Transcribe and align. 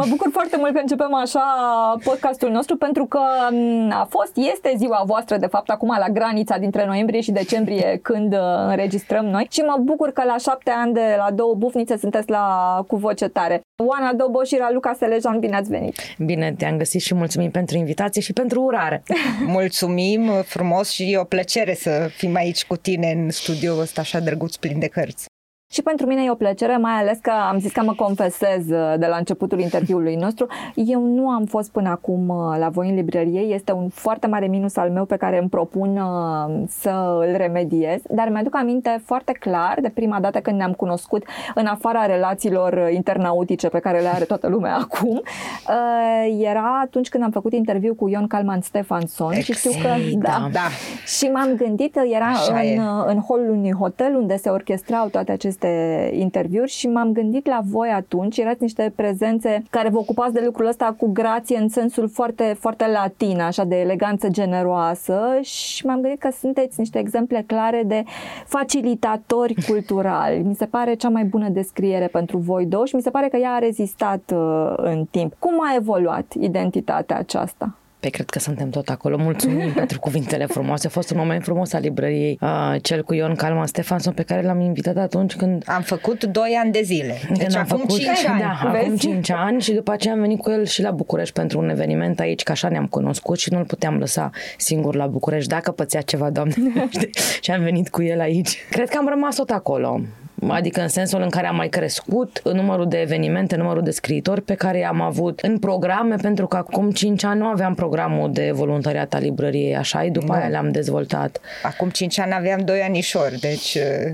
Mă 0.00 0.06
bucur 0.08 0.28
foarte 0.32 0.56
mult 0.56 0.72
că 0.72 0.78
începem 0.80 1.14
așa 1.14 1.44
podcastul 2.04 2.50
nostru 2.50 2.76
pentru 2.76 3.06
că 3.06 3.20
a 3.90 4.06
fost, 4.10 4.32
este 4.36 4.74
ziua 4.76 5.02
voastră 5.06 5.36
de 5.36 5.46
fapt 5.46 5.70
acum 5.70 5.96
la 5.98 6.08
granița 6.08 6.58
dintre 6.58 6.86
noiembrie 6.86 7.20
și 7.20 7.30
decembrie 7.30 7.98
când 8.02 8.32
uh, 8.32 8.38
înregistrăm 8.68 9.24
noi 9.24 9.46
și 9.50 9.60
mă 9.60 9.76
bucur 9.80 10.10
că 10.12 10.22
la 10.24 10.36
șapte 10.38 10.70
ani 10.70 10.92
de 10.92 11.14
la 11.16 11.30
două 11.30 11.54
bufnițe 11.54 11.96
sunteți 11.96 12.30
la 12.30 12.44
cu 12.86 12.96
voce 12.96 13.28
tare. 13.28 13.60
Oana 13.86 14.12
Doboș 14.12 14.48
și 14.48 14.56
Raluca 14.56 14.92
Selejan, 14.98 15.38
bine 15.38 15.56
ați 15.56 15.70
venit! 15.70 15.96
Bine 16.18 16.54
te-am 16.58 16.76
găsit 16.76 17.00
și 17.00 17.14
mulțumim 17.14 17.50
pentru 17.50 17.76
invitație 17.76 18.22
și 18.22 18.32
pentru 18.32 18.62
urare. 18.62 19.02
Mulțumim 19.46 20.30
frumos 20.44 20.90
și 20.90 21.12
e 21.12 21.18
o 21.18 21.24
plăcere 21.24 21.74
să 21.74 22.08
fim 22.16 22.34
aici 22.34 22.66
cu 22.66 22.76
tine 22.76 23.10
în 23.10 23.30
studioul 23.30 23.80
ăsta 23.80 24.00
așa 24.00 24.20
drăguț 24.20 24.56
plin 24.56 24.78
de 24.78 24.86
cărți. 24.86 25.29
Și 25.72 25.82
pentru 25.82 26.06
mine 26.06 26.22
e 26.24 26.30
o 26.30 26.34
plăcere, 26.34 26.76
mai 26.76 26.92
ales 26.92 27.18
că 27.22 27.32
am 27.50 27.58
zis 27.58 27.72
că 27.72 27.82
mă 27.82 27.94
confesez 27.94 28.70
uh, 28.70 28.94
de 28.98 29.06
la 29.06 29.16
începutul 29.16 29.60
interviului 29.60 30.14
nostru. 30.14 30.46
Eu 30.74 31.04
nu 31.04 31.28
am 31.28 31.44
fost 31.44 31.70
până 31.70 31.88
acum 31.88 32.28
uh, 32.28 32.58
la 32.58 32.68
voi 32.68 32.88
în 32.88 32.94
librărie, 32.94 33.40
este 33.40 33.72
un 33.72 33.88
foarte 33.88 34.26
mare 34.26 34.46
minus 34.46 34.76
al 34.76 34.90
meu 34.90 35.04
pe 35.04 35.16
care 35.16 35.38
îmi 35.38 35.48
propun 35.48 35.96
uh, 35.96 36.62
să 36.68 37.18
îl 37.18 37.36
remediez, 37.36 38.00
dar 38.08 38.28
mi-aduc 38.28 38.56
aminte 38.56 39.02
foarte 39.04 39.32
clar 39.32 39.78
de 39.80 39.88
prima 39.88 40.20
dată 40.20 40.38
când 40.38 40.56
ne-am 40.56 40.72
cunoscut 40.72 41.24
în 41.54 41.66
afara 41.66 42.06
relațiilor 42.06 42.88
internautice 42.92 43.68
pe 43.68 43.78
care 43.78 44.00
le 44.00 44.08
are 44.08 44.24
toată 44.24 44.48
lumea 44.48 44.76
acum. 44.90 45.22
Era 46.40 46.80
atunci 46.82 47.08
când 47.08 47.24
am 47.24 47.30
făcut 47.30 47.52
interviu 47.52 47.94
cu 47.94 48.08
Ion 48.08 48.26
Calman 48.26 48.60
Stefanson 48.60 49.32
și 49.32 49.52
știu 49.52 49.70
că 49.70 49.88
da, 50.18 50.48
da. 50.52 50.68
Și 51.06 51.24
m-am 51.24 51.54
gândit, 51.56 51.96
era 51.96 52.32
în, 52.48 52.82
în 53.06 53.18
holul 53.18 53.50
unui 53.50 53.72
hotel 53.72 54.16
unde 54.16 54.36
se 54.36 54.48
orchestrau 54.48 55.08
toate 55.08 55.32
aceste 55.32 55.59
aceste 55.60 56.16
interviuri 56.16 56.70
și 56.70 56.88
m-am 56.88 57.12
gândit 57.12 57.46
la 57.46 57.60
voi 57.64 57.88
atunci, 57.88 58.38
erați 58.38 58.62
niște 58.62 58.92
prezențe 58.96 59.62
care 59.70 59.88
vă 59.88 59.98
ocupați 59.98 60.32
de 60.32 60.42
lucrul 60.44 60.66
ăsta 60.66 60.94
cu 60.98 61.10
grație 61.12 61.56
în 61.56 61.68
sensul 61.68 62.08
foarte, 62.08 62.56
foarte 62.58 62.86
latin, 62.86 63.40
așa 63.40 63.64
de 63.64 63.76
eleganță 63.76 64.28
generoasă 64.28 65.38
și 65.42 65.86
m-am 65.86 66.00
gândit 66.00 66.20
că 66.20 66.30
sunteți 66.40 66.80
niște 66.80 66.98
exemple 66.98 67.44
clare 67.46 67.82
de 67.86 68.04
facilitatori 68.46 69.54
culturali. 69.68 70.42
Mi 70.42 70.54
se 70.54 70.66
pare 70.66 70.94
cea 70.94 71.08
mai 71.08 71.24
bună 71.24 71.48
descriere 71.48 72.06
pentru 72.06 72.38
voi 72.38 72.66
două 72.66 72.84
și 72.84 72.94
mi 72.94 73.02
se 73.02 73.10
pare 73.10 73.28
că 73.28 73.36
ea 73.36 73.52
a 73.52 73.58
rezistat 73.58 74.32
uh, 74.34 74.72
în 74.76 75.04
timp. 75.10 75.34
Cum 75.38 75.60
a 75.60 75.74
evoluat 75.76 76.32
identitatea 76.38 77.16
aceasta? 77.16 77.74
Pe 78.00 78.08
cred 78.08 78.30
că 78.30 78.38
suntem 78.38 78.70
tot 78.70 78.88
acolo. 78.88 79.16
Mulțumim 79.16 79.72
pentru 79.82 80.00
cuvintele 80.00 80.46
frumoase. 80.46 80.86
A 80.86 80.90
fost 80.90 81.10
un 81.10 81.16
moment 81.18 81.42
frumos 81.42 81.72
al 81.72 81.80
librăriei, 81.80 82.38
uh, 82.40 82.74
cel 82.82 83.04
cu 83.04 83.14
Ion 83.14 83.34
Calma 83.34 83.66
Stefanson, 83.66 84.12
pe 84.12 84.22
care 84.22 84.42
l-am 84.42 84.60
invitat 84.60 84.96
atunci 84.96 85.36
când... 85.36 85.62
Am 85.66 85.82
făcut 85.82 86.24
2 86.24 86.58
ani 86.62 86.72
de 86.72 86.80
zile. 86.82 87.14
Deci 87.36 87.54
am 87.54 87.62
acum 87.62 87.78
făcut, 87.78 87.98
5 87.98 88.08
ani. 88.26 88.40
Da, 88.40 88.70
Vezi? 88.70 88.84
acum 88.84 88.96
5 88.96 89.30
ani 89.30 89.60
și 89.60 89.72
după 89.72 89.92
aceea 89.92 90.14
am 90.14 90.20
venit 90.20 90.40
cu 90.40 90.50
el 90.50 90.64
și 90.64 90.82
la 90.82 90.90
București 90.90 91.34
pentru 91.34 91.58
un 91.58 91.68
eveniment 91.68 92.20
aici, 92.20 92.42
că 92.42 92.52
așa 92.52 92.68
ne-am 92.68 92.86
cunoscut 92.86 93.38
și 93.38 93.52
nu-l 93.52 93.64
puteam 93.64 93.98
lăsa 93.98 94.30
singur 94.56 94.94
la 94.94 95.06
București, 95.06 95.48
dacă 95.48 95.70
pățea 95.70 96.00
ceva, 96.00 96.30
doamne. 96.30 96.54
și 97.42 97.50
am 97.50 97.62
venit 97.62 97.88
cu 97.88 98.02
el 98.02 98.20
aici. 98.20 98.58
Cred 98.70 98.88
că 98.88 98.96
am 98.98 99.08
rămas 99.08 99.36
tot 99.36 99.50
acolo 99.50 100.00
adică 100.48 100.80
în 100.80 100.88
sensul 100.88 101.22
în 101.22 101.28
care 101.28 101.46
am 101.46 101.56
mai 101.56 101.68
crescut 101.68 102.42
numărul 102.52 102.88
de 102.88 102.96
evenimente, 102.96 103.56
numărul 103.56 103.82
de 103.82 103.90
scriitori 103.90 104.42
pe 104.42 104.54
care 104.54 104.86
am 104.86 105.00
avut 105.00 105.40
în 105.40 105.58
programe, 105.58 106.16
pentru 106.16 106.46
că 106.46 106.56
acum 106.56 106.90
5 106.90 107.24
ani 107.24 107.40
nu 107.40 107.46
aveam 107.46 107.74
programul 107.74 108.32
de 108.32 108.50
voluntariat 108.54 109.14
al 109.14 109.20
librăriei, 109.22 109.76
așa, 109.76 110.06
după 110.12 110.26
nu. 110.26 110.32
aia 110.32 110.48
le-am 110.48 110.70
dezvoltat. 110.70 111.40
Acum 111.62 111.88
5 111.88 112.18
ani 112.18 112.32
aveam 112.34 112.60
2 112.64 112.80
anișori, 112.80 113.38
deci 113.40 113.74
uh, 113.74 114.12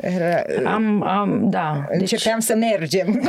era, 0.00 0.42
am, 0.64 1.02
am, 1.02 1.50
da. 1.50 1.86
Deci- 1.90 2.00
începeam 2.00 2.38
deci, 2.38 2.48
să 2.48 2.54
mergem. 2.56 3.20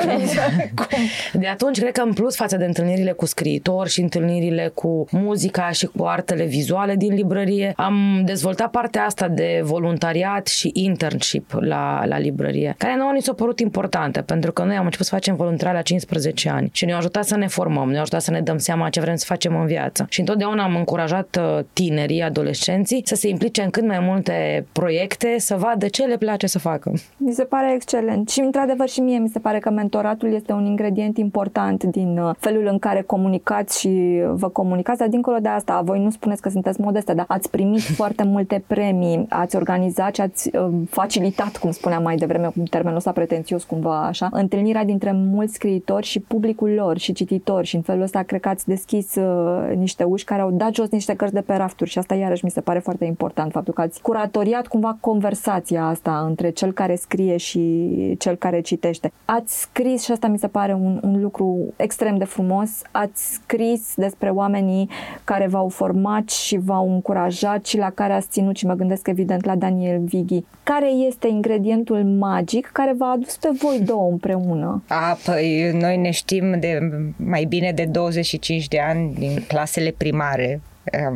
de 1.42 1.48
atunci, 1.48 1.80
cred 1.80 1.92
că 1.92 2.02
în 2.02 2.14
plus 2.14 2.36
față 2.36 2.58
de 2.58 2.66
întâlnirile 2.66 3.12
cu 3.12 3.26
scriitori 3.26 3.90
și 3.90 4.02
întâlnirile 4.02 4.72
cu 4.74 5.06
muzica 5.12 5.70
și 5.70 5.86
cu 5.86 6.04
artele 6.04 6.46
vizuale 6.46 6.96
din 6.96 7.14
librărie, 7.14 7.74
am 7.76 8.22
dezvoltat 8.26 8.70
partea 8.70 9.04
asta 9.06 9.28
de 9.28 9.62
voluntariat 9.64 10.48
și 10.48 10.70
internship 10.74 11.52
la, 11.60 12.06
la 12.06 12.18
librărie 12.18 12.38
librărie, 12.40 12.76
care 12.78 12.96
nouă 12.96 13.12
ni 13.12 13.22
s-a 13.22 13.34
părut 13.34 13.60
importantă, 13.60 14.22
pentru 14.22 14.52
că 14.52 14.64
noi 14.64 14.76
am 14.76 14.86
început 14.86 15.06
să 15.06 15.14
facem 15.14 15.36
voluntariat 15.36 15.76
la 15.76 15.82
15 15.82 16.50
ani 16.50 16.70
și 16.72 16.86
ne-a 16.86 16.98
ajutat 16.98 17.26
să 17.26 17.38
ne 17.38 17.48
formăm, 17.48 17.90
ne-a 17.90 18.00
ajutat 18.00 18.22
să 18.22 18.32
ne 18.32 18.42
dăm 18.42 18.58
seama 18.58 18.90
ce 18.90 19.00
vrem 19.00 19.16
să 19.16 19.26
facem 19.28 19.56
în 19.60 19.66
viață. 19.66 20.06
Și 20.10 20.20
întotdeauna 20.20 20.64
am 20.64 20.76
încurajat 20.76 21.40
uh, 21.40 21.60
tinerii, 21.74 22.22
adolescenții, 22.22 23.02
să 23.06 23.16
se 23.16 23.28
implice 23.28 23.62
în 23.62 23.70
cât 23.70 23.86
mai 23.88 24.00
multe 24.00 24.66
proiecte, 24.72 25.36
să 25.38 25.56
vadă 25.56 25.88
ce 25.88 26.04
le 26.06 26.18
place 26.18 26.48
să 26.48 26.60
facă. 26.60 26.92
Mi 27.18 27.34
se 27.34 27.44
pare 27.44 27.74
excelent. 27.74 28.30
Și, 28.30 28.40
într-adevăr, 28.40 28.90
și 28.90 29.00
mie 29.00 29.18
mi 29.18 29.30
se 29.30 29.40
pare 29.40 29.60
că 29.60 29.70
mentoratul 29.70 30.34
este 30.34 30.52
un 30.52 30.66
ingredient 30.66 31.18
important 31.18 31.84
din 31.84 32.18
uh, 32.18 32.36
felul 32.40 32.68
în 32.72 32.80
care 32.80 33.02
comunicați 33.02 33.80
și 33.80 34.22
vă 34.34 34.50
comunicați, 34.50 35.00
dar 35.00 35.08
dincolo 35.08 35.38
de 35.38 35.48
asta, 35.48 35.82
voi 35.86 36.00
nu 36.00 36.10
spuneți 36.10 36.42
că 36.42 36.50
sunteți 36.50 36.82
modeste, 36.82 37.14
dar 37.14 37.26
ați 37.28 37.50
primit 37.50 37.82
foarte 38.00 38.24
multe 38.24 38.64
premii, 38.68 39.26
ați 39.30 39.56
organizat 39.56 40.16
și 40.16 40.22
ați 40.22 40.56
uh, 40.56 40.68
facilitat, 40.90 41.58
cum 41.58 41.72
spuneam 41.72 42.04
mai 42.04 42.16
devreme, 42.16 42.29
cu 42.38 42.64
termenul 42.70 42.98
ăsta 42.98 43.12
pretențios 43.12 43.64
cumva 43.64 44.06
așa, 44.06 44.28
întâlnirea 44.32 44.84
dintre 44.84 45.12
mulți 45.12 45.54
scriitori 45.54 46.06
și 46.06 46.20
publicul 46.20 46.70
lor 46.70 46.98
și 46.98 47.14
cititori 47.14 47.68
și 47.68 47.76
în 47.76 47.82
felul 47.82 48.02
ăsta 48.02 48.22
cred 48.22 48.40
că 48.40 48.50
ați 48.50 48.68
deschis 48.68 49.16
uh, 49.16 49.76
niște 49.76 50.04
uși 50.04 50.24
care 50.24 50.42
au 50.42 50.52
dat 50.52 50.74
jos 50.74 50.90
niște 50.90 51.16
cărți 51.16 51.34
de 51.34 51.42
pe 51.42 51.56
rafturi 51.56 51.90
și 51.90 51.98
asta 51.98 52.16
iarăși 52.16 52.46
mi 52.46 52.52
se 52.52 52.62
pare 52.62 52.80
foarte 52.80 53.06
important, 53.06 53.52
faptul 53.52 53.74
că 53.74 53.82
ați 53.82 54.02
curatoriat 54.02 54.68
cumva 54.68 54.98
conversația 55.00 55.86
asta 55.86 56.24
între 56.28 56.50
cel 56.50 56.72
care 56.72 56.96
scrie 56.96 57.38
și 57.38 58.16
cel 58.20 58.36
care 58.36 58.62
citește. 58.62 59.12
Ați 59.26 59.62
scris 59.62 60.04
și 60.04 60.12
asta 60.12 60.28
mi 60.28 60.38
se 60.38 60.48
pare 60.48 60.74
un, 60.74 61.00
un 61.04 61.22
lucru 61.22 61.74
extrem 61.76 62.18
de 62.18 62.26
frumos, 62.26 62.82
ați 62.92 63.34
scris 63.34 63.94
despre 63.96 64.30
oamenii 64.30 64.90
care 65.24 65.48
v-au 65.48 65.68
format 65.68 66.30
și 66.30 66.58
v-au 66.58 66.94
încurajat 66.94 67.66
și 67.66 67.78
la 67.78 67.90
care 67.90 68.14
ați 68.14 68.30
ținut 68.30 68.56
și 68.56 68.66
mă 68.66 68.74
gândesc 68.74 69.08
evident 69.08 69.46
la 69.46 69.56
Daniel 69.56 70.00
Vighi. 70.00 70.44
Care 70.64 70.92
este 70.92 71.28
ingredientul 71.28 72.04
magic 72.20 72.70
care 72.74 72.94
v-a 72.98 73.12
adus 73.12 73.38
pe 73.38 73.50
voi 73.62 73.80
două 73.86 74.10
împreună? 74.10 74.84
A, 74.88 75.18
păi 75.26 75.72
noi 75.74 75.98
ne 75.98 76.12
știm 76.12 76.60
de 76.60 76.80
mai 77.16 77.44
bine 77.44 77.72
de 77.72 77.86
25 77.86 78.68
de 78.68 78.80
ani 78.80 79.14
din 79.14 79.44
clasele 79.48 79.94
primare 79.98 80.62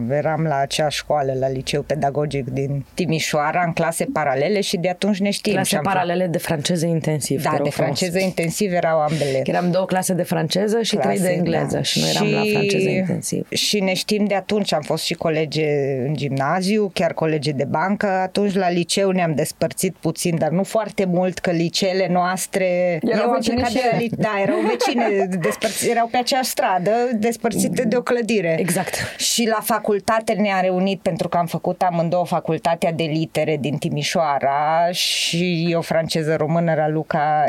eram 0.09 0.43
la 0.43 0.55
acea 0.55 0.89
școală, 0.89 1.33
la 1.39 1.49
liceu 1.49 1.81
pedagogic 1.81 2.49
din 2.49 2.85
Timișoara, 2.93 3.63
în 3.65 3.73
clase 3.73 4.05
paralele 4.13 4.61
și 4.61 4.77
de 4.77 4.89
atunci 4.89 5.19
ne 5.19 5.29
știm. 5.29 5.53
Clase 5.53 5.79
paralele 5.83 6.27
de 6.27 6.37
franceză 6.37 6.85
intensiv. 6.85 7.43
Da, 7.43 7.57
de 7.63 7.69
franceză 7.69 8.19
intensiv 8.19 8.73
erau 8.73 8.99
ambele. 8.99 9.41
Eram 9.43 9.71
două 9.71 9.85
clase 9.85 10.13
de 10.13 10.23
franceză 10.23 10.81
și 10.81 10.95
clase, 10.95 11.07
trei 11.07 11.19
de 11.19 11.33
engleză 11.33 11.75
da. 11.75 11.81
și 11.81 11.99
noi 11.99 12.09
eram 12.09 12.25
și, 12.25 12.33
la 12.33 12.59
franceză 12.59 12.89
intensiv. 12.89 13.47
Și 13.49 13.79
ne 13.79 13.93
știm 13.93 14.25
de 14.25 14.35
atunci, 14.35 14.73
am 14.73 14.81
fost 14.81 15.03
și 15.03 15.13
colege 15.13 15.65
în 16.07 16.13
gimnaziu, 16.13 16.91
chiar 16.93 17.13
colege 17.13 17.51
de 17.51 17.65
bancă, 17.65 18.07
atunci 18.07 18.53
la 18.53 18.69
liceu 18.69 19.09
ne-am 19.09 19.35
despărțit 19.35 19.95
puțin, 19.99 20.37
dar 20.37 20.49
nu 20.49 20.63
foarte 20.63 21.05
mult, 21.05 21.39
că 21.39 21.51
liceele 21.51 22.07
noastre 22.11 22.99
erau 23.01 23.31
vecine 23.31 23.65
și 23.65 23.73
de, 23.73 24.07
Da, 24.17 24.39
erau 24.41 24.57
vecine, 24.59 25.27
despărți, 25.45 25.89
erau 25.89 26.07
pe 26.11 26.17
aceeași 26.17 26.49
stradă, 26.49 26.91
despărțite 27.13 27.83
de 27.83 27.95
o 27.95 28.01
clădire. 28.01 28.55
Exact. 28.59 28.93
Și 29.17 29.45
la 29.55 29.61
facultate 29.61 30.33
ne-a 30.33 30.59
reunit 30.59 30.99
pentru 30.99 31.27
că 31.27 31.37
am 31.37 31.45
făcut 31.45 31.81
amândouă 31.81 32.25
facultatea 32.25 32.91
de 32.91 33.03
litere 33.03 33.57
din 33.59 33.77
Timișoara 33.77 34.91
și 34.91 35.67
eu 35.69 35.81
franceză-română, 35.81 36.73
Raluca 36.75 37.45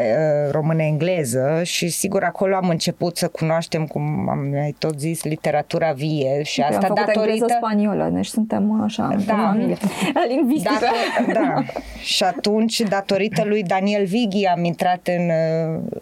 română-engleză 0.50 1.60
și 1.62 1.88
sigur 1.88 2.22
acolo 2.22 2.56
am 2.56 2.68
început 2.68 3.16
să 3.16 3.28
cunoaștem, 3.28 3.86
cum 3.86 4.28
am 4.28 4.38
mai 4.38 4.74
tot 4.78 4.98
zis, 4.98 5.24
literatura 5.24 5.92
vie 5.92 6.42
și 6.42 6.60
Eu 6.60 6.66
asta 6.66 6.86
am 6.86 6.94
datorită... 6.94 7.46
spaniolă, 7.56 8.10
deci 8.12 8.26
suntem 8.26 8.82
așa, 8.84 9.16
da, 9.26 9.34
familie 9.34 9.76
lingvistică. 10.28 10.72
Dator, 10.80 11.34
da, 11.34 11.62
și 12.02 12.24
atunci, 12.24 12.80
datorită 12.80 13.44
lui 13.44 13.62
Daniel 13.62 14.04
Vighi, 14.04 14.46
am 14.46 14.64
intrat 14.64 15.08
în 15.16 15.30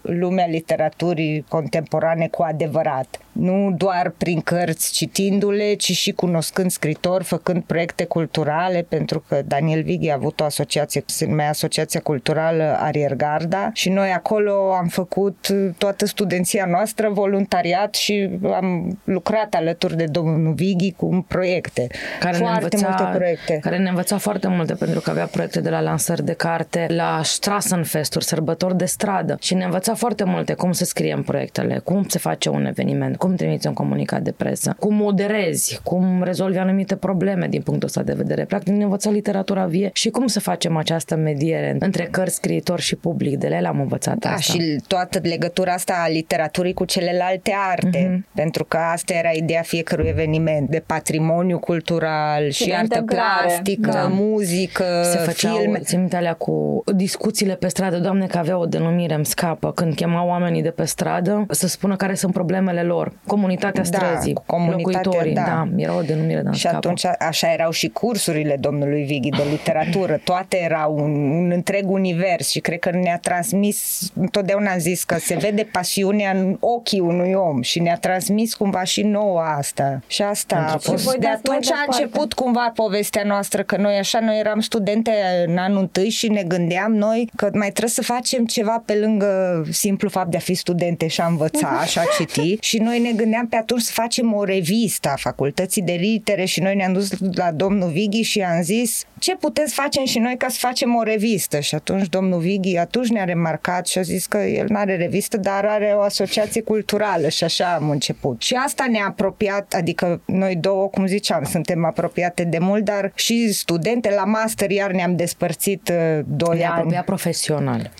lumea 0.02 0.46
literaturii 0.46 1.44
contemporane 1.48 2.28
cu 2.28 2.42
adevărat. 2.42 3.20
Nu 3.32 3.74
doar 3.76 4.12
prin 4.16 4.40
cărți 4.40 4.92
citindu-le, 4.92 5.74
ci 5.74 5.91
și 5.92 6.12
cunoscând 6.12 6.70
scritori, 6.70 7.24
făcând 7.24 7.62
proiecte 7.62 8.04
culturale, 8.04 8.86
pentru 8.88 9.24
că 9.28 9.42
Daniel 9.46 9.82
Vighi 9.82 10.08
a 10.08 10.14
avut 10.14 10.40
o 10.40 10.44
asociație, 10.44 11.02
se 11.06 11.26
numea 11.26 11.48
Asociația 11.48 12.00
Culturală 12.00 12.76
Ariergarda 12.78 13.70
și 13.72 13.88
noi 13.88 14.10
acolo 14.10 14.72
am 14.72 14.86
făcut 14.86 15.46
toată 15.78 16.06
studenția 16.06 16.64
noastră 16.64 17.08
voluntariat 17.08 17.94
și 17.94 18.30
am 18.54 18.98
lucrat 19.04 19.54
alături 19.54 19.96
de 19.96 20.04
domnul 20.04 20.52
Vighi 20.52 20.92
cu 20.92 21.24
proiecte. 21.28 21.86
Care 22.20 22.36
foarte 22.36 22.76
ne 22.76 22.82
învăța, 22.82 22.88
multe 22.88 23.16
proiecte. 23.18 23.58
Care 23.62 23.78
ne 23.78 23.88
învăța 23.88 24.18
foarte 24.18 24.48
multe, 24.48 24.74
pentru 24.74 25.00
că 25.00 25.10
avea 25.10 25.26
proiecte 25.26 25.60
de 25.60 25.70
la 25.70 25.80
lansări 25.80 26.24
de 26.24 26.32
carte, 26.32 26.86
la 26.88 27.20
Strassenfesturi, 27.24 28.24
sărbători 28.24 28.76
de 28.76 28.84
stradă 28.84 29.36
și 29.40 29.54
ne 29.54 29.64
învăța 29.64 29.94
foarte 29.94 30.24
multe 30.24 30.54
cum 30.54 30.72
să 30.72 30.84
scriem 30.84 31.22
proiectele, 31.22 31.80
cum 31.84 32.04
se 32.08 32.18
face 32.18 32.48
un 32.48 32.66
eveniment, 32.66 33.16
cum 33.16 33.34
trimiți 33.34 33.66
un 33.66 33.72
comunicat 33.72 34.22
de 34.22 34.32
presă, 34.32 34.76
cum 34.78 34.94
moderezi, 34.94 35.80
cum 35.82 36.22
rezolvi 36.22 36.58
anumite 36.58 36.96
probleme 36.96 37.46
din 37.46 37.62
punctul 37.62 37.88
ăsta 37.88 38.02
de 38.02 38.12
vedere. 38.12 38.44
Practic 38.44 38.74
ne 38.74 38.84
învăța 38.84 39.10
literatura 39.10 39.64
vie 39.64 39.90
și 39.92 40.10
cum 40.10 40.26
să 40.26 40.40
facem 40.40 40.76
această 40.76 41.16
mediere 41.16 41.76
între 41.78 42.04
cărți, 42.04 42.34
scriitor 42.34 42.80
și 42.80 42.96
public. 42.96 43.38
De 43.38 43.48
la 43.48 43.56
el 43.56 43.66
am 43.66 43.80
învățat 43.80 44.16
da, 44.16 44.30
asta. 44.30 44.52
și 44.52 44.80
toată 44.86 45.18
legătura 45.22 45.72
asta 45.72 46.02
a 46.04 46.08
literaturii 46.08 46.72
cu 46.72 46.84
celelalte 46.84 47.54
arte, 47.70 47.98
mm-hmm. 47.98 48.34
pentru 48.34 48.64
că 48.64 48.76
asta 48.76 49.14
era 49.14 49.30
ideea 49.30 49.62
fiecărui 49.62 50.08
eveniment, 50.08 50.68
de 50.68 50.82
patrimoniu 50.86 51.58
cultural 51.58 52.50
și, 52.50 52.62
și 52.62 52.72
artă 52.72 53.02
plastică, 53.02 53.90
da. 53.90 54.06
muzică, 54.10 54.84
Se 55.04 55.18
făceau, 55.18 55.56
filme. 55.56 55.78
Țin 55.78 56.08
alea 56.14 56.34
cu 56.34 56.84
discuțiile 56.94 57.54
pe 57.54 57.68
stradă, 57.68 57.98
doamne 57.98 58.26
că 58.26 58.38
avea 58.38 58.58
o 58.58 58.66
denumire, 58.66 59.14
îmi 59.14 59.26
scapă, 59.26 59.72
când 59.72 59.94
chemau 59.94 60.28
oamenii 60.28 60.62
de 60.62 60.70
pe 60.70 60.84
stradă 60.84 61.46
să 61.50 61.66
spună 61.66 61.96
care 61.96 62.14
sunt 62.14 62.32
problemele 62.32 62.82
lor. 62.82 63.12
Comunitatea 63.26 63.82
da, 63.82 63.98
străzii, 63.98 64.32
da, 64.46 64.70
locuitorii, 64.70 65.34
da. 65.34 65.42
da, 65.42 65.68
era 65.76 65.96
o 65.96 66.00
denumire, 66.02 66.40
da, 66.40 66.52
Și 66.52 66.60
scapă. 66.60 66.76
atunci 66.76 67.04
așa 67.18 67.52
erau 67.52 67.70
și 67.70 67.88
cursurile 67.88 68.56
domnului 68.60 69.04
Vighi 69.04 69.28
de 69.28 69.42
literatură, 69.50 70.20
toate 70.24 70.62
erau 70.62 70.94
un, 70.98 71.30
un 71.30 71.50
întreg 71.50 71.90
univers 71.90 72.50
și 72.50 72.60
cred 72.60 72.78
că 72.78 72.90
ne-a 72.90 73.18
transmis, 73.18 74.10
întotdeauna 74.14 74.72
am 74.72 74.78
zis 74.78 75.04
că 75.04 75.16
se 75.18 75.34
vede 75.34 75.68
pasiunea 75.72 76.30
în 76.30 76.56
ochii 76.60 77.00
unui 77.00 77.32
om 77.32 77.62
și 77.62 77.80
ne-a 77.80 77.96
transmis 77.96 78.54
cumva 78.54 78.84
și 78.84 79.02
nouă 79.02 79.40
asta. 79.40 80.00
Și 80.06 80.22
asta 80.22 80.56
Pentru 80.56 80.74
a 80.74 80.78
fost. 80.78 81.16
De 81.16 81.26
atunci 81.26 81.70
a 81.70 81.84
început 81.86 82.32
cumva 82.32 82.72
povestea 82.74 83.22
noastră, 83.24 83.62
că 83.62 83.76
noi 83.76 83.94
așa, 83.94 84.20
noi 84.20 84.38
eram 84.38 84.60
studente 84.60 85.12
în 85.46 85.56
anul 85.56 85.80
întâi 85.80 86.08
și 86.08 86.28
ne 86.28 86.42
gândeam 86.42 86.92
noi 86.92 87.30
că 87.36 87.50
mai 87.52 87.68
trebuie 87.68 87.90
să 87.90 88.02
facem 88.02 88.44
ceva 88.44 88.82
pe 88.86 88.94
lângă 88.94 89.62
simplu 89.70 90.08
fapt 90.08 90.30
de 90.30 90.36
a 90.36 90.40
fi 90.40 90.54
studente 90.54 91.06
și 91.06 91.20
a 91.20 91.26
învăța 91.26 91.84
și 91.84 91.98
a 91.98 92.02
citi 92.18 92.56
și 92.68 92.78
noi 92.78 92.98
ne 92.98 93.12
gândeam 93.12 93.46
pe 93.46 93.56
atunci 93.56 93.80
să 93.80 93.92
facem 93.92 94.34
o 94.34 94.44
revistă 94.44 95.08
a 95.08 95.16
facultății 95.16 95.60
de 95.70 95.92
litere 95.92 96.44
și 96.44 96.60
noi 96.60 96.74
ne-am 96.74 96.92
dus 96.92 97.10
la 97.34 97.50
domnul 97.52 97.90
Vighi 97.90 98.22
și 98.22 98.40
am 98.40 98.62
zis 98.62 99.04
ce 99.18 99.36
putem 99.36 99.66
să 99.66 99.74
facem 99.74 100.04
și 100.04 100.18
noi 100.18 100.36
ca 100.36 100.48
să 100.48 100.56
facem 100.58 100.94
o 100.94 101.02
revistă 101.02 101.60
și 101.60 101.74
atunci 101.74 102.08
domnul 102.08 102.40
Vighi 102.40 102.76
atunci 102.76 103.08
ne-a 103.08 103.24
remarcat 103.24 103.86
și 103.86 103.98
a 103.98 104.02
zis 104.02 104.26
că 104.26 104.38
el 104.38 104.66
nu 104.68 104.76
are 104.76 104.96
revistă, 104.96 105.36
dar 105.36 105.64
are 105.64 105.94
o 105.96 106.00
asociație 106.00 106.62
culturală 106.62 107.28
și 107.28 107.44
așa 107.44 107.64
am 107.64 107.90
început. 107.90 108.42
Și 108.42 108.54
asta 108.54 108.86
ne-a 108.90 109.06
apropiat, 109.06 109.74
adică 109.76 110.20
noi 110.24 110.56
două, 110.56 110.88
cum 110.88 111.06
ziceam, 111.06 111.44
suntem 111.44 111.84
apropiate 111.84 112.44
de 112.44 112.58
mult, 112.58 112.84
dar 112.84 113.12
și 113.14 113.52
studente 113.52 114.14
la 114.14 114.24
master 114.24 114.70
iar 114.70 114.90
ne-am 114.90 115.16
despărțit 115.16 115.88
uh, 115.88 116.24
doi 116.26 116.58
ne 116.58 116.64
ani. 116.64 116.90
Ne 116.90 117.02
profesional. 117.06 117.90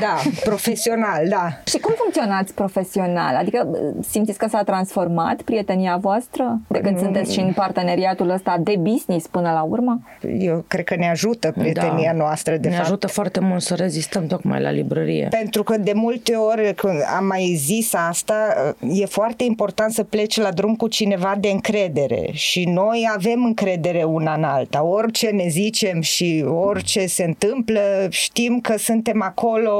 Da, 0.00 0.20
profesional, 0.44 1.28
da. 1.28 1.58
Și 1.66 1.78
cum 1.78 1.94
funcționați 1.96 2.54
profesional? 2.54 3.36
Adică 3.36 3.68
uh, 3.70 4.04
simțiți 4.08 4.38
că 4.38 4.46
s-a 4.48 4.62
transformat 4.62 5.42
prietenia 5.42 5.96
voastră 5.96 6.60
de 6.68 6.80
când 6.80 6.96
mm. 6.96 7.03
Sunteți 7.04 7.32
și 7.32 7.40
în 7.40 7.52
parteneriatul 7.52 8.30
ăsta 8.30 8.56
de 8.60 8.76
business 8.78 9.26
până 9.26 9.50
la 9.50 9.62
urmă? 9.62 10.00
Eu 10.38 10.64
cred 10.68 10.84
că 10.84 10.94
ne 10.96 11.10
ajută 11.10 11.52
prietenia 11.58 12.12
da. 12.12 12.18
noastră, 12.18 12.56
de 12.56 12.68
ne 12.68 12.74
fapt. 12.74 12.86
ajută 12.86 13.06
foarte 13.06 13.40
mult 13.40 13.62
să 13.62 13.74
rezistăm 13.74 14.26
tocmai 14.26 14.60
la 14.60 14.70
librărie. 14.70 15.28
Pentru 15.30 15.62
că 15.62 15.76
de 15.76 15.92
multe 15.94 16.34
ori, 16.34 16.74
când 16.74 16.94
am 17.18 17.26
mai 17.26 17.54
zis 17.56 17.94
asta, 17.94 18.34
uh, 18.80 19.00
e 19.00 19.06
foarte 19.06 19.44
important 19.44 19.92
să 19.92 20.02
pleci 20.02 20.36
la 20.36 20.50
drum 20.50 20.74
cu 20.74 20.88
cineva 20.88 21.34
de 21.40 21.48
încredere 21.48 22.28
și 22.32 22.64
noi 22.64 23.08
avem 23.14 23.44
încredere 23.44 24.02
una 24.02 24.34
în 24.34 24.44
alta. 24.44 24.84
Orice 24.84 25.26
ne 25.26 25.48
zicem 25.48 26.00
și 26.00 26.44
orice 26.48 27.06
se 27.06 27.24
întâmplă, 27.24 27.80
știm 28.08 28.60
că 28.60 28.76
suntem 28.78 29.22
acolo 29.22 29.72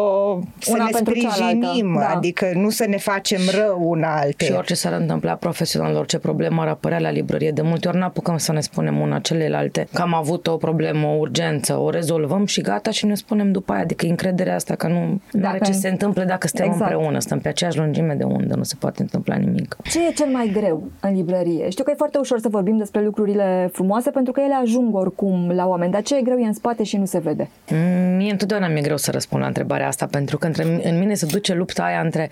să 0.59 0.71
una 0.73 0.85
ne 0.85 0.91
sprijinim, 0.93 1.97
da. 1.99 2.09
adică 2.09 2.51
nu 2.55 2.71
să 2.71 2.87
ne 2.89 2.97
facem 2.97 3.41
rău 3.51 3.79
una 3.83 4.17
alte. 4.17 4.45
Și 4.45 4.53
orice 4.53 4.75
s-ar 4.75 4.93
întâmpla 4.93 5.33
profesional, 5.33 5.97
orice 5.97 6.19
problemă 6.19 6.63
ar 6.63 6.69
apărea 6.69 6.99
la 6.99 7.11
librărie, 7.15 7.51
de 7.51 7.63
multe 7.63 7.89
ori 7.89 7.97
n-apucăm 7.97 8.37
să 8.37 8.53
ne 8.53 8.61
spunem 8.61 9.01
una 9.01 9.19
celelalte 9.19 9.87
că 9.93 10.03
am 10.03 10.15
avut 10.15 10.47
o 10.47 10.57
problemă, 10.57 11.07
o 11.07 11.17
urgență, 11.19 11.77
o 11.77 11.91
rezolvăm 11.91 12.47
și 12.47 12.61
gata 12.61 12.91
și 12.91 13.07
ne 13.07 13.15
spunem 13.15 13.53
după 13.53 13.73
aia. 13.73 13.83
Adică 13.83 14.07
încrederea 14.07 14.55
asta 14.55 14.75
că 14.75 14.89
nu 14.89 15.21
dacă... 15.33 15.55
are 15.55 15.59
ce 15.65 15.73
se 15.73 15.89
întâmplă 15.89 16.25
dacă 16.25 16.47
suntem 16.47 16.67
exact. 16.67 16.91
împreună, 16.91 17.19
stăm 17.19 17.39
pe 17.39 17.49
aceeași 17.49 17.79
lungime 17.79 18.15
de 18.15 18.25
undă, 18.25 18.55
nu 18.55 18.63
se 18.63 18.75
poate 18.79 19.03
întâmpla 19.03 19.35
nimic. 19.35 19.77
Ce 19.83 20.07
e 20.09 20.13
cel 20.13 20.29
mai 20.29 20.51
greu 20.53 20.91
în 21.01 21.15
librărie? 21.15 21.71
Știu 21.71 21.85
că 21.85 21.91
e 21.91 21.95
foarte 21.97 22.19
ușor 22.19 22.39
să 22.39 22.49
vorbim 22.49 22.77
despre 22.77 23.03
lucrurile 23.03 23.69
frumoase 23.73 24.11
pentru 24.11 24.33
că 24.33 24.41
ele 24.41 24.55
ajung 24.63 24.95
oricum 24.95 25.51
la 25.55 25.67
oameni, 25.67 25.93
dar 25.93 26.03
ce 26.03 26.17
e 26.17 26.23
greu 26.23 26.39
e 26.39 26.47
în 26.47 26.53
spate 26.53 26.83
și 26.83 26.97
nu 26.97 27.05
se 27.05 27.19
vede? 27.19 27.51
Mm, 27.71 28.17
mie 28.17 28.31
întotdeauna 28.31 28.69
mi-e 28.69 28.83
greu 28.83 28.97
să 28.97 29.11
răspund 29.11 29.41
la 29.41 29.49
întrebarea 29.49 29.87
asta 29.87 30.07
pentru 30.11 30.39
că 30.39 30.47
între, 30.47 30.81
în 30.83 30.99
mine 30.99 31.15
se 31.15 31.27
duce 31.27 31.55
lupta 31.55 31.83
aia 31.83 32.01
între 32.01 32.31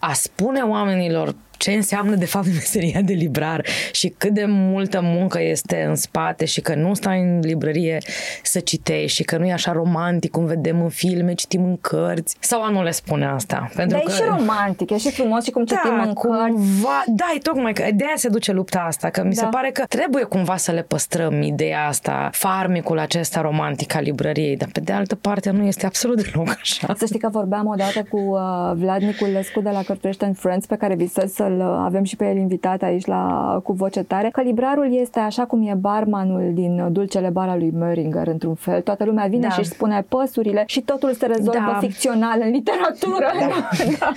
a 0.00 0.12
spune 0.12 0.60
oamenilor 0.60 1.34
ce 1.62 1.72
înseamnă 1.72 2.14
de 2.14 2.24
fapt 2.24 2.46
meseria 2.60 3.00
de 3.00 3.12
librar 3.12 3.66
și 3.92 4.08
cât 4.08 4.30
de 4.30 4.44
multă 4.48 5.00
muncă 5.02 5.42
este 5.42 5.84
în 5.88 5.94
spate 5.94 6.44
și 6.44 6.60
că 6.60 6.74
nu 6.74 6.94
stai 6.94 7.20
în 7.20 7.40
librărie 7.40 7.98
să 8.42 8.60
citești 8.60 9.16
și 9.16 9.22
că 9.22 9.38
nu 9.38 9.46
e 9.46 9.52
așa 9.52 9.72
romantic 9.72 10.30
cum 10.30 10.44
vedem 10.44 10.82
în 10.82 10.88
filme, 10.88 11.34
citim 11.34 11.64
în 11.64 11.76
cărți 11.76 12.36
sau 12.40 12.62
a 12.62 12.68
nu 12.68 12.82
le 12.82 12.90
spune 12.90 13.26
asta. 13.26 13.70
Pentru 13.74 13.96
Dar 13.96 14.06
că... 14.06 14.12
e 14.12 14.14
și 14.14 14.22
romantic, 14.38 14.90
e 14.90 14.98
și 14.98 15.10
frumos 15.10 15.44
și 15.44 15.50
cum 15.50 15.64
da, 15.64 15.74
citim 15.74 16.00
în 16.00 16.12
cumva, 16.12 16.36
cărți. 16.36 16.80
Da, 17.06 17.24
e 17.36 17.38
tocmai 17.38 17.72
că 17.72 17.82
de 17.94 18.04
aia 18.04 18.16
se 18.16 18.28
duce 18.28 18.52
lupta 18.52 18.84
asta, 18.86 19.10
că 19.10 19.22
mi 19.22 19.34
da. 19.34 19.42
se 19.42 19.48
pare 19.50 19.70
că 19.70 19.84
trebuie 19.88 20.24
cumva 20.24 20.56
să 20.56 20.72
le 20.72 20.82
păstrăm 20.82 21.42
ideea 21.42 21.86
asta, 21.86 22.30
farmicul 22.32 22.98
acesta 22.98 23.40
romantic 23.40 23.94
al 23.94 24.02
librăriei, 24.02 24.56
dar 24.56 24.68
pe 24.72 24.80
de 24.80 24.92
altă 24.92 25.14
parte 25.14 25.50
nu 25.50 25.64
este 25.64 25.86
absolut 25.86 26.22
deloc 26.22 26.48
așa. 26.60 26.94
Să 26.96 27.06
știi 27.06 27.18
că 27.18 27.28
vorbeam 27.28 27.66
odată 27.66 28.02
cu 28.10 28.18
uh, 28.18 28.72
Vlad 28.74 29.02
Niculescu 29.02 29.60
de 29.60 29.70
la 29.70 29.82
Cărturește 29.82 30.24
în 30.24 30.32
Friends 30.32 30.66
pe 30.66 30.76
care 30.76 30.94
visez 30.94 31.32
să 31.32 31.50
să-l 31.52 31.80
avem 31.84 32.04
și 32.04 32.16
pe 32.16 32.28
el 32.28 32.36
invitat 32.36 32.82
aici 32.82 33.06
la 33.06 33.60
cu 33.62 33.72
voce 33.72 34.02
tare, 34.02 34.28
că 34.30 34.40
librarul 34.40 34.98
este 35.00 35.18
așa 35.18 35.44
cum 35.44 35.66
e 35.66 35.74
barmanul 35.74 36.50
din 36.54 36.92
Dulcele 36.92 37.28
Bar 37.28 37.48
al 37.48 37.58
lui 37.58 37.72
Möringer, 37.82 38.24
într-un 38.24 38.54
fel. 38.54 38.80
Toată 38.80 39.04
lumea 39.04 39.26
vine 39.26 39.46
da. 39.46 39.48
și 39.48 39.58
își 39.58 39.68
spune 39.68 40.04
păsurile 40.08 40.64
și 40.66 40.80
totul 40.80 41.12
se 41.12 41.26
rezolvă 41.26 41.70
da. 41.72 41.78
ficțional 41.80 42.40
în 42.40 42.50
literatură. 42.50 43.30
Da. 43.40 43.84
da. 43.98 44.12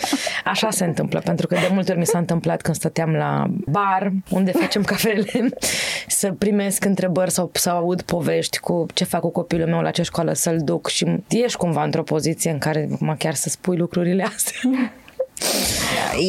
Așa 0.45 0.69
se 0.69 0.85
întâmplă, 0.85 1.21
pentru 1.23 1.47
că 1.47 1.55
de 1.55 1.69
multe 1.73 1.91
ori 1.91 1.99
mi 1.99 2.05
s-a 2.05 2.17
întâmplat 2.17 2.61
când 2.61 2.75
stăteam 2.75 3.11
la 3.11 3.45
bar, 3.65 4.11
unde 4.29 4.51
facem 4.51 4.83
cafele, 4.83 5.49
să 6.07 6.31
primesc 6.31 6.85
întrebări 6.85 7.31
sau 7.31 7.49
să 7.53 7.69
aud 7.69 8.01
povești 8.01 8.59
cu 8.59 8.85
ce 8.93 9.03
fac 9.03 9.21
cu 9.21 9.29
copilul 9.29 9.67
meu 9.67 9.81
la 9.81 9.91
ce 9.91 10.01
școală 10.01 10.33
să-l 10.33 10.57
duc 10.63 10.87
și 10.87 11.23
ești 11.29 11.57
cumva 11.57 11.83
într-o 11.83 12.03
poziție 12.03 12.51
în 12.51 12.57
care 12.57 12.87
mă 12.99 13.15
chiar 13.17 13.33
să 13.33 13.49
spui 13.49 13.77
lucrurile 13.77 14.23
astea. 14.23 14.69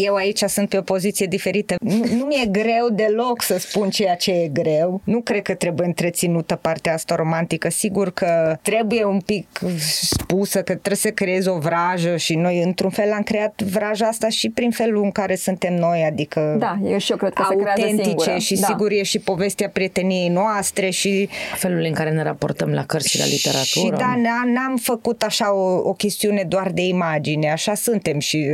Eu 0.03 0.15
aici 0.15 0.43
sunt 0.43 0.69
pe 0.69 0.79
o 0.79 0.83
poziție 0.83 1.27
diferită. 1.27 1.75
Nu, 1.81 2.05
nu 2.17 2.25
mi-e 2.25 2.47
greu 2.47 2.89
deloc 2.93 3.43
să 3.43 3.59
spun 3.59 3.91
ceea 3.91 4.15
ce 4.15 4.31
e 4.31 4.49
greu. 4.49 5.01
Nu 5.05 5.21
cred 5.21 5.43
că 5.43 5.55
trebuie 5.55 5.87
întreținută 5.87 6.55
partea 6.55 6.93
asta 6.93 7.15
romantică. 7.15 7.69
Sigur 7.71 8.11
că 8.11 8.59
trebuie 8.63 9.05
un 9.05 9.21
pic 9.21 9.47
spusă, 9.79 10.59
că 10.59 10.73
trebuie 10.73 10.97
să 10.97 11.11
creezi 11.11 11.49
o 11.49 11.59
vrajă 11.59 12.17
și 12.17 12.35
noi 12.35 12.63
într-un 12.63 12.91
fel 12.91 13.13
am 13.13 13.23
creat 13.23 13.63
vraja 13.63 14.07
asta 14.07 14.29
și 14.29 14.51
prin 14.51 14.71
felul 14.71 15.03
în 15.03 15.11
care 15.11 15.35
suntem 15.35 15.75
noi, 15.75 16.05
adică 16.11 16.57
da, 16.59 16.79
eu 16.85 16.99
și 16.99 17.11
eu 17.11 17.17
cred 17.17 17.33
că 17.33 17.43
autentice 17.43 18.37
și 18.37 18.55
da. 18.55 18.67
sigur 18.67 18.91
e 18.91 19.03
și 19.03 19.19
povestea 19.19 19.69
prieteniei 19.69 20.29
noastre 20.29 20.91
și 20.91 21.29
felul 21.55 21.85
în 21.85 21.93
care 21.93 22.11
ne 22.11 22.23
raportăm 22.23 22.71
la 22.73 22.85
cărți 22.85 23.09
și 23.09 23.19
la 23.19 23.25
literatură. 23.25 23.97
Și 23.97 24.03
da, 24.03 24.15
n-am 24.55 24.77
făcut 24.83 25.23
așa 25.23 25.55
o, 25.55 25.89
o 25.89 25.93
chestiune 25.93 26.45
doar 26.49 26.71
de 26.71 26.83
imagine, 26.83 27.51
așa 27.51 27.75
suntem 27.75 28.19
și 28.19 28.47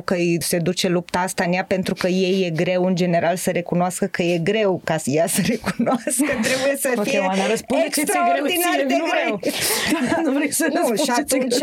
Raluca 0.00 0.14
îi 0.14 0.42
se 0.42 0.58
duce 0.58 0.88
lupta 0.88 1.18
asta 1.18 1.44
în 1.44 1.52
ea 1.52 1.64
pentru 1.64 1.94
că 1.94 2.08
ei 2.08 2.44
e 2.46 2.50
greu 2.50 2.84
în 2.84 2.94
general 2.94 3.36
să 3.36 3.50
recunoască 3.50 4.06
că 4.06 4.22
e 4.22 4.38
greu 4.38 4.80
ca 4.84 4.96
să 4.96 5.10
ea 5.10 5.26
să 5.26 5.40
recunoască, 5.52 6.24
trebuie 6.42 6.76
să 6.80 6.88
okay, 6.96 7.04
fie 7.04 7.18
Oana, 7.18 7.42
extraordinar 7.84 8.74
greu, 8.74 8.86
de 8.86 8.94
greu. 9.10 9.40
Nu, 10.22 10.30
nu 10.30 10.36
vrei 10.36 10.52
să 10.52 10.66
Nu, 10.72 10.96
și 10.96 11.10
atunci, 11.10 11.54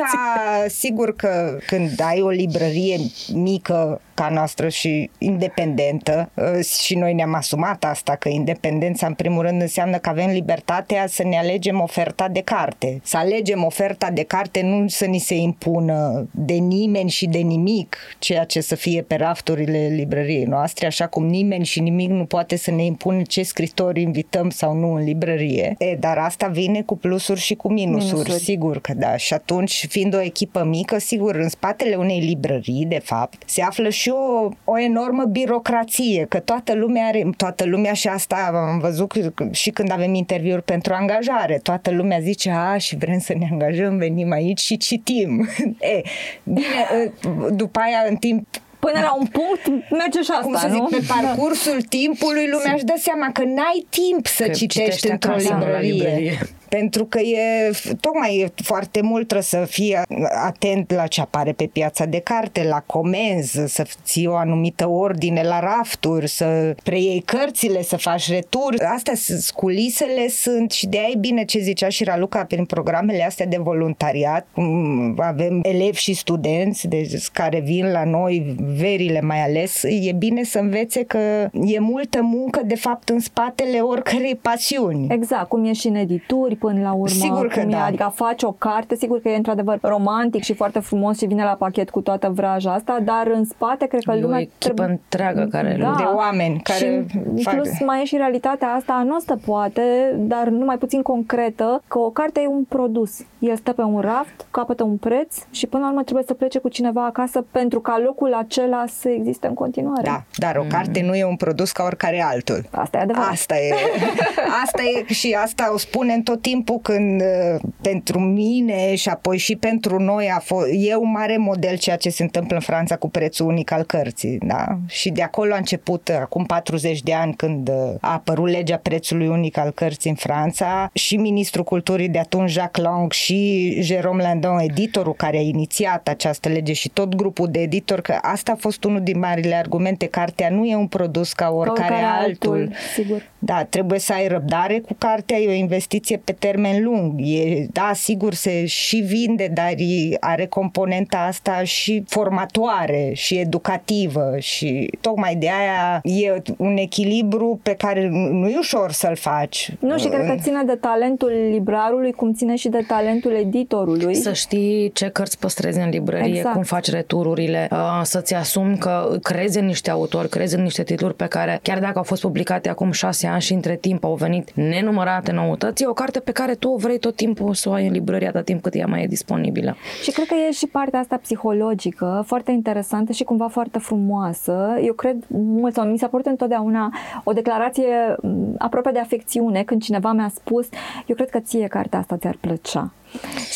sigur 0.68 1.16
că 1.16 1.58
când 1.68 2.02
ai 2.02 2.22
o 2.22 2.30
librărie 2.30 2.98
mică 3.34 4.02
ca 4.18 4.30
noastră 4.30 4.70
și 4.70 5.10
independentă 5.18 6.30
uh, 6.34 6.66
și 6.66 6.96
noi 6.96 7.14
ne-am 7.14 7.34
asumat 7.34 7.84
asta, 7.84 8.16
că 8.16 8.30
independența 8.30 9.08
în 9.08 9.14
primul 9.14 9.42
rând 9.42 9.62
înseamnă 9.62 9.98
că 9.98 10.10
avem 10.10 10.30
libertatea 10.30 11.08
să 11.08 11.24
ne 11.24 11.38
alegem 11.38 11.80
oferta 11.80 12.28
de 12.28 12.42
carte. 12.42 13.00
Să 13.04 13.18
alegem 13.18 13.64
oferta 13.64 14.10
de 14.12 14.24
carte 14.24 14.62
nu 14.62 14.88
să 14.88 15.06
ni 15.06 15.20
se 15.20 15.36
impună 15.36 16.28
de 16.32 16.54
nimeni 16.54 17.10
și 17.10 17.26
de 17.26 17.38
nimic 17.38 17.98
ceea 18.20 18.44
ce 18.44 18.62
să 18.62 18.76
fie 18.76 19.02
pe 19.02 19.16
rafturile 19.16 19.88
librăriei 19.88 20.44
noastre, 20.44 20.86
așa 20.86 21.08
cum 21.08 21.26
nimeni 21.26 21.66
și 21.66 21.80
nimic 21.80 22.10
nu 22.10 22.26
poate 22.26 22.56
să 22.56 22.72
ne 22.72 22.86
impună 22.86 23.22
ce 23.22 23.44
scritori 23.44 24.02
invităm 24.02 24.50
sau 24.50 24.74
nu 24.74 24.94
în 24.94 25.04
librărie. 25.04 25.76
E, 25.78 25.96
dar 25.96 26.18
asta 26.18 26.48
vine 26.48 26.82
cu 26.82 26.98
plusuri 26.98 27.40
și 27.40 27.56
cu 27.56 27.72
minusuri, 27.72 28.14
minusuri, 28.14 28.44
sigur 28.44 28.80
că 28.80 28.94
da. 28.94 29.18
Și 29.18 29.34
atunci, 29.34 29.86
fiind 29.90 30.16
o 30.16 30.22
echipă 30.22 30.64
mică, 30.64 30.98
sigur, 30.98 31.36
în 31.36 31.50
spatele 31.50 31.96
unei 31.96 32.20
librării, 32.20 32.86
de 32.86 33.00
fapt, 33.04 33.44
se 33.46 33.62
află 33.62 33.90
și 33.90 34.07
o, 34.10 34.50
o 34.64 34.80
enormă 34.80 35.24
birocrație, 35.24 36.26
că 36.30 36.40
toată 36.40 36.74
lumea 36.74 37.06
are, 37.06 37.30
toată 37.38 37.66
lumea 37.66 37.94
și 37.94 38.08
asta 38.08 38.52
am 38.72 38.80
văzut 38.80 39.12
și 39.52 39.70
când 39.70 39.92
avem 39.92 40.14
interviuri 40.14 40.64
pentru 40.64 40.94
angajare, 40.94 41.60
toată 41.64 41.92
lumea 41.92 42.20
zice, 42.20 42.50
a, 42.50 42.78
și 42.78 42.98
vrem 42.98 43.20
să 43.20 43.34
ne 43.40 43.48
angajăm, 43.52 43.98
venim 43.98 44.32
aici 44.32 44.60
și 44.60 44.78
citim. 44.78 45.48
e, 45.80 46.02
bine, 46.44 47.12
după 47.52 47.80
aia, 47.80 48.06
în 48.10 48.16
timp 48.16 48.48
Până 48.80 49.00
la 49.00 49.16
un 49.20 49.26
punct 49.26 49.92
merge 49.92 50.22
și 50.22 50.32
asta, 50.32 50.44
Cum 50.44 50.56
să 50.56 50.68
zic, 50.72 50.80
nu? 50.80 50.88
pe 50.88 51.04
parcursul 51.08 51.82
timpului 51.82 52.48
lumea 52.50 52.74
își 52.74 52.84
dă 52.84 52.96
seama 52.98 53.32
că 53.32 53.44
n-ai 53.44 53.86
timp 53.90 54.26
să 54.26 54.44
Că 54.44 54.50
citești 54.52 54.82
citești 54.82 55.12
într-o 55.12 55.32
acasă, 55.32 55.50
la 55.50 55.58
librărie. 55.58 55.92
librărie. 55.92 56.40
Pentru 56.70 57.06
că 57.06 57.20
e, 57.20 57.72
tocmai 58.00 58.38
e 58.38 58.64
foarte 58.64 59.02
mult 59.02 59.28
trebuie 59.28 59.42
să 59.42 59.66
fii 59.70 59.98
atent 60.46 60.94
la 60.94 61.08
ce 61.08 61.22
apare 61.22 61.52
pe 61.52 61.66
piața 61.66 62.06
de 62.06 62.20
carte, 62.20 62.64
la 62.64 62.84
comenzi, 62.86 63.60
să 63.66 63.88
ții 64.04 64.28
o 64.28 64.36
anumită 64.36 64.90
ordine 64.90 65.44
la 65.44 65.60
rafturi, 65.60 66.28
să 66.28 66.76
preiei 66.84 67.22
cărțile, 67.22 67.82
să 67.84 67.98
faci 67.98 68.30
returi. 68.30 68.80
Astea 68.80 69.16
sunt 69.16 69.50
culisele 69.56 70.28
sunt 70.28 70.72
și 70.72 70.88
de 70.88 70.98
aia 70.98 71.08
e 71.14 71.18
bine 71.18 71.46
ce 71.46 71.60
zicea 71.60 71.90
și 71.90 72.04
Raluca 72.04 72.44
prin 72.44 72.66
programele 72.66 73.24
astea 73.24 73.46
de 73.46 73.58
voluntariat. 73.58 74.48
Mm, 74.54 75.16
Avem 75.20 75.60
elevi 75.64 76.00
și 76.00 76.14
studenți 76.14 76.88
deci, 76.88 77.28
care 77.28 77.60
vin 77.60 77.92
la 77.92 78.04
noi, 78.04 78.56
verile 78.78 79.22
mai 79.22 79.44
ales. 79.44 79.84
E 79.84 80.12
bine 80.12 80.44
să 80.44 80.60
învețe 80.60 81.04
că 81.04 81.50
e 81.66 81.80
multă 81.80 82.22
muncă 82.22 82.62
de 82.66 82.76
fapt 82.76 83.10
în 83.10 83.20
spatele 83.20 83.80
oricărei 83.80 84.36
pasiuni. 84.36 85.08
Exact, 85.10 85.48
cum 85.48 85.66
e 85.66 85.74
și 85.74 85.88
în 85.88 85.96
edituri 85.96 86.57
până 86.60 86.82
la 86.82 86.92
urmă. 86.92 87.08
Sigur 87.08 87.48
că 87.48 87.60
cum 87.60 87.70
e, 87.70 87.72
da. 87.72 87.84
Adică 87.86 88.12
faci 88.16 88.44
o 88.44 88.52
carte, 88.52 88.96
sigur 88.96 89.22
că 89.22 89.30
e 89.30 89.36
într-adevăr 89.36 89.78
romantic 89.82 90.44
și 90.44 90.54
foarte 90.54 90.80
frumos 90.80 91.18
și 91.18 91.26
vine 91.26 91.44
la 91.44 91.56
pachet 91.60 91.90
cu 91.90 92.02
toată 92.02 92.30
vraja 92.30 92.74
asta, 92.74 93.00
dar 93.04 93.28
în 93.34 93.46
spate 93.46 93.86
cred 93.86 94.02
că 94.04 94.12
E 94.12 94.18
o 94.18 94.22
lumea 94.22 94.40
echipă 94.40 94.84
întreagă 94.84 95.48
care 95.52 95.78
da. 95.80 95.94
de 95.98 96.04
oameni 96.04 96.60
care 96.64 96.80
și 96.80 96.86
în 96.86 97.06
fac- 97.44 97.54
plus 97.54 97.70
mai 97.86 98.02
e 98.02 98.06
și 98.06 98.16
realitatea 98.16 98.68
asta, 98.68 99.04
nu 99.06 99.20
stă 99.20 99.40
poate, 99.46 99.82
dar 100.18 100.48
nu 100.48 100.66
mai 100.66 100.78
puțin 100.78 101.02
concretă, 101.02 101.82
că 101.88 102.00
o 102.00 102.10
carte 102.10 102.40
e 102.44 102.48
un 102.48 102.64
produs. 102.64 103.20
El 103.40 103.56
stă 103.56 103.72
pe 103.72 103.82
un 103.82 104.00
raft, 104.00 104.46
capătă 104.52 104.84
un 104.84 104.98
preț 104.98 105.36
și 105.52 105.68
până 105.68 105.84
la 105.84 105.90
urmă 105.90 106.04
trebuie 106.04 106.24
să 106.28 106.34
plece 106.34 106.60
cu 106.60 106.70
cineva 106.70 107.06
acasă 107.06 107.46
pentru 107.52 107.80
ca 107.80 108.02
locul 108.06 108.34
acela 108.34 108.86
să 109.00 109.10
existe 109.10 109.48
în 109.48 109.54
continuare. 109.54 110.02
Da, 110.04 110.24
dar 110.36 110.56
o 110.56 110.64
carte 110.70 111.02
nu 111.06 111.16
e 111.16 111.26
un 111.26 111.36
produs 111.36 111.72
ca 111.72 111.84
oricare 111.84 112.24
altul. 112.24 112.66
Asta 112.72 112.98
e 112.98 113.02
adevărat. 113.02 113.30
Asta 113.32 113.56
e. 113.56 113.74
Asta 114.64 114.82
e 114.84 115.14
și 115.14 115.38
asta 115.44 115.74
o 115.74 115.78
spunem 115.78 116.22
tot 116.22 116.42
timpul 116.48 116.80
când 116.80 117.22
uh, 117.22 117.60
pentru 117.82 118.20
mine 118.20 118.96
și 118.96 119.10
apoi 119.10 119.38
și 119.38 119.56
pentru 119.56 120.00
noi 120.00 120.30
a 120.36 120.40
fost, 120.40 120.68
e 120.72 120.96
un 120.96 121.12
mare 121.12 121.38
model 121.38 121.78
ceea 121.78 121.96
ce 121.96 122.10
se 122.10 122.24
întâmplă 122.24 122.56
în 122.56 122.62
Franța 122.62 122.96
cu 122.96 123.10
prețul 123.10 123.48
unic 123.48 123.72
al 123.72 123.84
cărții. 123.84 124.38
Da? 124.42 124.78
Și 124.88 125.10
de 125.10 125.22
acolo 125.22 125.54
a 125.54 125.58
început, 125.58 126.08
uh, 126.08 126.16
acum 126.20 126.46
40 126.46 127.02
de 127.02 127.14
ani, 127.14 127.34
când 127.34 127.70
uh, 127.70 127.76
a 128.00 128.14
apărut 128.14 128.50
legea 128.50 128.78
prețului 128.78 129.28
unic 129.28 129.58
al 129.58 129.72
cărții 129.72 130.10
în 130.10 130.16
Franța 130.16 130.90
și 130.94 131.18
ministrul 131.18 131.64
culturii 131.64 132.10
de 132.10 132.20
atunci, 132.20 132.52
Jacques 132.52 132.86
Lang 132.86 133.12
și 133.12 133.72
Jérôme 133.86 134.22
Landon, 134.22 134.60
editorul 134.60 135.14
care 135.14 135.38
a 135.38 135.42
inițiat 135.42 136.08
această 136.08 136.50
lege 136.50 136.74
și 136.74 136.90
tot 136.90 137.16
grupul 137.16 137.48
de 137.52 137.60
editori, 137.60 138.02
că 138.02 138.18
asta 138.22 138.52
a 138.52 138.56
fost 138.60 138.84
unul 138.84 139.02
din 139.02 139.20
marile 139.20 139.56
argumente. 139.56 140.06
Cartea 140.06 140.50
nu 140.50 140.66
e 140.66 140.76
un 140.76 140.88
produs 140.88 141.34
ca 141.34 141.50
oricare, 141.50 141.94
oricare 141.94 142.04
altul. 142.04 142.54
altul, 142.54 142.76
sigur. 142.96 143.24
Da, 143.40 143.64
trebuie 143.64 144.00
să 144.00 144.14
ai 144.14 144.28
răbdare 144.28 144.80
cu 144.80 144.94
cartea, 144.98 145.38
e 145.38 145.48
o 145.48 145.52
investiție 145.52 146.22
pe 146.24 146.32
termen 146.32 146.84
lung. 146.84 147.14
E, 147.24 147.66
da, 147.72 147.92
sigur, 147.94 148.34
se 148.34 148.66
și 148.66 148.98
vinde, 148.98 149.52
dar 149.54 149.72
e, 149.78 150.18
are 150.20 150.46
componenta 150.46 151.18
asta 151.18 151.64
și 151.64 152.04
formatoare 152.08 153.12
și 153.14 153.38
educativă 153.38 154.36
și 154.40 154.90
tocmai 155.02 155.36
de 155.36 155.50
aia 155.50 156.02
e 156.04 156.42
un 156.58 156.78
echilibru 156.78 157.60
pe 157.64 157.74
care 157.74 158.08
nu 158.12 158.48
e 158.48 158.58
ușor 158.58 158.92
să-l 158.92 159.16
faci. 159.16 159.72
Nu, 159.80 159.98
și 159.98 160.08
cred 160.08 160.26
că 160.26 160.36
ține 160.42 160.64
de 160.66 160.76
talentul 160.76 161.32
librarului, 161.52 162.12
cum 162.12 162.34
ține 162.34 162.56
și 162.56 162.70
de 162.70 162.84
talentul 162.88 163.32
editorului. 163.32 164.16
Să 164.16 164.34
știi 164.34 164.92
ce 164.94 165.08
cărți 165.10 165.40
păstrezi 165.40 165.80
în 165.80 165.90
librărie, 165.90 166.36
Exact. 166.36 166.54
cum 166.54 166.64
faci 166.64 166.90
retururile, 166.90 167.68
uh, 167.72 168.00
să-ți 168.04 168.34
asumi 168.34 168.78
că 168.78 169.18
crezi 169.22 169.60
în 169.60 169.66
niște 169.66 169.90
autori, 169.90 170.30
crezi 170.30 170.56
în 170.56 170.62
niște 170.62 170.84
titluri 170.84 171.16
pe 171.16 171.26
care, 171.26 171.60
chiar 171.62 171.80
dacă 171.80 171.98
au 171.98 172.04
fost 172.04 172.22
publicate 172.22 172.70
acum 172.70 172.92
șase 172.92 173.27
ani 173.28 173.42
și 173.42 173.54
între 173.54 173.76
timp 173.76 174.04
au 174.04 174.14
venit 174.16 174.54
nenumărate 174.54 175.32
noutăți, 175.32 175.84
e 175.84 175.88
o 175.88 175.94
carte 175.94 176.20
pe 176.20 176.32
care 176.32 176.56
tu 176.56 176.76
vrei 176.76 177.00
tot 177.00 177.16
timpul 177.16 177.54
să 177.54 177.70
o 177.70 177.72
ai 177.72 177.88
în 177.88 177.94
librărie 177.94 178.28
atât 178.28 178.46
timp 178.46 178.62
cât 178.62 178.76
ea 178.76 178.88
mai 178.88 179.04
e 179.04 179.08
disponibilă. 179.08 179.76
Și 180.04 180.12
cred 180.12 180.28
că 180.28 180.34
e 180.48 180.52
și 180.52 180.68
partea 180.68 181.00
asta 181.00 181.18
psihologică, 181.18 182.24
foarte 182.26 182.52
interesantă 182.52 183.12
și 183.12 183.24
cumva 183.24 183.48
foarte 183.48 183.80
frumoasă. 183.80 184.78
Eu 184.82 184.94
cred 184.94 185.24
mult, 185.28 185.74
sau 185.74 185.86
mi 185.86 185.98
s-a 185.98 186.08
părut 186.08 186.26
întotdeauna 186.26 186.94
o 187.24 187.32
declarație 187.32 188.16
m, 188.22 188.56
aproape 188.58 188.92
de 188.92 189.00
afecțiune 189.00 189.64
când 189.64 189.82
cineva 189.82 190.12
mi-a 190.12 190.32
spus 190.34 190.68
eu 191.06 191.16
cred 191.16 191.30
că 191.30 191.40
ție 191.40 191.68
cartea 191.68 192.00
asta 192.00 192.18
ți-ar 192.18 192.38
plăcea. 192.42 192.92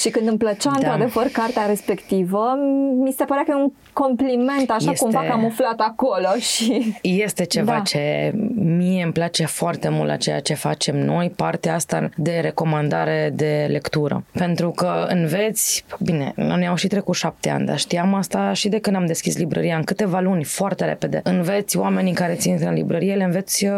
Și 0.01 0.09
când 0.09 0.27
îmi 0.27 0.37
plăcea 0.37 0.69
Da. 0.69 0.75
într-adevăr 0.75 1.27
cartea 1.31 1.65
respectivă, 1.65 2.43
mi 3.03 3.11
se 3.11 3.23
părea 3.25 3.43
că 3.43 3.51
e 3.51 3.61
un 3.61 3.71
compliment 3.93 4.69
așa 4.69 4.91
Este- 4.91 5.03
cumva 5.03 5.23
camuflat 5.27 5.79
acolo 5.79 6.27
și... 6.39 6.95
Este 7.01 7.43
ceva 7.45 7.71
Da. 7.71 7.79
ce 7.79 8.31
mie 8.55 9.03
îmi 9.03 9.11
place 9.11 9.45
foarte 9.45 9.89
mult 9.89 10.07
la 10.07 10.15
ceea 10.15 10.39
ce 10.39 10.53
facem 10.53 10.97
noi, 11.05 11.29
partea 11.35 11.73
asta 11.73 12.09
de 12.15 12.39
recomandare 12.41 13.31
de 13.35 13.67
lectură. 13.69 14.23
Pentru 14.31 14.69
că 14.69 15.05
înveți, 15.09 15.85
bine, 15.99 16.33
ne-au 16.35 16.75
și 16.75 16.87
trecut 16.87 17.15
șapte 17.15 17.49
ani, 17.49 17.65
dar 17.65 17.77
știam 17.77 18.13
asta 18.13 18.53
și 18.53 18.69
de 18.69 18.79
când 18.79 18.95
am 18.95 19.05
deschis 19.05 19.37
librăria, 19.37 19.75
în 19.75 19.83
câteva 19.83 20.19
luni, 20.19 20.43
foarte 20.43 20.85
repede. 20.85 21.21
Înveți 21.23 21.77
oamenii 21.77 22.13
care 22.13 22.33
ți 22.33 22.49
intră 22.49 22.67
în 22.67 22.73
librărie, 22.73 23.15
le 23.15 23.23
înveți 23.23 23.65
uh, 23.65 23.73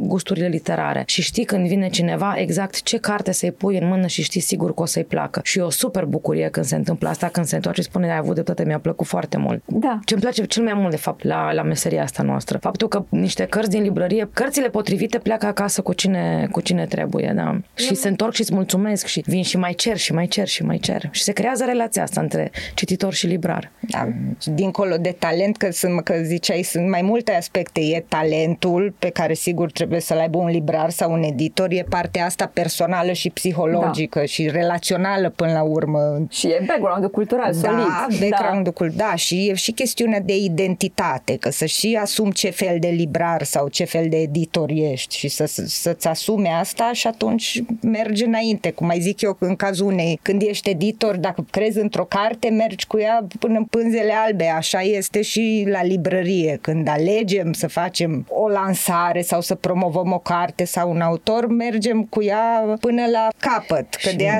gusturile 0.00 0.46
literare 0.48 1.02
și 1.06 1.22
știi 1.22 1.44
când 1.44 1.66
vine 1.66 1.88
cineva 1.88 2.34
exact 2.36 2.82
ce 2.82 2.98
carte 2.98 3.32
să-i 3.32 3.52
pui 3.52 3.78
în 3.78 3.88
mână 3.88 4.06
și 4.06 4.22
știi 4.22 4.40
sigur 4.40 4.74
că 4.74 4.82
o 4.82 4.84
să-i 4.84 5.04
placă. 5.04 5.17
Și 5.42 5.58
e 5.58 5.62
o 5.62 5.70
super 5.70 6.04
bucurie 6.04 6.48
când 6.48 6.66
se 6.66 6.76
întâmplă 6.76 7.08
asta, 7.08 7.28
când 7.28 7.46
se 7.46 7.54
întoarce 7.54 7.80
și 7.80 7.88
spune, 7.88 8.10
ai 8.10 8.16
avut 8.16 8.34
de 8.34 8.42
toate, 8.42 8.64
mi-a 8.64 8.78
plăcut 8.78 9.06
foarte 9.06 9.36
mult. 9.36 9.62
Da. 9.66 9.98
Ce 10.04 10.14
îmi 10.14 10.22
place 10.22 10.44
cel 10.44 10.62
mai 10.62 10.74
mult, 10.74 10.90
de 10.90 10.96
fapt, 10.96 11.24
la, 11.24 11.52
la 11.52 11.62
meseria 11.62 12.02
asta 12.02 12.22
noastră. 12.22 12.58
Faptul 12.58 12.88
că 12.88 13.04
niște 13.08 13.44
cărți 13.44 13.70
din 13.70 13.82
librărie, 13.82 14.28
cărțile 14.32 14.68
potrivite 14.68 15.18
pleacă 15.18 15.46
acasă 15.46 15.82
cu 15.82 15.92
cine, 15.92 16.48
cu 16.50 16.60
cine 16.60 16.86
trebuie, 16.86 17.32
da. 17.36 17.60
Și 17.74 17.94
se 17.94 18.08
întorc 18.08 18.32
și 18.32 18.40
îți 18.40 18.54
mulțumesc 18.54 19.06
și 19.06 19.22
vin 19.26 19.42
și 19.42 19.56
mai 19.56 19.72
cer 19.72 19.96
și 19.96 20.12
mai 20.12 20.26
cer 20.26 20.46
și 20.46 20.64
mai 20.64 20.78
cer. 20.78 21.08
Și 21.10 21.22
se 21.22 21.32
creează 21.32 21.64
relația 21.64 22.02
asta 22.02 22.20
între 22.20 22.50
cititor 22.74 23.12
și 23.12 23.26
librar. 23.26 23.70
Da, 23.80 24.08
dincolo 24.44 24.96
de 24.96 25.16
talent, 25.18 25.56
că, 25.56 25.70
sunt, 25.70 26.00
că 26.00 26.14
ziceai, 26.22 26.62
sunt 26.62 26.88
mai 26.88 27.02
multe 27.02 27.32
aspecte. 27.32 27.80
E 27.80 28.04
talentul 28.08 28.94
pe 28.98 29.08
care 29.08 29.34
sigur 29.34 29.70
trebuie 29.70 30.00
să-l 30.00 30.18
aibă 30.18 30.38
un 30.38 30.48
librar 30.48 30.90
sau 30.90 31.12
un 31.12 31.22
editor, 31.22 31.70
e 31.70 31.84
partea 31.88 32.24
asta 32.24 32.50
personală 32.52 33.12
și 33.12 33.30
psihologică 33.30 34.18
da. 34.18 34.24
și 34.24 34.48
relațională 34.48 35.06
până 35.34 35.52
la 35.52 35.62
urmă. 35.62 36.26
Și 36.30 36.46
e 36.46 36.64
background-ul 36.66 37.10
cultural 37.10 37.52
Da, 37.60 37.68
solid. 37.68 38.20
background-ul 38.30 38.72
cult, 38.72 38.94
da, 38.94 39.14
și 39.14 39.48
e 39.48 39.54
și 39.54 39.72
chestiunea 39.72 40.20
de 40.20 40.36
identitate, 40.36 41.36
că 41.36 41.50
să 41.50 41.64
și 41.64 41.98
asumi 42.00 42.32
ce 42.32 42.50
fel 42.50 42.76
de 42.80 42.88
librar 42.88 43.42
sau 43.42 43.68
ce 43.68 43.84
fel 43.84 44.06
de 44.08 44.16
editor 44.16 44.70
ești 44.70 45.16
și 45.16 45.28
să, 45.28 45.44
să-ți 45.66 46.06
asume 46.08 46.48
asta 46.48 46.90
și 46.92 47.06
atunci 47.06 47.62
mergi 47.82 48.24
înainte. 48.24 48.70
Cum 48.70 48.86
mai 48.86 49.00
zic 49.00 49.20
eu, 49.20 49.36
în 49.40 49.56
cazul 49.56 49.86
unei, 49.86 50.18
când 50.22 50.42
ești 50.42 50.70
editor, 50.70 51.16
dacă 51.16 51.46
crezi 51.50 51.78
într-o 51.78 52.04
carte, 52.04 52.48
mergi 52.48 52.86
cu 52.86 52.98
ea 52.98 53.26
până 53.38 53.58
în 53.58 53.64
pânzele 53.64 54.12
albe. 54.26 54.44
Așa 54.48 54.80
este 54.80 55.22
și 55.22 55.66
la 55.70 55.82
librărie. 55.82 56.58
Când 56.60 56.88
alegem 56.88 57.52
să 57.52 57.68
facem 57.68 58.26
o 58.28 58.48
lansare 58.48 59.22
sau 59.22 59.40
să 59.40 59.54
promovăm 59.54 60.12
o 60.12 60.18
carte 60.18 60.64
sau 60.64 60.90
un 60.90 61.00
autor, 61.00 61.46
mergem 61.46 62.02
cu 62.04 62.22
ea 62.22 62.74
până 62.80 63.02
la 63.12 63.28
capăt. 63.38 63.94
Că 63.94 64.08
Și- 64.08 64.16
de 64.16 64.22
aia 64.22 64.38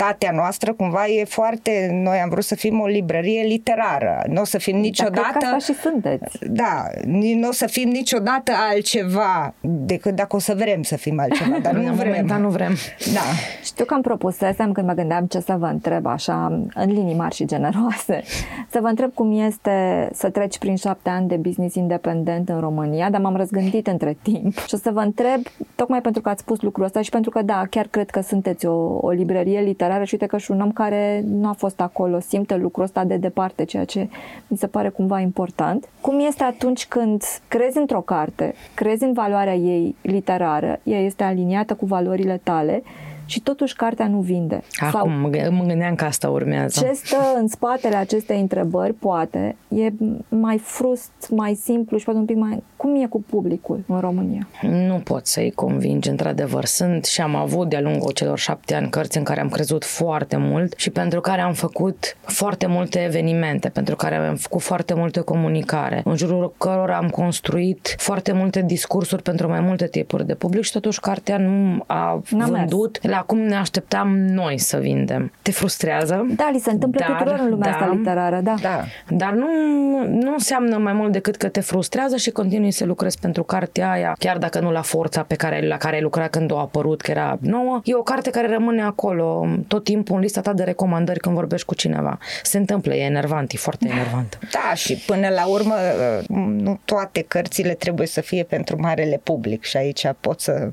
identitatea 0.00 0.30
noastră 0.34 0.72
cumva 0.72 1.06
e 1.06 1.24
foarte, 1.24 1.88
noi 1.92 2.18
am 2.18 2.28
vrut 2.28 2.44
să 2.44 2.54
fim 2.54 2.80
o 2.80 2.86
librărie 2.86 3.42
literară. 3.42 4.22
Nu 4.28 4.40
o 4.40 4.44
să 4.44 4.58
fim 4.58 4.76
niciodată... 4.76 5.20
Dar 5.20 5.30
cred 5.30 5.42
că 5.42 5.54
asta 5.54 5.72
și 5.72 5.78
sunteți. 5.78 6.38
Da, 6.46 6.84
nu 7.06 7.48
o 7.48 7.52
să 7.52 7.66
fim 7.66 7.88
niciodată 7.88 8.52
altceva 8.70 9.54
decât 9.60 10.14
dacă 10.14 10.36
o 10.36 10.38
să 10.38 10.54
vrem 10.56 10.82
să 10.82 10.96
fim 10.96 11.20
altceva, 11.20 11.58
dar 11.58 11.72
nu 11.86 11.92
vrem. 11.92 12.26
nu 12.40 12.48
vrem. 12.48 12.74
Da. 13.14 13.20
Știu 13.64 13.84
că 13.84 13.94
îmi 13.94 14.02
propusesem 14.02 14.72
când 14.72 14.86
mă 14.86 14.92
gândeam 14.92 15.26
ce 15.26 15.40
să 15.40 15.56
vă 15.58 15.66
întreb 15.66 16.06
așa, 16.06 16.64
în 16.74 16.92
linii 16.92 17.14
mari 17.14 17.34
și 17.34 17.44
generoase, 17.44 18.22
să 18.70 18.78
vă 18.80 18.86
întreb 18.86 19.14
cum 19.14 19.40
este 19.40 20.08
să 20.12 20.30
treci 20.30 20.58
prin 20.58 20.76
șapte 20.76 21.10
ani 21.10 21.28
de 21.28 21.36
business 21.36 21.74
independent 21.74 22.48
în 22.48 22.60
România, 22.60 23.10
dar 23.10 23.20
m-am 23.20 23.36
răzgândit 23.36 23.86
între 23.86 24.16
timp 24.22 24.58
și 24.58 24.74
o 24.74 24.76
să 24.76 24.90
vă 24.90 25.00
întreb, 25.00 25.40
tocmai 25.74 26.00
pentru 26.00 26.22
că 26.22 26.28
ați 26.28 26.40
spus 26.40 26.60
lucrul 26.60 26.84
ăsta 26.84 27.02
și 27.02 27.10
pentru 27.10 27.30
că 27.30 27.42
da, 27.42 27.62
chiar 27.70 27.86
cred 27.86 28.10
că 28.10 28.20
sunteți 28.20 28.66
o, 28.66 28.98
o 29.00 29.10
librărie 29.10 29.60
literară 29.60 29.89
și 30.04 30.14
uite 30.14 30.26
că 30.26 30.38
și 30.38 30.50
un 30.50 30.60
om 30.60 30.72
care 30.72 31.22
nu 31.26 31.48
a 31.48 31.52
fost 31.52 31.80
acolo 31.80 32.20
simte 32.20 32.56
lucrul 32.56 32.84
ăsta 32.84 33.04
de 33.04 33.16
departe, 33.16 33.64
ceea 33.64 33.84
ce 33.84 34.08
mi 34.46 34.56
se 34.56 34.66
pare 34.66 34.88
cumva 34.88 35.20
important. 35.20 35.88
Cum 36.00 36.18
este 36.26 36.42
atunci 36.42 36.86
când 36.86 37.22
crezi 37.48 37.78
într-o 37.78 38.00
carte, 38.00 38.54
crezi 38.74 39.04
în 39.04 39.12
valoarea 39.12 39.54
ei 39.54 39.96
literară, 40.02 40.80
ea 40.82 41.00
este 41.00 41.24
aliniată 41.24 41.74
cu 41.74 41.86
valorile 41.86 42.40
tale 42.42 42.82
și 43.30 43.40
totuși 43.40 43.76
cartea 43.76 44.08
nu 44.08 44.18
vinde. 44.20 44.62
Acum 44.78 45.00
Sau 45.00 45.52
mă 45.52 45.64
gândeam 45.66 45.94
că 45.94 46.04
asta 46.04 46.28
urmează. 46.28 46.80
Ce 46.80 46.92
stă 46.92 47.16
în 47.36 47.48
spatele 47.48 47.96
acestei 47.96 48.40
întrebări, 48.40 48.92
poate, 48.92 49.56
e 49.68 49.90
mai 50.28 50.58
frust, 50.58 51.10
mai 51.30 51.54
simplu 51.54 51.98
și 51.98 52.04
poate 52.04 52.18
un 52.18 52.24
pic 52.24 52.36
mai... 52.36 52.62
Cum 52.76 53.02
e 53.02 53.06
cu 53.06 53.22
publicul 53.22 53.84
în 53.86 53.98
România? 54.00 54.48
Nu 54.62 54.94
pot 54.94 55.26
să-i 55.26 55.50
convingi, 55.50 56.08
într-adevăr. 56.08 56.64
Sunt 56.64 57.04
și 57.04 57.20
am 57.20 57.34
avut 57.34 57.68
de-a 57.68 57.80
lungul 57.80 58.12
celor 58.12 58.38
șapte 58.38 58.74
ani 58.74 58.88
cărți 58.90 59.18
în 59.18 59.24
care 59.24 59.40
am 59.40 59.48
crezut 59.48 59.84
foarte 59.84 60.36
mult 60.36 60.74
și 60.76 60.90
pentru 60.90 61.20
care 61.20 61.40
am 61.40 61.52
făcut 61.52 62.16
foarte 62.20 62.66
multe 62.66 62.98
evenimente, 63.04 63.68
pentru 63.68 63.96
care 63.96 64.14
am 64.14 64.36
făcut 64.36 64.62
foarte 64.62 64.94
multe 64.94 65.20
comunicare, 65.20 66.02
în 66.04 66.16
jurul 66.16 66.54
cărora 66.58 66.96
am 66.96 67.08
construit 67.08 67.94
foarte 67.98 68.32
multe 68.32 68.62
discursuri 68.62 69.22
pentru 69.22 69.48
mai 69.48 69.60
multe 69.60 69.86
tipuri 69.86 70.26
de 70.26 70.34
public 70.34 70.62
și 70.62 70.72
totuși 70.72 71.00
cartea 71.00 71.38
nu 71.38 71.84
a 71.86 72.22
N-a 72.30 72.46
vândut 72.46 72.98
mers. 73.02 73.14
la 73.14 73.19
cum 73.26 73.38
ne 73.38 73.56
așteptam 73.56 74.16
noi 74.18 74.58
să 74.58 74.76
vindem. 74.76 75.32
Te 75.42 75.50
frustrează? 75.50 76.26
Da, 76.36 76.50
li 76.52 76.58
se 76.58 76.70
întâmplă 76.70 77.04
dar, 77.08 77.16
tuturor 77.16 77.38
în 77.38 77.50
lumea 77.50 77.70
da, 77.70 77.76
asta 77.76 77.94
literară, 77.94 78.40
da. 78.42 78.54
da. 78.62 78.84
Dar 79.08 79.32
nu, 79.32 79.48
nu 80.08 80.32
înseamnă 80.32 80.76
mai 80.76 80.92
mult 80.92 81.12
decât 81.12 81.36
că 81.36 81.48
te 81.48 81.60
frustrează 81.60 82.16
și 82.16 82.30
continui 82.30 82.70
să 82.70 82.84
lucrezi 82.84 83.18
pentru 83.18 83.42
cartea 83.42 83.90
aia, 83.90 84.14
chiar 84.18 84.38
dacă 84.38 84.60
nu 84.60 84.70
la 84.70 84.82
forța 84.82 85.22
pe 85.22 85.34
care, 85.34 85.66
la 85.66 85.76
care 85.76 85.94
ai 85.94 86.02
lucrat 86.02 86.30
când 86.30 86.52
a 86.52 86.58
apărut, 86.58 87.00
că 87.00 87.10
era 87.10 87.38
nouă. 87.40 87.80
E 87.84 87.94
o 87.94 88.02
carte 88.02 88.30
care 88.30 88.48
rămâne 88.48 88.82
acolo 88.82 89.46
tot 89.68 89.84
timpul 89.84 90.14
în 90.14 90.20
lista 90.20 90.40
ta 90.40 90.52
de 90.52 90.62
recomandări 90.62 91.18
când 91.18 91.34
vorbești 91.34 91.66
cu 91.66 91.74
cineva. 91.74 92.18
Se 92.42 92.58
întâmplă, 92.58 92.94
e 92.94 93.02
enervant, 93.02 93.52
e 93.52 93.56
foarte 93.56 93.88
enervant. 93.90 94.38
Da, 94.52 94.74
și 94.74 94.94
până 95.06 95.28
la 95.28 95.46
urmă 95.46 95.74
nu 96.48 96.80
toate 96.84 97.22
cărțile 97.22 97.74
trebuie 97.74 98.06
să 98.06 98.20
fie 98.20 98.42
pentru 98.42 98.80
marele 98.80 99.20
public 99.22 99.64
și 99.64 99.76
aici 99.76 100.06
pot 100.20 100.40
să 100.40 100.68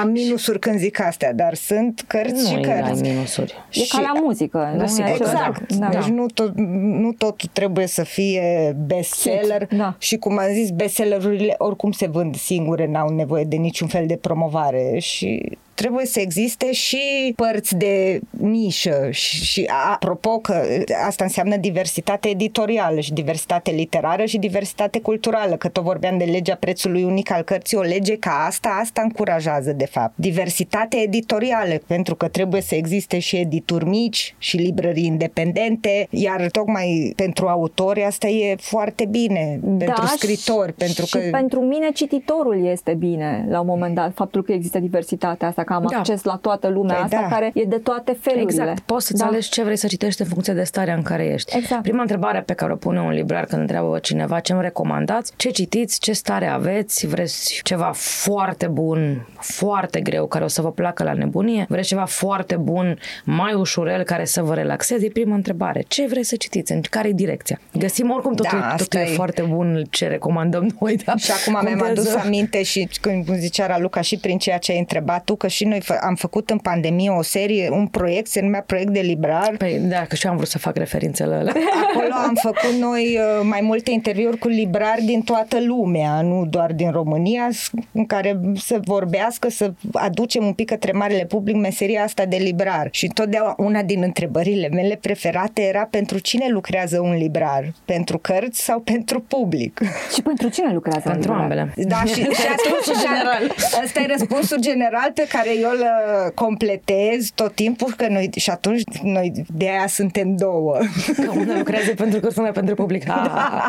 am 0.00 0.08
minusuri 0.10 0.58
când 0.58 0.78
zic 0.78 1.00
astea, 1.00 1.32
dar 1.32 1.54
sunt 1.66 2.04
cărți 2.06 2.52
nu 2.52 2.58
și 2.58 2.60
cărți. 2.60 3.02
minusuri. 3.02 3.54
E 3.72 3.80
și... 3.80 3.88
ca 3.88 4.00
la 4.00 4.20
muzică. 4.22 4.74
Da, 4.76 4.84
nu? 4.84 5.08
Exact. 5.08 5.72
Da. 5.72 5.88
Deci 5.88 6.04
nu, 6.04 6.26
tot, 6.26 6.52
nu 7.00 7.12
totul 7.12 7.48
trebuie 7.52 7.86
să 7.86 8.04
fie 8.04 8.76
bestseller 8.86 9.66
da. 9.70 9.94
și 9.98 10.16
cum 10.16 10.38
am 10.38 10.52
zis, 10.52 10.70
bestsellerurile 10.70 11.54
oricum 11.58 11.92
se 11.92 12.06
vând 12.06 12.36
singure, 12.36 12.86
n-au 12.86 13.08
nevoie 13.08 13.44
de 13.44 13.56
niciun 13.56 13.88
fel 13.88 14.06
de 14.06 14.16
promovare 14.16 14.98
și 14.98 15.58
trebuie 15.78 16.06
să 16.06 16.20
existe 16.20 16.72
și 16.72 17.32
părți 17.36 17.76
de 17.76 18.20
nișă 18.30 19.08
și, 19.10 19.44
și 19.44 19.70
apropo 19.92 20.38
că 20.38 20.62
asta 21.06 21.24
înseamnă 21.24 21.56
diversitate 21.56 22.28
editorială 22.28 23.00
și 23.00 23.12
diversitate 23.12 23.70
literară 23.70 24.24
și 24.24 24.38
diversitate 24.38 25.00
culturală, 25.00 25.56
că 25.56 25.68
tot 25.68 25.82
vorbeam 25.82 26.18
de 26.18 26.24
legea 26.24 26.54
prețului 26.54 27.02
unic 27.04 27.30
al 27.30 27.42
cărții, 27.42 27.76
o 27.76 27.80
lege 27.80 28.16
ca 28.16 28.44
asta, 28.46 28.78
asta 28.80 29.02
încurajează 29.02 29.72
de 29.72 29.86
fapt. 29.86 30.12
Diversitate 30.14 30.96
editorială, 30.96 31.74
pentru 31.86 32.14
că 32.14 32.28
trebuie 32.28 32.60
să 32.60 32.74
existe 32.74 33.18
și 33.18 33.36
edituri 33.36 33.84
mici 33.84 34.34
și 34.38 34.56
librării 34.56 35.06
independente, 35.06 36.06
iar 36.10 36.48
tocmai 36.50 37.12
pentru 37.16 37.46
autori 37.46 38.04
asta 38.04 38.26
e 38.26 38.56
foarte 38.56 39.04
bine, 39.04 39.60
da, 39.62 39.84
pentru 39.84 40.06
scritori, 40.06 40.72
pentru 40.72 41.04
și 41.04 41.18
că... 41.18 41.28
pentru 41.30 41.60
mine 41.60 41.90
cititorul 41.90 42.66
este 42.66 42.94
bine 42.94 43.46
la 43.48 43.60
un 43.60 43.66
moment 43.66 43.94
dat, 43.94 44.14
faptul 44.14 44.42
că 44.42 44.52
există 44.52 44.78
diversitatea 44.78 45.48
asta 45.48 45.64
că 45.68 45.74
am 45.74 45.86
da. 45.90 45.98
acces 45.98 46.22
la 46.22 46.36
toată 46.36 46.68
lumea 46.68 46.94
păi 46.94 47.04
asta 47.04 47.20
da. 47.20 47.34
care 47.34 47.50
e 47.54 47.64
de 47.64 47.76
toate 47.76 48.16
felurile. 48.20 48.62
Exact. 48.62 48.80
Poți 48.80 49.06
să-ți 49.06 49.20
da. 49.20 49.26
alegi 49.26 49.48
ce 49.48 49.62
vrei 49.62 49.76
să 49.76 49.86
citești 49.86 50.20
în 50.20 50.26
funcție 50.26 50.52
de 50.52 50.62
starea 50.62 50.94
în 50.94 51.02
care 51.02 51.24
ești. 51.24 51.56
Exact. 51.56 51.82
Prima 51.82 52.00
întrebare 52.00 52.40
pe 52.40 52.52
care 52.52 52.72
o 52.72 52.76
pune 52.76 53.00
un 53.00 53.10
librar 53.10 53.44
când 53.44 53.60
întreabă 53.60 53.98
cineva 53.98 54.40
ce 54.40 54.52
îmi 54.52 54.62
recomandați, 54.62 55.32
ce 55.36 55.50
citiți, 55.50 56.00
ce 56.00 56.12
stare 56.12 56.46
aveți, 56.46 57.06
vreți 57.06 57.60
ceva 57.62 57.90
foarte 57.94 58.66
bun, 58.66 59.26
foarte 59.38 60.00
greu, 60.00 60.26
care 60.26 60.44
o 60.44 60.48
să 60.48 60.62
vă 60.62 60.72
placă 60.72 61.02
la 61.02 61.12
nebunie, 61.12 61.66
vreți 61.68 61.88
ceva 61.88 62.04
foarte 62.04 62.56
bun, 62.56 62.98
mai 63.24 63.54
ușurel, 63.54 64.02
care 64.02 64.24
să 64.24 64.42
vă 64.42 64.54
relaxeze, 64.54 65.06
e 65.06 65.10
prima 65.10 65.34
întrebare. 65.34 65.84
Ce 65.88 66.06
vreți 66.06 66.28
să 66.28 66.36
citiți? 66.36 66.72
În 66.72 66.80
care 66.90 67.08
e 67.08 67.12
direcția? 67.12 67.60
Găsim 67.72 68.10
oricum 68.10 68.34
totul, 68.34 68.58
da, 68.58 68.74
totul 68.76 69.00
e, 69.00 69.02
e 69.02 69.14
foarte 69.14 69.42
bun 69.42 69.86
ce 69.90 70.06
recomandăm 70.06 70.76
noi. 70.80 70.96
Da? 71.04 71.16
Și 71.16 71.30
acum 71.30 71.60
mi-am 71.64 71.82
adus 71.90 72.14
aminte 72.14 72.62
și 72.62 72.88
când 73.00 73.34
zicea 73.34 73.66
Raluca 73.66 74.00
și 74.00 74.16
prin 74.16 74.38
ceea 74.38 74.58
ce 74.58 74.72
ai 74.72 74.78
întrebat 74.78 75.24
tu, 75.24 75.36
că 75.36 75.46
și 75.46 75.57
noi 75.64 75.82
am 76.00 76.14
făcut 76.14 76.50
în 76.50 76.58
pandemie 76.58 77.10
o 77.10 77.22
serie, 77.22 77.68
un 77.72 77.86
proiect, 77.86 78.30
se 78.30 78.40
numea 78.40 78.62
Proiect 78.66 78.90
de 78.90 79.00
Librar. 79.00 79.54
Păi, 79.58 79.78
da, 79.78 80.04
că 80.08 80.14
și 80.14 80.24
eu 80.24 80.30
am 80.30 80.36
vrut 80.36 80.48
să 80.48 80.58
fac 80.58 80.76
referințele 80.76 81.34
alea. 81.34 81.52
Acolo 81.88 82.14
am 82.26 82.34
făcut 82.42 82.72
noi 82.80 83.18
uh, 83.18 83.46
mai 83.48 83.60
multe 83.62 83.90
interviuri 83.90 84.38
cu 84.38 84.48
librari 84.48 85.02
din 85.02 85.22
toată 85.22 85.60
lumea, 85.60 86.20
nu 86.20 86.46
doar 86.50 86.72
din 86.72 86.90
România, 86.90 87.48
în 87.92 88.06
care 88.06 88.40
să 88.56 88.80
vorbească, 88.84 89.48
să 89.48 89.72
aducem 89.92 90.44
un 90.44 90.52
pic 90.52 90.66
către 90.68 90.92
marele 90.92 91.24
public 91.24 91.56
meseria 91.56 92.02
asta 92.02 92.24
de 92.24 92.36
librar. 92.36 92.88
Și 92.90 93.04
întotdeauna 93.04 93.54
una 93.68 93.82
din 93.82 94.02
întrebările 94.02 94.68
mele 94.68 94.98
preferate 95.00 95.62
era 95.62 95.86
pentru 95.90 96.18
cine 96.18 96.48
lucrează 96.48 97.00
un 97.00 97.14
librar? 97.16 97.72
Pentru 97.84 98.18
cărți 98.18 98.60
sau 98.60 98.80
pentru 98.80 99.20
public? 99.20 99.80
Și 100.14 100.22
pentru 100.22 100.48
cine 100.48 100.72
lucrează 100.72 101.08
Pentru 101.08 101.32
ambele. 101.32 101.72
Da, 101.76 102.02
și, 102.04 102.14
și 102.14 102.46
atunci 102.56 102.98
general. 103.00 103.54
Asta 103.82 104.00
e 104.00 104.06
răspunsul 104.06 104.60
general 104.60 105.10
pe 105.14 105.26
care 105.28 105.47
eu 105.60 105.70
îl 105.70 105.80
uh, 105.80 106.32
completez 106.34 107.30
tot 107.34 107.54
timpul 107.54 107.94
că 107.96 108.06
noi, 108.08 108.30
și 108.36 108.50
atunci 108.50 108.82
noi 109.02 109.32
de 109.54 109.68
aia 109.68 109.86
suntem 109.86 110.36
două. 110.36 110.76
Că 111.16 111.30
una 111.34 111.56
lucrează 111.56 111.94
pentru 111.94 112.20
curs, 112.20 112.36
una 112.36 112.50
pentru 112.50 112.74
public. 112.74 113.04
Da. 113.04 113.66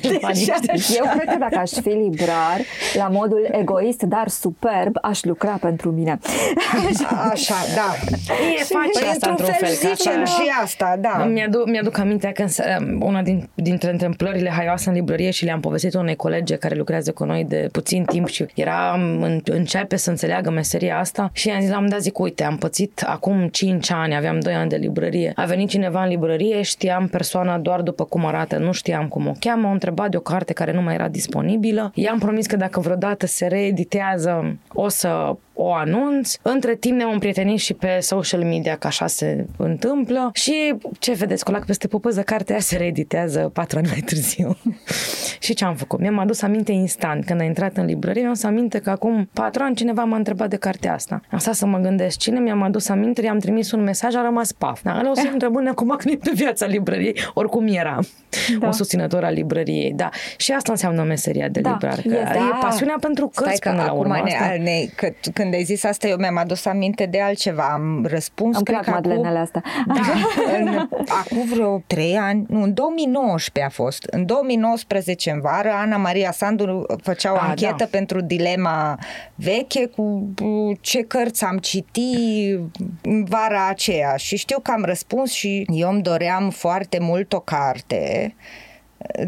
Deci, 0.00 0.88
eu 0.96 1.10
cred 1.16 1.28
că 1.28 1.36
dacă 1.38 1.58
aș 1.58 1.70
fi 1.70 1.88
librar, 1.88 2.60
la 2.94 3.08
modul 3.08 3.48
egoist, 3.52 4.02
dar 4.02 4.28
superb, 4.28 4.96
aș 5.02 5.22
lucra 5.22 5.58
pentru 5.60 5.90
mine. 5.90 6.18
Așa, 7.30 7.54
da. 7.74 7.94
E 8.58 8.62
face 8.62 9.08
asta 9.10 9.30
într-un 9.30 9.46
fel. 9.46 9.68
fel 9.68 9.94
zicem 9.94 10.24
și 10.24 10.50
asta, 10.62 10.96
da. 10.98 11.24
Mi-aduc, 11.24 11.70
mi-aduc 11.70 11.98
aminte 11.98 12.32
că 12.34 12.44
una 13.00 13.22
din, 13.22 13.48
dintre 13.54 13.90
întâmplările 13.90 14.50
haioase 14.50 14.88
în 14.88 14.94
librărie 14.94 15.30
și 15.30 15.44
le-am 15.44 15.60
povestit 15.60 15.94
unei 15.94 16.16
colege 16.16 16.56
care 16.56 16.74
lucrează 16.74 17.12
cu 17.12 17.24
noi 17.24 17.44
de 17.44 17.68
puțin 17.72 18.04
timp 18.04 18.28
și 18.28 18.46
era 18.54 18.92
în, 18.94 19.40
începe 19.44 19.96
să 19.96 20.10
înțeleagă 20.10 20.50
meseria 20.50 20.98
asta 20.98 21.09
și 21.32 21.48
i-am 21.48 21.60
zis, 21.60 21.70
am 21.70 21.86
dat 21.86 22.00
zic, 22.00 22.18
uite, 22.18 22.44
am 22.44 22.56
pățit 22.56 23.02
acum 23.06 23.48
5 23.48 23.90
ani, 23.90 24.16
aveam 24.16 24.40
2 24.40 24.54
ani 24.54 24.68
de 24.68 24.76
librărie. 24.76 25.32
A 25.34 25.44
venit 25.44 25.68
cineva 25.68 26.02
în 26.02 26.08
librărie, 26.08 26.62
știam 26.62 27.06
persoana 27.06 27.58
doar 27.58 27.80
după 27.80 28.04
cum 28.04 28.26
arată, 28.26 28.58
nu 28.58 28.72
știam 28.72 29.08
cum 29.08 29.26
o 29.26 29.32
cheamă, 29.40 29.68
o 29.68 29.70
întrebat 29.70 30.10
de 30.10 30.16
o 30.16 30.20
carte 30.20 30.52
care 30.52 30.72
nu 30.72 30.82
mai 30.82 30.94
era 30.94 31.08
disponibilă. 31.08 31.92
I-am 31.94 32.18
promis 32.18 32.46
că 32.46 32.56
dacă 32.56 32.80
vreodată 32.80 33.26
se 33.26 33.46
reeditează, 33.46 34.56
o 34.72 34.88
să 34.88 35.36
o 35.62 35.72
anunț. 35.72 36.34
Între 36.42 36.74
timp 36.74 36.96
ne-am 36.96 37.12
împrietenit 37.12 37.58
și 37.58 37.74
pe 37.74 37.98
social 38.00 38.42
media, 38.42 38.76
că 38.76 38.86
așa 38.86 39.06
se 39.06 39.46
întâmplă. 39.56 40.30
Și 40.32 40.74
ce 40.98 41.12
vedeți, 41.12 41.44
cu 41.44 41.50
lac 41.50 41.64
peste 41.64 41.88
pupăză, 41.88 42.22
cartea 42.22 42.58
se 42.58 42.76
reeditează 42.76 43.50
patru 43.52 43.78
ani 43.78 43.88
mai 43.88 44.00
târziu. 44.00 44.56
și 45.44 45.54
ce 45.54 45.64
am 45.64 45.74
făcut? 45.74 46.00
Mi-am 46.00 46.18
adus 46.18 46.42
aminte 46.42 46.72
instant. 46.72 47.24
Când 47.24 47.40
a 47.40 47.44
intrat 47.44 47.76
în 47.76 47.84
librărie, 47.84 48.20
mi-am 48.20 48.32
adus 48.32 48.44
aminte 48.44 48.78
că 48.78 48.90
acum 48.90 49.28
patru 49.32 49.62
ani 49.62 49.74
cineva 49.74 50.04
m-a 50.04 50.16
întrebat 50.16 50.48
de 50.48 50.56
cartea 50.56 50.94
asta. 50.94 51.20
Am 51.30 51.38
stat 51.38 51.54
să 51.54 51.66
mă 51.66 51.78
gândesc 51.78 52.18
cine 52.18 52.38
mi-am 52.38 52.62
adus 52.62 52.88
aminte, 52.88 53.22
i-am 53.22 53.38
trimis 53.38 53.72
un 53.72 53.82
mesaj, 53.82 54.14
a 54.14 54.22
rămas 54.22 54.52
paf. 54.52 54.82
Da, 54.82 54.98
ăla 54.98 55.10
o 55.10 55.14
să 55.14 55.28
întrebune 55.32 55.68
acum 55.68 55.94
când 55.98 56.14
e 56.14 56.18
pe 56.22 56.30
viața 56.34 56.66
librăriei, 56.66 57.16
oricum 57.34 57.66
era 57.66 57.98
da. 58.58 58.68
o 58.68 58.70
susținător 58.70 59.24
al 59.24 59.32
librăriei. 59.32 59.92
Da. 59.92 60.08
Și 60.36 60.52
asta 60.52 60.72
înseamnă 60.72 61.02
meseria 61.02 61.48
de 61.48 61.60
da, 61.60 61.70
librar. 61.70 61.94
Că 62.00 62.14
e, 62.14 62.22
da. 62.24 62.38
e 62.38 62.58
pasiunea 62.60 62.96
pentru 63.00 63.30
cărți 63.34 63.56
Stai 63.56 63.72
până 63.72 63.84
că 63.84 63.90
la 63.90 63.96
urmă. 63.98 64.22
Ne, 64.24 64.62
ne, 64.62 64.86
că, 64.94 65.08
când 65.34 65.49
când 65.50 65.62
ai 65.62 65.74
zis 65.74 65.84
asta, 65.84 66.08
eu 66.08 66.16
mi-am 66.16 66.36
adus 66.36 66.64
aminte 66.64 67.06
de 67.06 67.20
altceva. 67.20 67.62
Am 67.62 68.06
răspuns, 68.06 68.56
Am 68.56 68.62
cred 68.62 68.80
că 68.80 68.90
acum, 68.90 69.24
astea. 69.36 69.62
Da, 69.86 70.02
în, 70.58 70.88
acum 71.08 71.44
vreo 71.52 71.82
trei 71.86 72.16
ani, 72.16 72.44
nu, 72.48 72.62
în 72.62 72.74
2019 72.74 73.72
a 73.72 73.82
fost. 73.82 74.04
În 74.10 74.26
2019, 74.26 75.30
în 75.30 75.40
vară, 75.40 75.70
Ana 75.70 75.96
Maria 75.96 76.32
Sandu 76.32 76.86
făcea 77.02 77.32
o 77.32 77.36
a, 77.36 77.48
anchetă 77.48 77.74
da. 77.78 77.84
pentru 77.90 78.20
dilema 78.20 78.98
veche 79.34 79.86
cu 79.86 80.32
ce 80.80 81.02
cărți 81.02 81.44
am 81.44 81.58
citit 81.58 82.58
în 83.02 83.24
vara 83.24 83.68
aceea 83.68 84.16
și 84.16 84.36
știu 84.36 84.58
că 84.58 84.70
am 84.70 84.84
răspuns 84.84 85.32
și 85.32 85.66
eu 85.72 85.90
îmi 85.90 86.02
doream 86.02 86.50
foarte 86.50 86.98
mult 87.00 87.32
o 87.32 87.40
carte 87.40 88.34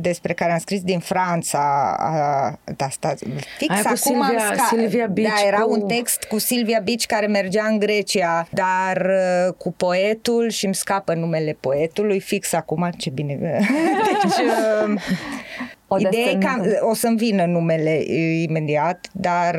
despre 0.00 0.32
care 0.32 0.52
am 0.52 0.58
scris 0.58 0.82
din 0.82 0.98
Franța, 0.98 1.96
da, 2.76 2.88
sta, 2.88 3.14
fix 3.58 3.70
Aia 3.70 3.80
acum 3.84 3.96
Silvia, 3.96 4.48
am 4.48 4.54
sca- 4.54 4.68
Silvia 4.68 5.06
Beach 5.06 5.40
da, 5.40 5.46
era 5.46 5.58
cu... 5.58 5.72
un 5.72 5.86
text 5.86 6.24
cu 6.24 6.38
Silvia 6.38 6.80
Beach 6.84 7.04
care 7.06 7.26
mergea 7.26 7.66
în 7.66 7.78
Grecia, 7.78 8.48
dar 8.50 8.96
uh, 8.96 9.54
cu 9.56 9.72
poetul 9.72 10.50
și 10.50 10.64
îmi 10.64 10.74
scapă 10.74 11.14
numele 11.14 11.56
poetului, 11.60 12.20
fix 12.20 12.52
acum, 12.52 12.90
ce 12.98 13.10
bine. 13.10 13.38
deci, 13.40 14.46
uh, 14.86 15.02
o 15.92 15.98
Ideea 15.98 16.30
e 16.30 16.36
că 16.36 16.86
o 16.90 16.94
să-mi 16.94 17.16
vină 17.16 17.44
numele 17.44 18.02
imediat, 18.42 19.08
dar 19.12 19.58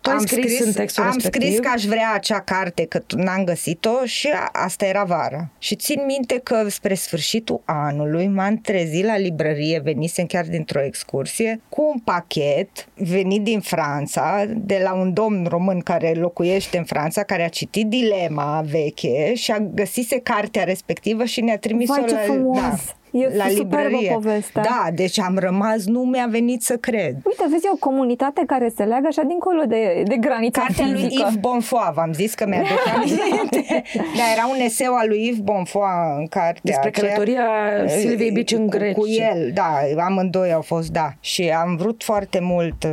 tu 0.00 0.10
am 0.10 0.18
scris, 0.18 0.52
scris 0.52 0.66
în 0.66 0.72
textul 0.72 1.02
am 1.02 1.10
respectiv? 1.12 1.42
scris 1.42 1.66
că 1.66 1.72
aș 1.74 1.84
vrea 1.84 2.12
acea 2.14 2.40
carte, 2.40 2.84
că 2.84 3.02
n-am 3.16 3.44
găsit-o 3.44 4.04
și 4.04 4.28
asta 4.52 4.84
era 4.84 5.04
vara. 5.04 5.48
Și 5.58 5.76
țin 5.76 6.00
minte 6.06 6.40
că 6.42 6.68
spre 6.68 6.94
sfârșitul 6.94 7.60
anului 7.64 8.26
m-am 8.26 8.56
trezit 8.56 9.04
la 9.04 9.16
librărie, 9.16 9.80
venisem 9.84 10.26
chiar 10.26 10.44
dintr-o 10.44 10.82
excursie, 10.82 11.60
cu 11.68 11.90
un 11.94 11.98
pachet 11.98 12.88
venit 12.94 13.42
din 13.42 13.60
Franța, 13.60 14.44
de 14.56 14.80
la 14.82 14.94
un 14.94 15.12
domn 15.12 15.46
român 15.48 15.80
care 15.80 16.12
locuiește 16.12 16.78
în 16.78 16.84
Franța, 16.84 17.22
care 17.22 17.44
a 17.44 17.48
citit 17.48 17.86
Dilema 17.86 18.64
veche 18.70 19.34
și 19.34 19.50
a 19.50 19.58
găsise 19.58 20.20
cartea 20.20 20.64
respectivă 20.64 21.24
și 21.24 21.40
ne-a 21.40 21.58
trimis-o 21.58 21.92
Vai, 21.92 22.10
la... 22.10 22.60
Da. 22.60 22.76
E 23.10 23.36
la 23.36 23.48
librărie. 23.48 24.10
povestea. 24.12 24.62
Da, 24.62 24.86
deci 24.94 25.20
am 25.20 25.38
rămas, 25.38 25.86
nu 25.86 26.00
mi-a 26.00 26.26
venit 26.30 26.62
să 26.62 26.76
cred. 26.76 27.14
Uite, 27.24 27.44
vezi, 27.50 27.66
e 27.66 27.70
o 27.72 27.76
comunitate 27.76 28.42
care 28.46 28.72
se 28.76 28.84
leagă 28.84 29.06
așa 29.06 29.22
dincolo 29.22 29.62
de, 29.66 30.02
de 30.06 30.16
granița 30.16 30.60
Cartea 30.60 30.84
fizică. 30.84 31.04
lui 31.06 31.16
Yves 31.20 31.34
Bonfoy, 31.40 31.90
v-am 31.94 32.12
zis 32.12 32.34
că 32.34 32.46
mi-a 32.46 32.62
aminte. 32.94 33.82
da, 33.94 34.22
era 34.36 34.46
un 34.54 34.60
eseu 34.60 34.94
al 34.94 35.08
lui 35.08 35.26
Yves 35.26 35.38
Bonfoy 35.38 35.82
în 36.18 36.26
cartea 36.26 36.60
Despre 36.62 36.90
călătoria 36.90 37.44
Silviei 37.86 38.30
Bici 38.30 38.52
în 38.52 38.66
Grecia. 38.66 38.98
Cu 38.98 39.06
el, 39.08 39.50
da, 39.54 39.78
amândoi 40.04 40.52
au 40.52 40.60
fost, 40.62 40.90
da. 40.90 41.12
Și 41.20 41.42
am 41.48 41.76
vrut 41.76 42.02
foarte 42.04 42.38
mult... 42.42 42.84
Uh, 42.84 42.90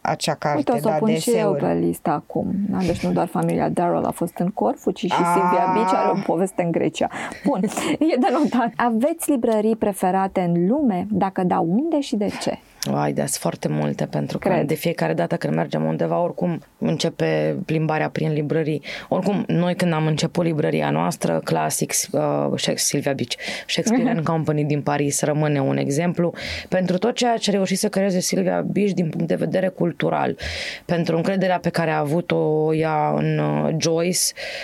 acea 0.00 0.34
carte, 0.34 0.56
Uite, 0.56 0.72
o 0.72 0.76
să 0.76 0.88
da, 0.88 0.94
o 0.94 0.98
pun 0.98 1.14
și 1.14 1.30
eu 1.30 1.52
pe 1.52 1.72
listă 1.72 2.10
acum. 2.10 2.52
Da? 2.68 2.78
Deci 2.78 3.04
nu 3.04 3.12
doar 3.12 3.26
familia 3.26 3.68
Darrell 3.68 4.04
a 4.04 4.10
fost 4.10 4.36
în 4.36 4.48
Corfu, 4.48 4.90
ci 4.90 4.98
și 5.04 5.22
a... 5.22 5.32
Silvia 5.32 5.72
Bici 5.72 5.92
are 5.92 6.10
o 6.18 6.22
poveste 6.26 6.62
în 6.62 6.70
Grecia. 6.70 7.08
Bun, 7.44 7.60
e 8.12 8.16
de 8.18 8.28
notat. 8.32 8.72
Aveți 8.76 9.30
librării 9.30 9.76
preferate 9.76 10.40
în 10.40 10.66
lume? 10.66 11.06
Dacă 11.10 11.42
da, 11.44 11.58
unde 11.58 12.00
și 12.00 12.16
de 12.16 12.28
ce? 12.40 12.58
Ai, 12.84 13.12
da, 13.12 13.24
foarte 13.26 13.68
multe, 13.68 14.06
pentru 14.06 14.38
că 14.38 14.48
Cred. 14.48 14.66
de 14.66 14.74
fiecare 14.74 15.14
dată 15.14 15.36
când 15.36 15.54
mergem 15.54 15.84
undeva, 15.84 16.22
oricum 16.22 16.62
începe 16.78 17.56
plimbarea 17.64 18.10
prin 18.10 18.32
librării. 18.32 18.82
Oricum, 19.08 19.44
noi 19.46 19.74
când 19.74 19.92
am 19.92 20.06
început 20.06 20.44
librăria 20.44 20.90
noastră, 20.90 21.40
clasic, 21.44 21.92
uh, 22.10 22.74
Silvia 22.74 23.12
Bici, 23.12 23.36
Shakespeare 23.66 24.10
and 24.10 24.24
Company 24.24 24.64
din 24.64 24.82
Paris 24.82 25.22
rămâne 25.22 25.60
un 25.60 25.76
exemplu 25.76 26.32
pentru 26.68 26.98
tot 26.98 27.14
ceea 27.14 27.36
ce 27.36 27.50
a 27.50 27.52
reușit 27.52 27.78
să 27.78 27.88
creeze 27.88 28.20
Silvia 28.20 28.60
Bici 28.60 28.92
din 28.92 29.08
punct 29.08 29.26
de 29.26 29.34
vedere 29.34 29.68
cultural, 29.68 30.36
pentru 30.84 31.16
încrederea 31.16 31.58
pe 31.58 31.70
care 31.70 31.90
a 31.90 31.98
avut-o 31.98 32.74
ea 32.74 33.12
în 33.16 33.38
uh, 33.38 33.74
Joyce 33.78 34.20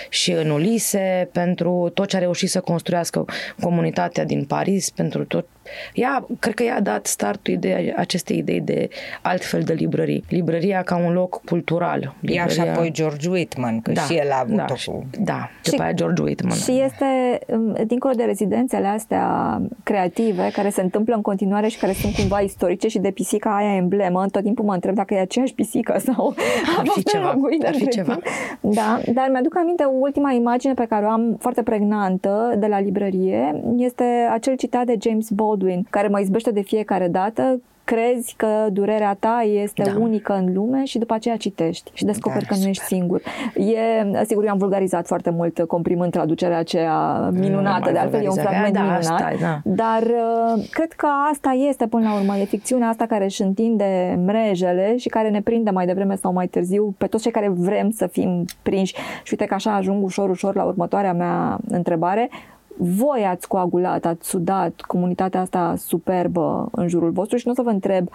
și 0.09 0.31
în 0.31 0.49
Ulise, 0.49 1.29
pentru 1.31 1.91
tot 1.93 2.07
ce 2.07 2.15
a 2.15 2.19
reușit 2.19 2.49
să 2.49 2.59
construiască 2.59 3.25
comunitatea 3.61 4.25
din 4.25 4.45
Paris, 4.45 4.89
pentru 4.89 5.25
tot 5.25 5.47
ea, 5.93 6.25
cred 6.39 6.53
că 6.53 6.63
ea 6.63 6.75
a 6.75 6.81
dat 6.81 7.05
startul 7.05 7.53
ideea, 7.53 7.93
acestei 7.97 8.37
idei 8.37 8.61
de 8.61 8.89
altfel 9.21 9.61
de 9.61 9.73
librării. 9.73 10.23
Librăria 10.29 10.81
ca 10.81 10.97
un 10.97 11.13
loc 11.13 11.41
cultural. 11.45 12.15
Librăria... 12.19 12.41
Ea 12.41 12.47
și 12.47 12.59
apoi 12.59 12.91
George 12.91 13.29
Whitman, 13.29 13.81
că 13.81 13.91
da, 13.91 14.01
și 14.01 14.13
el 14.13 14.31
a 14.31 14.39
avut-o 14.39 14.55
da, 14.55 14.91
cu... 14.91 15.05
Da, 15.19 15.49
după 15.63 15.81
aia 15.81 15.91
George 15.91 16.21
Whitman. 16.21 16.57
Și 16.57 16.81
este, 16.81 17.39
um, 17.47 17.75
dincolo 17.87 18.13
de 18.13 18.23
rezidențele 18.23 18.87
astea 18.87 19.61
creative, 19.83 20.49
care 20.53 20.69
se 20.69 20.81
întâmplă 20.81 21.15
în 21.15 21.21
continuare 21.21 21.67
și 21.67 21.77
care 21.77 21.93
sunt 21.93 22.13
cumva 22.13 22.39
istorice 22.39 22.87
și 22.87 22.99
de 22.99 23.11
pisica 23.11 23.55
aia 23.55 23.75
emblemă, 23.75 24.25
tot 24.31 24.43
timpul 24.43 24.65
mă 24.65 24.73
întreb 24.73 24.95
dacă 24.95 25.13
e 25.13 25.19
aceeași 25.19 25.53
pisică 25.53 25.97
sau 26.13 26.35
ar 26.77 26.85
fi 26.87 27.03
ceva. 27.03 27.35
Ar 27.65 27.75
fi 27.75 27.87
ceva. 27.87 28.19
Da, 28.61 28.99
dar 29.13 29.29
mi-aduc 29.31 29.57
aminte 29.57 29.83
ultima 29.83 30.31
imagine 30.31 30.73
pe 30.73 30.85
care 30.85 31.05
o 31.05 31.09
am 31.09 31.35
foarte 31.39 31.63
pregnantă 31.63 32.55
de 32.57 32.67
la 32.67 32.79
librărie, 32.79 33.63
este 33.77 34.03
acel 34.31 34.55
citat 34.55 34.85
de 34.85 34.95
James 34.99 35.29
Baldwin, 35.29 35.56
care 35.89 36.07
mă 36.07 36.19
izbește 36.19 36.51
de 36.51 36.61
fiecare 36.61 37.07
dată 37.07 37.59
crezi 37.87 38.33
că 38.37 38.67
durerea 38.71 39.15
ta 39.19 39.41
este 39.63 39.83
da. 39.83 39.99
unică 39.99 40.33
în 40.33 40.53
lume 40.53 40.83
și 40.83 40.97
după 40.97 41.13
aceea 41.13 41.37
citești 41.37 41.91
și 41.93 42.05
descoperi 42.05 42.45
da, 42.45 42.53
că 42.53 42.59
nu 42.61 42.67
ești 42.67 42.83
singur. 42.83 43.21
E, 43.55 44.23
sigur, 44.25 44.43
eu 44.43 44.51
am 44.51 44.57
vulgarizat 44.57 45.07
foarte 45.07 45.29
mult 45.29 45.63
comprimând 45.67 46.11
traducerea 46.11 46.57
aceea 46.57 47.29
minunată, 47.33 47.91
de 47.91 47.97
altfel 47.97 48.23
e 48.23 48.27
un 48.27 48.35
fragment 48.35 48.73
da, 48.73 48.79
minunat, 48.79 48.99
asta, 48.99 49.31
da. 49.41 49.61
dar 49.63 50.01
uh, 50.01 50.67
cred 50.71 50.91
că 50.91 51.07
asta 51.31 51.49
este 51.69 51.87
până 51.87 52.07
la 52.07 52.15
urmă, 52.15 52.37
e 52.37 52.45
ficțiunea 52.45 52.87
asta 52.87 53.05
care 53.05 53.23
își 53.23 53.41
întinde 53.41 54.19
mrejele 54.25 54.97
și 54.97 55.09
care 55.09 55.29
ne 55.29 55.41
prinde 55.41 55.69
mai 55.69 55.85
devreme 55.85 56.15
sau 56.15 56.33
mai 56.33 56.47
târziu 56.47 56.95
pe 56.97 57.07
toți 57.07 57.23
cei 57.23 57.31
care 57.31 57.49
vrem 57.49 57.89
să 57.89 58.07
fim 58.07 58.45
prinși. 58.61 58.95
Și 59.23 59.31
uite 59.31 59.45
că 59.45 59.53
așa 59.53 59.75
ajung 59.75 60.03
ușor, 60.03 60.29
ușor 60.29 60.55
la 60.55 60.63
următoarea 60.63 61.13
mea 61.13 61.57
întrebare 61.67 62.29
voi 62.77 63.25
ați 63.25 63.47
coagulat, 63.47 64.05
ați 64.05 64.27
sudat 64.27 64.81
comunitatea 64.81 65.41
asta 65.41 65.73
superbă 65.77 66.69
în 66.71 66.87
jurul 66.87 67.11
vostru 67.11 67.37
și 67.37 67.45
nu 67.45 67.51
o 67.51 67.55
să 67.55 67.61
vă 67.61 67.69
întreb 67.69 68.07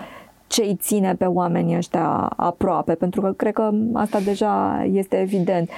ce 0.46 0.62
îi 0.62 0.76
ține 0.80 1.14
pe 1.14 1.24
oamenii 1.24 1.76
ăștia 1.76 2.08
aproape, 2.36 2.94
pentru 2.94 3.20
că 3.20 3.32
cred 3.32 3.52
că 3.52 3.70
asta 3.92 4.20
deja 4.20 4.84
este 4.92 5.20
evident. 5.20 5.70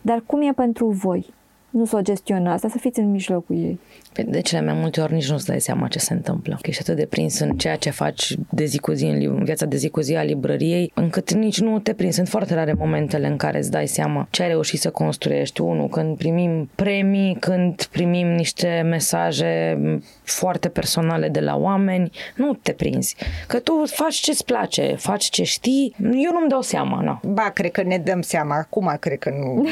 Dar 0.00 0.22
cum 0.26 0.40
e 0.42 0.52
pentru 0.52 0.88
voi? 0.88 1.34
Nu 1.74 1.84
să 1.84 1.96
o 1.96 2.00
gestionați, 2.00 2.70
să 2.70 2.78
fiți 2.78 3.00
în 3.00 3.10
mijlocul 3.10 3.56
ei. 3.56 3.78
De 4.26 4.40
cele 4.40 4.64
mai 4.64 4.74
multe 4.74 5.00
ori 5.00 5.12
nici 5.12 5.30
nu-ți 5.30 5.46
dai 5.46 5.60
seama 5.60 5.88
ce 5.88 5.98
se 5.98 6.12
întâmplă. 6.12 6.58
Că 6.60 6.70
ești 6.70 6.82
atât 6.82 6.96
de 6.96 7.06
prins 7.06 7.38
în 7.38 7.56
ceea 7.56 7.76
ce 7.76 7.90
faci 7.90 8.34
de 8.50 8.64
zi 8.64 8.78
cu 8.78 8.92
zi, 8.92 9.04
în 9.04 9.44
viața 9.44 9.66
de 9.66 9.76
zi 9.76 9.88
cu 9.88 10.00
zi 10.00 10.14
a 10.14 10.22
librăriei, 10.22 10.90
încât 10.94 11.32
nici 11.32 11.60
nu 11.60 11.78
te 11.78 11.92
prinzi. 11.92 12.16
Sunt 12.16 12.28
foarte 12.28 12.54
rare 12.54 12.72
momentele 12.72 13.26
în 13.26 13.36
care 13.36 13.58
îți 13.58 13.70
dai 13.70 13.86
seama 13.86 14.26
ce 14.30 14.42
ai 14.42 14.48
reușit 14.48 14.80
să 14.80 14.90
construiești. 14.90 15.60
Unul, 15.60 15.88
când 15.88 16.16
primim 16.16 16.70
premii, 16.74 17.36
când 17.40 17.84
primim 17.84 18.26
niște 18.26 18.82
mesaje 18.84 19.78
foarte 20.22 20.68
personale 20.68 21.28
de 21.28 21.40
la 21.40 21.56
oameni, 21.56 22.10
nu 22.36 22.58
te 22.62 22.72
prinzi. 22.72 23.16
Că 23.46 23.58
tu 23.58 23.82
faci 23.86 24.14
ce-ți 24.14 24.44
place, 24.44 24.94
faci 24.98 25.24
ce 25.24 25.42
știi. 25.42 25.94
Eu 26.02 26.32
nu-mi 26.32 26.48
dau 26.48 26.60
seama, 26.60 27.00
nu. 27.00 27.32
Ba, 27.32 27.50
cred 27.54 27.70
că 27.70 27.82
ne 27.82 27.98
dăm 27.98 28.20
seama. 28.20 28.56
Acum 28.56 28.96
cred 29.00 29.18
că 29.18 29.30
nu. 29.30 29.54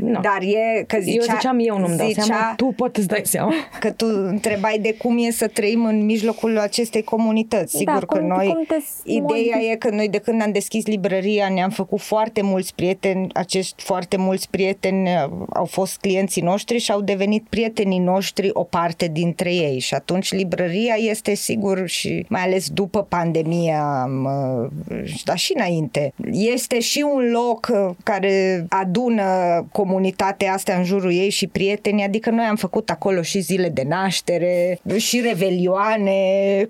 nu, 0.00 0.10
nu. 0.10 0.20
Dar 0.32 0.42
e 0.42 0.84
că 0.86 0.98
zicea... 1.00 1.14
Eu 1.14 1.34
ziceam 1.36 1.58
eu 1.58 1.78
nu-mi 1.78 1.96
dau 1.96 2.06
zicea, 2.06 2.22
seama, 2.22 2.52
tu 2.56 2.72
poate 2.76 2.98
îți 2.98 3.08
dai 3.08 3.22
seama. 3.24 3.52
Că 3.80 3.90
tu 3.90 4.06
întrebai 4.06 4.78
de 4.78 4.94
cum 4.94 5.18
e 5.18 5.30
să 5.30 5.46
trăim 5.46 5.84
în 5.84 6.04
mijlocul 6.04 6.58
acestei 6.58 7.02
comunități. 7.02 7.76
Sigur 7.76 7.92
da, 7.92 8.06
că 8.06 8.18
cum, 8.18 8.26
noi... 8.26 8.46
Cum 8.46 8.64
te 8.68 8.76
ideea 9.04 9.58
e 9.72 9.76
că 9.76 9.90
noi 9.90 10.08
de 10.08 10.18
când 10.18 10.42
am 10.42 10.52
deschis 10.52 10.86
librăria 10.86 11.48
ne-am 11.48 11.70
făcut 11.70 12.00
foarte 12.00 12.42
mulți 12.42 12.74
prieteni. 12.74 13.26
Acești 13.32 13.82
foarte 13.82 14.16
mulți 14.16 14.50
prieteni 14.50 15.08
uh, 15.08 15.30
au 15.54 15.64
fost 15.64 15.96
clienții 15.96 16.42
noștri 16.42 16.78
și 16.78 16.92
au 16.92 17.00
devenit 17.00 17.46
prietenii 17.48 17.98
noștri 17.98 18.50
o 18.52 18.62
parte 18.62 19.08
dintre 19.12 19.54
ei. 19.54 19.78
Și 19.78 19.94
atunci 19.94 20.32
librăria 20.32 20.94
este 20.98 21.34
sigur 21.34 21.86
și 21.86 22.26
mai 22.28 22.42
ales 22.42 22.68
după 22.68 23.02
pandemie, 23.02 23.76
dar 25.24 25.36
și 25.36 25.52
înainte, 25.56 26.12
este 26.30 26.80
și 26.80 27.04
un 27.14 27.30
loc 27.30 27.68
uh, 27.72 27.94
care 28.04 28.66
adună 28.68 29.24
comunitatea 30.20 30.52
asta 30.52 30.72
în 30.72 30.84
jurul 30.84 31.12
ei 31.12 31.30
și 31.30 31.46
prietenii, 31.46 32.04
adică 32.04 32.30
noi 32.30 32.44
am 32.44 32.56
făcut 32.56 32.90
acolo 32.90 33.22
și 33.22 33.40
zile 33.40 33.68
de 33.68 33.82
naștere, 33.88 34.78
și 34.96 35.20
revelioane, 35.20 36.12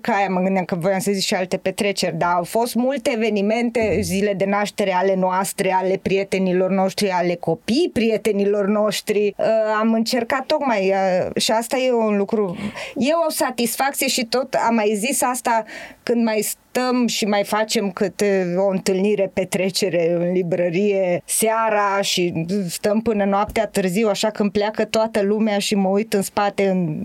ca 0.01 0.13
aia 0.13 0.27
mă 0.29 0.39
gândeam 0.39 0.65
că 0.65 0.75
voiam 0.75 0.99
să 0.99 1.11
zic 1.11 1.23
și 1.23 1.33
alte 1.33 1.57
petreceri, 1.57 2.17
dar 2.17 2.33
au 2.33 2.43
fost 2.43 2.75
multe 2.75 3.11
evenimente, 3.13 3.97
zile 4.01 4.33
de 4.33 4.45
naștere 4.45 4.93
ale 4.93 5.15
noastre, 5.15 5.71
ale 5.71 5.99
prietenilor 6.01 6.69
noștri, 6.69 7.09
ale 7.09 7.35
copii 7.35 7.89
prietenilor 7.93 8.67
noștri. 8.67 9.33
Uh, 9.37 9.45
am 9.79 9.93
încercat 9.93 10.45
tocmai 10.45 10.89
uh, 10.89 11.41
și 11.41 11.51
asta 11.51 11.77
e 11.77 11.91
un 11.91 12.17
lucru, 12.17 12.57
e 12.95 13.11
o 13.27 13.31
satisfacție 13.31 14.07
și 14.07 14.25
tot 14.25 14.53
am 14.67 14.75
mai 14.75 14.93
zis 14.95 15.21
asta 15.21 15.63
când 16.03 16.23
mai 16.23 16.47
stăm 16.71 17.07
și 17.07 17.25
mai 17.25 17.43
facem 17.43 17.91
câte 17.91 18.53
o 18.57 18.67
întâlnire, 18.67 19.31
petrecere 19.33 20.11
în 20.11 20.31
librărie 20.31 21.21
seara 21.25 22.01
și 22.01 22.45
stăm 22.69 23.01
până 23.01 23.25
noaptea 23.25 23.67
târziu, 23.67 24.07
așa 24.07 24.29
când 24.29 24.51
pleacă 24.51 24.85
toată 24.85 25.21
lumea 25.21 25.57
și 25.57 25.75
mă 25.75 25.87
uit 25.87 26.13
în 26.13 26.21
spate, 26.21 26.67
în, 26.67 27.01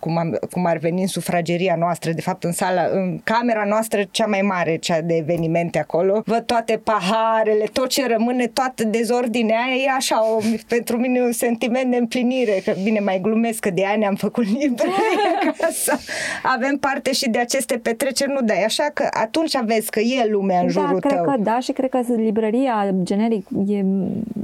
cum, 0.00 0.18
am, 0.18 0.38
cum 0.50 0.66
ar 0.66 0.76
veni 0.76 1.00
în 1.00 1.06
sufrageria 1.06 1.76
noastră, 1.78 2.10
de 2.10 2.20
fapt 2.20 2.44
în 2.44 2.52
sala, 2.52 2.82
în 2.92 3.20
camera 3.24 3.64
noastră 3.64 4.02
cea 4.10 4.26
mai 4.26 4.40
mare, 4.40 4.76
cea 4.76 5.00
de 5.00 5.16
evenimente 5.16 5.78
acolo, 5.78 6.22
văd 6.24 6.46
toate 6.46 6.80
paharele, 6.84 7.64
tot 7.72 7.88
ce 7.88 8.06
rămâne, 8.06 8.46
toată 8.46 8.84
dezordinea 8.84 9.58
aia, 9.58 9.74
e 9.74 9.90
așa, 9.96 10.32
o, 10.32 10.38
pentru 10.68 10.96
mine 10.96 11.20
un 11.20 11.32
sentiment 11.32 11.90
de 11.90 11.96
împlinire, 11.96 12.62
că 12.64 12.74
bine, 12.82 13.00
mai 13.00 13.20
glumesc 13.20 13.58
că 13.58 13.70
de 13.70 13.84
ani 13.84 14.06
am 14.06 14.14
făcut 14.14 14.44
librărie 14.44 15.52
ca 15.58 15.68
să 15.72 15.98
avem 16.42 16.76
parte 16.76 17.12
și 17.12 17.28
de 17.28 17.38
aceste 17.38 17.78
petreceri, 17.78 18.32
nu 18.32 18.40
dai, 18.42 18.62
așa 18.62 18.90
că 18.94 19.08
atunci 19.10 19.58
vezi 19.64 19.90
că 19.90 20.00
e 20.00 20.28
lumea 20.30 20.60
în 20.60 20.66
da, 20.66 20.72
jurul 20.72 21.00
cred 21.00 21.14
tău. 21.14 21.24
că 21.24 21.34
da 21.38 21.60
și 21.60 21.72
cred 21.72 21.90
că 21.90 22.00
librăria 22.16 22.90
generic 23.02 23.46
e 23.66 23.84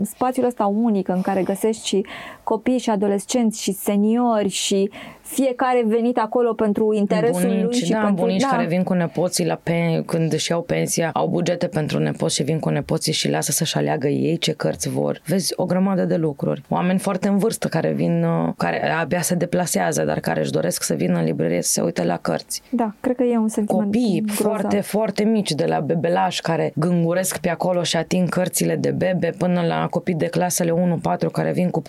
spațiul 0.04 0.46
ăsta 0.46 0.66
unic 0.66 1.08
în 1.08 1.20
care 1.20 1.42
găsești 1.42 1.86
și 1.86 2.06
copii 2.46 2.78
și 2.78 2.90
adolescenți 2.90 3.62
și 3.62 3.72
seniori 3.72 4.48
și 4.48 4.90
fiecare 5.26 5.82
venit 5.86 6.18
acolo 6.18 6.52
pentru 6.52 6.94
interesul 6.94 7.42
bunici, 7.42 7.62
lui 7.62 7.74
și 7.74 7.90
da, 7.90 7.98
pentru... 7.98 8.24
bunici 8.24 8.40
da. 8.40 8.48
care 8.48 8.66
vin 8.66 8.82
cu 8.82 8.92
nepoții 8.92 9.46
la 9.46 9.60
pen, 9.62 10.02
când 10.02 10.32
își 10.32 10.50
iau 10.50 10.62
pensia, 10.62 11.10
au 11.12 11.28
bugete 11.28 11.66
pentru 11.66 11.98
nepoți 11.98 12.34
și 12.34 12.42
vin 12.42 12.58
cu 12.58 12.68
nepoții 12.68 13.12
și 13.12 13.30
lasă 13.30 13.52
să-și 13.52 13.76
aleagă 13.76 14.08
ei 14.08 14.38
ce 14.38 14.52
cărți 14.52 14.88
vor. 14.88 15.20
Vezi 15.26 15.52
o 15.56 15.64
grămadă 15.64 16.04
de 16.04 16.16
lucruri. 16.16 16.62
Oameni 16.68 16.98
foarte 16.98 17.28
în 17.28 17.38
vârstă 17.38 17.68
care 17.68 17.92
vin, 17.92 18.24
uh, 18.24 18.52
care 18.56 18.92
abia 18.92 19.20
se 19.20 19.34
deplasează, 19.34 20.02
dar 20.02 20.20
care 20.20 20.40
își 20.40 20.50
doresc 20.50 20.82
să 20.82 20.94
vină 20.94 21.18
în 21.18 21.24
librărie 21.24 21.62
să 21.62 21.70
se 21.70 21.80
uite 21.80 22.04
la 22.04 22.16
cărți. 22.16 22.62
Da, 22.70 22.94
cred 23.00 23.16
că 23.16 23.22
e 23.22 23.38
un 23.38 23.48
sentiment 23.48 23.84
Copii 23.84 24.22
grozav. 24.24 24.42
foarte, 24.42 24.80
foarte 24.80 25.24
mici, 25.24 25.52
de 25.52 25.64
la 25.64 25.80
bebelași 25.80 26.40
care 26.40 26.72
gânguresc 26.74 27.38
pe 27.38 27.48
acolo 27.48 27.82
și 27.82 27.96
ating 27.96 28.28
cărțile 28.28 28.76
de 28.76 28.90
bebe, 28.90 29.34
până 29.38 29.62
la 29.66 29.86
copii 29.90 30.14
de 30.14 30.26
clasele 30.26 30.72
1-4 30.72 31.30
care 31.32 31.52
vin 31.52 31.70
cu 31.70 31.80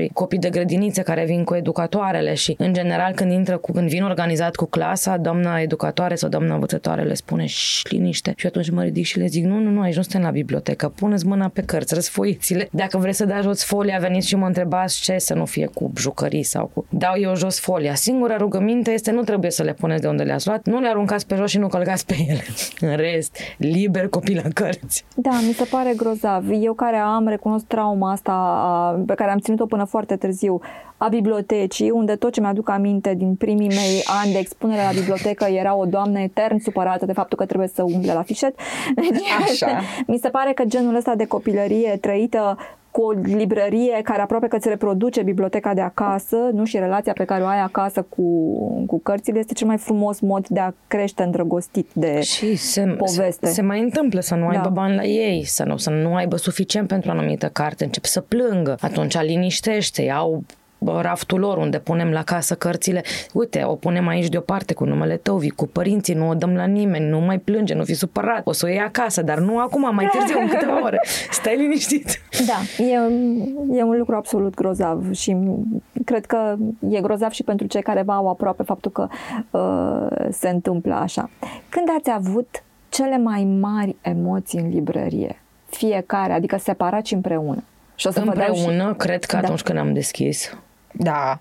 profesorii, 0.00 0.10
copii 0.12 0.38
de 0.38 0.50
grădinițe 0.50 1.02
care 1.02 1.24
vin 1.24 1.44
cu 1.44 1.54
educatoarele 1.54 2.34
și, 2.34 2.54
în 2.58 2.72
general, 2.72 3.12
când 3.12 3.32
intră 3.32 3.58
cu, 3.58 3.72
când 3.72 3.88
vin 3.88 4.02
organizat 4.02 4.54
cu 4.54 4.64
clasa, 4.64 5.16
doamna 5.16 5.60
educatoare 5.60 6.14
sau 6.14 6.28
doamna 6.28 6.54
învățătoare 6.54 7.02
le 7.02 7.14
spune 7.14 7.46
și 7.46 7.94
liniște. 7.94 8.32
Și 8.36 8.46
atunci 8.46 8.70
mă 8.70 8.82
ridic 8.82 9.04
și 9.04 9.18
le 9.18 9.26
zic, 9.26 9.44
nu, 9.44 9.58
nu, 9.58 9.70
nu, 9.70 9.80
aici 9.80 9.96
nu 9.96 10.02
suntem 10.02 10.22
la 10.22 10.30
bibliotecă, 10.30 10.88
puneți 10.88 11.26
mâna 11.26 11.48
pe 11.48 11.62
cărți, 11.62 11.94
răsfoiți-le. 11.94 12.68
Dacă 12.70 12.98
vreți 12.98 13.16
să 13.16 13.24
dați 13.24 13.42
jos 13.42 13.64
folia, 13.64 13.98
veniți 13.98 14.28
și 14.28 14.36
mă 14.36 14.46
întrebați 14.46 15.00
ce 15.00 15.18
să 15.18 15.34
nu 15.34 15.44
fie 15.44 15.66
cu 15.66 15.92
jucării 15.96 16.42
sau 16.42 16.70
cu... 16.74 16.86
Dau 16.90 17.14
eu 17.18 17.34
jos 17.34 17.60
folia. 17.60 17.94
Singura 17.94 18.36
rugăminte 18.36 18.90
este 18.90 19.10
nu 19.10 19.22
trebuie 19.22 19.50
să 19.50 19.62
le 19.62 19.72
puneți 19.72 20.00
de 20.02 20.08
unde 20.08 20.22
le-ați 20.22 20.46
luat, 20.46 20.66
nu 20.66 20.80
le 20.80 20.88
aruncați 20.88 21.26
pe 21.26 21.34
jos 21.34 21.50
și 21.50 21.58
nu 21.58 21.68
călcați 21.68 22.06
pe 22.06 22.16
ele. 22.28 22.42
În 22.92 22.96
rest, 22.96 23.36
liber 23.56 24.08
copii 24.08 24.34
la 24.34 24.48
cărți. 24.54 25.04
Da, 25.14 25.40
mi 25.46 25.52
se 25.52 25.64
pare 25.64 25.92
grozav. 25.96 26.44
Eu 26.60 26.72
care 26.72 26.96
am, 26.96 27.28
recunosc 27.28 27.64
trauma 27.66 28.10
asta 28.12 28.32
a- 28.32 29.02
pe 29.06 29.14
care 29.14 29.30
am 29.30 29.38
ținut-o 29.38 29.66
până 29.66 29.84
foarte 29.90 30.16
târziu 30.16 30.60
a 30.96 31.08
bibliotecii, 31.08 31.90
unde 31.90 32.16
tot 32.16 32.32
ce 32.32 32.40
mi-aduc 32.40 32.68
aminte 32.68 33.14
din 33.14 33.34
primii 33.34 33.68
mei 33.68 34.02
ani 34.22 34.32
de 34.32 34.38
expunere 34.38 34.82
la 34.82 34.98
bibliotecă 34.98 35.44
era 35.44 35.74
o 35.74 35.84
doamnă 35.84 36.20
etern 36.20 36.58
supărată 36.58 37.06
de 37.06 37.12
faptul 37.12 37.38
că 37.38 37.46
trebuie 37.46 37.68
să 37.68 37.82
umble 37.82 38.12
la 38.12 38.22
fișet. 38.22 38.54
Deci, 38.94 39.22
Așa. 39.42 39.80
mi 40.12 40.18
se 40.18 40.28
pare 40.28 40.52
că 40.52 40.64
genul 40.64 40.94
ăsta 40.94 41.14
de 41.14 41.26
copilărie 41.26 41.98
trăită 42.00 42.58
cu 42.90 43.02
o 43.02 43.10
librărie 43.10 44.00
care 44.02 44.22
aproape 44.22 44.46
că 44.46 44.56
îți 44.56 44.68
reproduce 44.68 45.22
biblioteca 45.22 45.74
de 45.74 45.80
acasă, 45.80 46.36
nu 46.52 46.64
și 46.64 46.78
relația 46.78 47.12
pe 47.12 47.24
care 47.24 47.42
o 47.42 47.46
ai 47.46 47.60
acasă 47.60 48.02
cu, 48.08 48.22
cu 48.86 48.98
cărțile, 49.00 49.38
este 49.38 49.52
cel 49.52 49.66
mai 49.66 49.76
frumos 49.76 50.20
mod 50.20 50.48
de 50.48 50.60
a 50.60 50.72
crește 50.86 51.22
îndrăgostit 51.22 51.88
de 51.92 52.20
Și 52.20 52.54
se, 52.56 52.94
poveste. 52.98 53.46
se, 53.46 53.52
se 53.52 53.62
mai 53.62 53.80
întâmplă 53.80 54.20
să 54.20 54.34
nu 54.34 54.40
Da. 54.40 54.56
aibă 54.56 54.68
bani 54.68 54.94
la 54.94 55.04
ei, 55.04 55.44
să 55.44 55.64
nu, 55.64 55.76
să 55.76 55.90
nu 55.90 56.14
aibă 56.14 56.36
suficient 56.36 56.88
pentru 56.88 57.10
o 57.10 57.12
anumită 57.12 57.48
carte, 57.48 57.84
încep 57.84 58.04
să 58.04 58.20
plângă. 58.20 58.76
Atunci 58.80 59.20
liniștește, 59.20 60.02
iau 60.02 60.30
bă, 60.30 60.44
raftul 60.86 61.38
lor 61.38 61.56
unde 61.56 61.78
punem 61.78 62.10
la 62.10 62.22
casă 62.22 62.54
cărțile. 62.54 63.02
Uite, 63.32 63.62
o 63.64 63.74
punem 63.74 64.08
aici 64.08 64.28
deoparte 64.28 64.74
cu 64.74 64.84
numele 64.84 65.16
tău, 65.16 65.36
vii 65.36 65.50
cu 65.50 65.66
părinții, 65.66 66.14
nu 66.14 66.28
o 66.28 66.34
dăm 66.34 66.54
la 66.54 66.64
nimeni, 66.64 67.08
nu 67.08 67.18
mai 67.18 67.38
plânge, 67.38 67.74
nu 67.74 67.84
fi 67.84 67.94
supărat. 67.94 68.46
O 68.46 68.52
să 68.52 68.66
o 68.66 68.68
iei 68.68 68.80
acasă, 68.80 69.22
dar 69.22 69.38
nu 69.38 69.58
acum, 69.58 69.94
mai 69.94 70.08
târziu, 70.12 70.40
în 70.40 70.48
câteva 70.48 70.82
ore. 70.82 71.00
Stai 71.30 71.56
liniștit. 71.56 72.20
Da, 72.46 72.84
e, 72.84 72.92
e 73.78 73.82
un 73.82 73.98
lucru 73.98 74.14
absolut 74.14 74.54
grozav 74.54 75.12
și 75.12 75.36
cred 76.04 76.26
că 76.26 76.56
e 76.90 77.00
grozav 77.00 77.30
și 77.30 77.42
pentru 77.42 77.66
cei 77.66 77.82
care 77.82 78.02
v-au 78.02 78.28
aproape 78.28 78.62
faptul 78.62 78.90
că 78.90 79.08
uh, 79.50 80.26
se 80.30 80.48
întâmplă 80.48 80.94
așa. 80.94 81.30
Când 81.68 81.88
ați 81.98 82.10
avut 82.10 82.62
cele 82.88 83.18
mai 83.18 83.44
mari 83.44 83.96
emoții 84.00 84.58
în 84.58 84.68
librărie? 84.68 85.42
Fiecare, 85.66 86.32
adică 86.32 86.56
separați 86.56 87.08
și 87.08 87.14
împreună. 87.14 87.62
Și 87.94 88.06
o 88.06 88.10
să 88.10 88.22
vă 88.24 88.32
dau 88.34 88.54
și... 88.54 88.60
Împreună, 88.60 88.94
cred 88.94 89.24
că 89.24 89.36
Da. 89.36 89.42
atunci 89.42 89.62
când 89.62 89.78
am 89.78 89.92
deschis, 89.92 90.56
Da, 90.94 91.40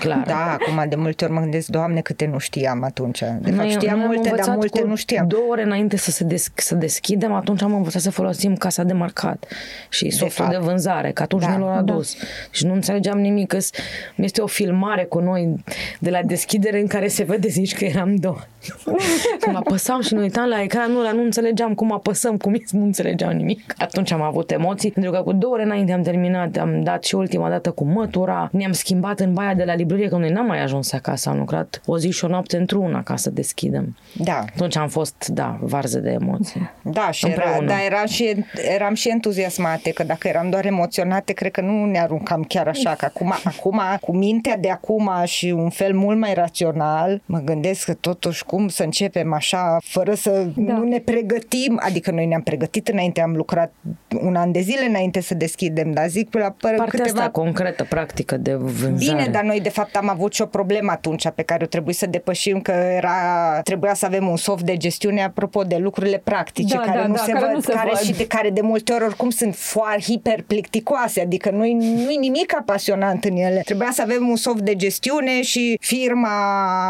clar. 0.00 0.22
da, 0.26 0.52
acum 0.52 0.88
de 0.88 0.96
multe 0.96 1.24
ori 1.24 1.32
mă 1.32 1.40
gândesc, 1.40 1.68
Doamne, 1.68 2.00
câte 2.00 2.26
nu 2.26 2.38
știam 2.38 2.82
atunci. 2.82 3.18
De 3.18 3.26
fapt, 3.50 3.56
Noi- 3.56 3.70
știam 3.70 3.96
noi 3.96 4.04
am 4.04 4.10
multe, 4.12 4.22
dar 4.22 4.30
învățat 4.32 4.54
multe 4.56 4.80
cu 4.80 4.86
nu 4.86 4.94
știam. 4.96 5.26
Două 5.28 5.44
ore 5.48 5.62
înainte 5.62 5.96
să, 5.96 6.10
se 6.10 6.24
des- 6.24 6.50
să 6.54 6.74
deschidem, 6.74 7.32
atunci 7.32 7.62
am 7.62 7.74
învățat 7.74 8.00
să 8.02 8.10
folosim 8.10 8.54
casa 8.56 8.82
de 8.82 8.92
marcat 8.92 9.46
și 9.88 10.10
softul 10.10 10.46
de, 10.48 10.54
fapt. 10.54 10.64
vânzare, 10.66 11.10
că 11.10 11.22
atunci 11.22 11.42
Da, 11.42 11.48
ne 11.50 11.58
l-au 11.58 11.68
adus. 11.76 12.16
Și 12.50 12.66
nu 12.66 12.72
înțelegeam 12.72 13.18
nimic, 13.20 13.46
că 13.48 13.58
s- 13.58 13.70
este 14.16 14.40
o 14.40 14.46
filmare 14.46 15.04
cu 15.04 15.18
noi 15.18 15.54
de 15.98 16.10
la 16.10 16.22
deschidere 16.22 16.80
în 16.80 16.86
care 16.86 17.08
se 17.08 17.22
vede, 17.22 17.48
zici 17.48 17.74
că 17.76 17.84
eram 17.84 18.14
două. 18.14 18.38
Când 19.40 19.56
apăsam 19.56 20.00
și 20.00 20.14
ne 20.14 20.20
uitam 20.20 20.48
la 20.48 20.62
ecran, 20.62 20.90
nu, 20.92 21.12
nu 21.12 21.22
înțelegeam 21.22 21.74
cum 21.74 21.92
apăsăm, 21.92 22.36
cum 22.36 22.54
e, 22.54 22.58
nu 22.70 22.84
înțelegeam 22.84 23.32
nimic. 23.32 23.74
Atunci 23.78 24.10
am 24.12 24.22
avut 24.22 24.50
emoții, 24.50 24.90
pentru 24.90 25.10
că 25.12 25.22
cu 25.22 25.32
două 25.32 25.52
ore 25.52 25.62
înainte 25.62 25.92
am 25.92 26.02
terminat, 26.02 26.56
am 26.56 26.82
dat 26.82 27.04
și 27.04 27.14
ultima 27.14 27.48
dată 27.48 27.70
cu 27.70 27.84
mătura, 27.84 28.48
ne-am 28.52 28.72
schimbat 28.72 29.20
în 29.20 29.32
baia 29.32 29.54
de 29.54 29.64
la 29.68 29.74
librărie, 29.74 30.08
că 30.08 30.16
noi 30.16 30.30
n-am 30.30 30.46
mai 30.46 30.62
ajuns 30.62 30.92
acasă, 30.92 31.28
am 31.28 31.38
lucrat 31.38 31.80
o 31.86 31.98
zi 31.98 32.10
și 32.10 32.24
o 32.24 32.28
noapte 32.28 32.56
într-una 32.56 33.02
ca 33.02 33.16
să 33.16 33.30
deschidem. 33.30 33.96
Da, 34.14 34.44
Atunci 34.54 34.76
am 34.76 34.88
fost, 34.88 35.26
da, 35.28 35.58
varză 35.60 35.98
de 35.98 36.10
emoții. 36.10 36.70
da, 36.82 37.10
și 37.10 37.26
era, 37.26 37.42
Împreună. 37.42 37.66
dar 37.68 37.78
eram 37.86 38.06
și, 38.06 38.44
eram 38.74 38.94
și 38.94 39.08
entuziasmate, 39.08 39.90
că 39.90 40.02
dacă 40.04 40.28
eram 40.28 40.50
doar 40.50 40.64
emoționate, 40.64 41.32
cred 41.32 41.50
că 41.50 41.60
nu 41.60 41.84
ne 41.84 41.98
aruncam 42.00 42.42
chiar 42.42 42.68
așa, 42.68 42.94
că 42.94 43.04
acum, 43.04 43.34
acum, 43.56 43.80
cu 44.00 44.16
mintea 44.16 44.56
de 44.56 44.70
acum 44.70 45.10
și 45.24 45.46
un 45.56 45.68
fel 45.70 45.94
mult 45.94 46.18
mai 46.18 46.34
rațional, 46.34 47.20
mă 47.26 47.38
gândesc 47.38 47.84
că 47.84 47.94
totuși 47.94 48.44
cum 48.44 48.68
să 48.68 48.82
începem 48.82 49.32
așa, 49.32 49.76
fără 49.82 50.14
să 50.14 50.46
Da. 50.56 50.72
nu 50.72 50.84
ne 50.84 50.98
pregătim, 50.98 51.80
adică 51.82 52.10
noi 52.10 52.26
ne-am 52.26 52.42
pregătit 52.42 52.88
înainte, 52.88 53.20
am 53.20 53.36
lucrat 53.36 53.72
un 54.20 54.34
an 54.36 54.52
de 54.52 54.60
zile 54.60 54.84
înainte 54.88 55.20
să 55.20 55.34
deschidem, 55.34 55.90
dar 55.92 56.08
zic 56.08 56.30
pe 56.30 56.38
la 56.38 56.54
pără 56.60 56.76
Partea 56.76 56.98
câteva 56.98 57.18
asta 57.18 57.30
concretă, 57.30 57.84
practică 57.88 58.36
de 58.36 58.54
vânzare. 58.54 59.16
Bine, 59.22 59.28
dar 59.32 59.42
noi 59.42 59.57
de 59.60 59.68
fapt 59.68 59.96
am 59.96 60.08
avut 60.08 60.32
și 60.34 60.42
o 60.42 60.46
problemă 60.46 60.90
atunci 60.90 61.28
pe 61.34 61.42
care 61.42 61.64
o 61.64 61.66
trebuie 61.66 61.94
să 61.94 62.06
depășim, 62.06 62.60
că 62.60 62.70
era, 62.72 63.60
trebuia 63.64 63.94
să 63.94 64.06
avem 64.06 64.28
un 64.28 64.36
soft 64.36 64.62
de 64.64 64.76
gestiune 64.76 65.22
apropo 65.24 65.62
de 65.62 65.76
lucrurile 65.76 66.18
practice 66.24 66.74
Da, 66.74 66.80
care, 66.80 66.98
da, 66.98 67.06
nu, 67.06 67.14
da, 67.14 67.22
se 67.24 67.32
care 67.32 67.44
văd, 67.44 67.54
nu 67.54 67.60
se 67.60 67.72
care 67.72 67.90
văd. 67.92 68.00
și 68.02 68.12
de 68.12 68.26
care 68.26 68.50
de 68.50 68.60
multe 68.60 68.92
ori 68.92 69.04
oricum 69.04 69.30
sunt 69.30 69.54
foarte 69.56 70.00
hiperplicticoase, 70.02 71.20
adică 71.20 71.50
nu-i, 71.50 71.72
nu-i 71.74 72.16
nimic 72.16 72.56
apasionant 72.58 73.24
în 73.24 73.36
ele. 73.36 73.60
Trebuia 73.64 73.90
să 73.92 74.02
avem 74.02 74.28
un 74.28 74.36
soft 74.36 74.60
de 74.60 74.74
gestiune 74.76 75.42
și 75.42 75.78
firma 75.80 76.28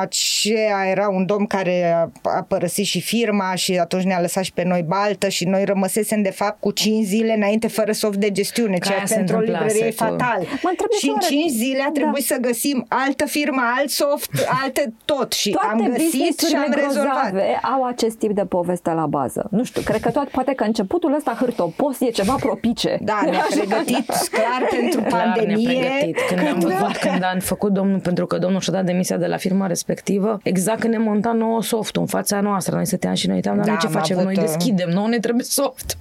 aceea 0.00 0.86
era 0.90 1.08
un 1.08 1.26
domn 1.26 1.46
care 1.46 1.92
a, 1.92 2.10
a 2.22 2.42
părăsit 2.48 2.84
și 2.84 3.00
firma 3.00 3.54
și 3.54 3.72
atunci 3.78 4.02
ne-a 4.02 4.20
lăsat 4.20 4.44
și 4.44 4.52
pe 4.52 4.62
noi 4.64 4.82
baltă 4.82 5.28
și 5.28 5.44
noi 5.44 5.64
rămăsesem 5.64 6.22
de 6.22 6.30
fapt 6.30 6.60
cu 6.60 6.70
5 6.70 7.04
zile 7.06 7.32
înainte 7.34 7.68
fără 7.68 7.92
soft 7.92 8.16
de 8.16 8.30
gestiune, 8.30 8.78
Ca 8.78 8.86
ceea 8.86 8.96
aia 8.96 9.06
se 9.06 9.14
pentru 9.14 9.36
o 9.36 9.38
întâmplase 9.38 9.72
librărie 9.74 9.92
e 9.92 9.96
cu- 9.96 10.04
fatal. 10.04 10.40
Mă 10.62 10.68
întreb 10.70 10.88
de 10.90 10.96
și 10.98 11.04
ce 11.04 11.06
în 11.10 11.12
oare- 11.12 11.26
5 11.34 11.50
zile 11.50 11.80
a 11.80 11.84
Da. 11.84 11.90
trebuit 12.00 12.24
să 12.24 12.36
găsim 12.40 12.56
altă 12.88 13.24
firmă, 13.26 13.62
alt 13.78 13.90
soft, 13.90 14.30
alte 14.62 14.92
tot 15.04 15.32
și 15.32 15.50
Toate 15.50 15.66
am 15.70 15.78
găsit 15.78 16.00
și 16.00 16.04
business-urile 16.04 16.58
am 16.58 16.72
rezolvat. 16.86 17.12
grozave 17.30 17.60
au 17.62 17.84
acest 17.84 18.16
tip 18.16 18.30
de 18.34 18.44
poveste 18.44 18.90
la 18.90 19.06
bază. 19.06 19.46
Nu 19.50 19.64
știu, 19.64 19.82
cred 19.82 20.00
că 20.00 20.10
toate, 20.10 20.28
poate 20.32 20.52
că 20.52 20.64
începutul 20.64 21.14
ăsta 21.14 21.36
hârtopos 21.40 22.00
e 22.00 22.10
ceva 22.10 22.34
propice. 22.40 22.98
Da, 23.02 23.20
ne-a 23.30 23.46
pregătit 23.50 24.06
clar 24.06 24.68
pentru 24.70 25.00
Clar 25.00 25.22
pandemie. 25.22 25.78
ne-a 25.80 25.88
pregătit. 25.90 26.16
Când 26.28 26.48
am 26.48 26.58
văzut, 26.58 26.96
când 26.96 27.22
am 27.32 27.38
făcut 27.38 27.72
domnul, 27.72 27.98
pentru 27.98 28.26
că 28.26 28.38
domnul 28.38 28.60
și-a 28.60 28.72
dat 28.72 28.84
demisia 28.84 29.16
de 29.16 29.26
la 29.26 29.36
firma 29.36 29.66
respectivă, 29.66 30.40
exact 30.42 30.80
când 30.80 30.92
ne 30.92 30.98
monta 30.98 31.32
nouă 31.32 31.62
soft 31.62 31.96
în 31.96 32.06
fața 32.06 32.40
noastră, 32.40 32.74
noi 32.74 32.86
stăteam 32.86 33.14
și 33.14 33.26
noi 33.26 33.34
uitam, 33.36 33.56
dar 33.56 33.64
Da, 33.64 33.70
noi 33.70 33.80
ce 33.80 33.86
am 33.86 33.92
facem? 33.92 34.16
Noi 34.16 34.24
avut, 34.24 34.36
uh, 34.36 34.42
deschidem, 34.44 34.88
nouă 34.88 35.08
ne 35.08 35.18
trebuie 35.18 35.44
soft. 35.44 35.96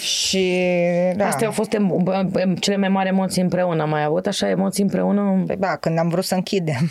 Și 0.00 0.58
da. 1.16 1.26
Astea 1.26 1.46
au 1.46 1.52
fost 1.52 1.74
em- 1.76 2.02
bă, 2.02 2.22
bă, 2.30 2.52
cele 2.60 2.76
mai 2.76 2.88
mari 2.88 3.08
emoții 3.08 3.42
împreună. 3.42 3.82
Am 3.82 3.88
mai 3.88 4.04
avut 4.04 4.26
așa 4.26 4.48
emoții 4.48 4.82
împreună? 4.82 5.42
Păi 5.46 5.56
Da, 5.58 5.76
când 5.80 5.98
am 5.98 6.08
vrut 6.08 6.24
să 6.24 6.34
închidem. 6.34 6.90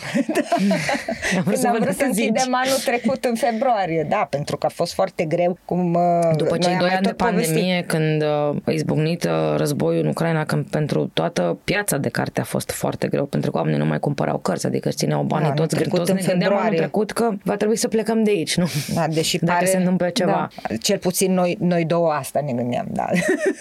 Am 1.36 1.42
vrut 1.42 1.44
când 1.44 1.56
să 1.56 1.66
am 1.66 1.72
văd 1.72 1.82
vrut 1.82 1.96
să 1.96 2.04
cât 2.04 2.14
zici. 2.14 2.28
închidem 2.28 2.54
anul 2.64 2.78
trecut 2.84 3.24
în 3.24 3.34
februarie, 3.34 4.06
da, 4.08 4.26
pentru 4.30 4.56
că 4.56 4.66
a 4.66 4.68
fost 4.68 4.92
foarte 4.94 5.24
greu. 5.24 5.58
Cum, 5.64 5.94
uh, 5.94 6.36
După 6.36 6.50
noi 6.50 6.58
cei 6.58 6.72
am 6.72 6.78
doi 6.78 6.86
mai 6.88 6.96
ani 6.96 7.04
de 7.04 7.08
tot 7.12 7.16
povestit. 7.28 7.54
pandemie, 7.54 7.82
când 7.82 8.22
uh, 8.22 8.56
a 8.64 8.70
izbucnit 8.70 9.24
uh, 9.24 9.30
războiul 9.56 10.02
în 10.02 10.08
Ucraina, 10.08 10.44
când 10.44 10.66
pentru 10.66 11.10
toată 11.14 11.58
piața 11.64 11.96
de 11.96 12.08
carte 12.08 12.40
a 12.40 12.44
fost 12.44 12.70
foarte 12.70 13.06
greu, 13.08 13.24
pentru 13.24 13.50
că 13.50 13.56
oamenii 13.58 13.78
nu 13.78 13.84
mai 13.86 13.98
cumpărau 13.98 14.38
cărți, 14.38 14.66
adică 14.66 14.88
își 14.88 14.96
țineau 14.96 15.22
banii 15.22 15.44
Da, 15.46 15.52
anul 15.52 15.66
toți, 15.66 15.76
trecut 15.80 15.98
toți 15.98 16.10
în 16.10 16.16
ne 16.16 16.22
gândeam 16.26 16.50
anul 16.50 16.62
februarie. 16.62 16.78
trecut 16.78 17.10
că 17.12 17.30
va 17.44 17.56
trebui 17.56 17.76
să 17.76 17.88
plecăm 17.88 18.22
de 18.24 18.30
aici, 18.30 18.56
nu? 18.56 18.66
Da, 18.94 19.06
deși 19.08 19.38
Dacă 19.38 19.52
pare... 19.52 19.66
se 19.70 19.76
întâmplă 19.76 20.08
ceva. 20.08 20.48
Da. 20.68 20.76
Cel 20.76 20.98
puțin 20.98 21.32
noi, 21.34 21.56
noi 21.60 21.84
două 21.84 22.10
asta 22.10 22.40
ne 22.44 22.52
gândeam, 22.60 22.86
da. 22.90 23.06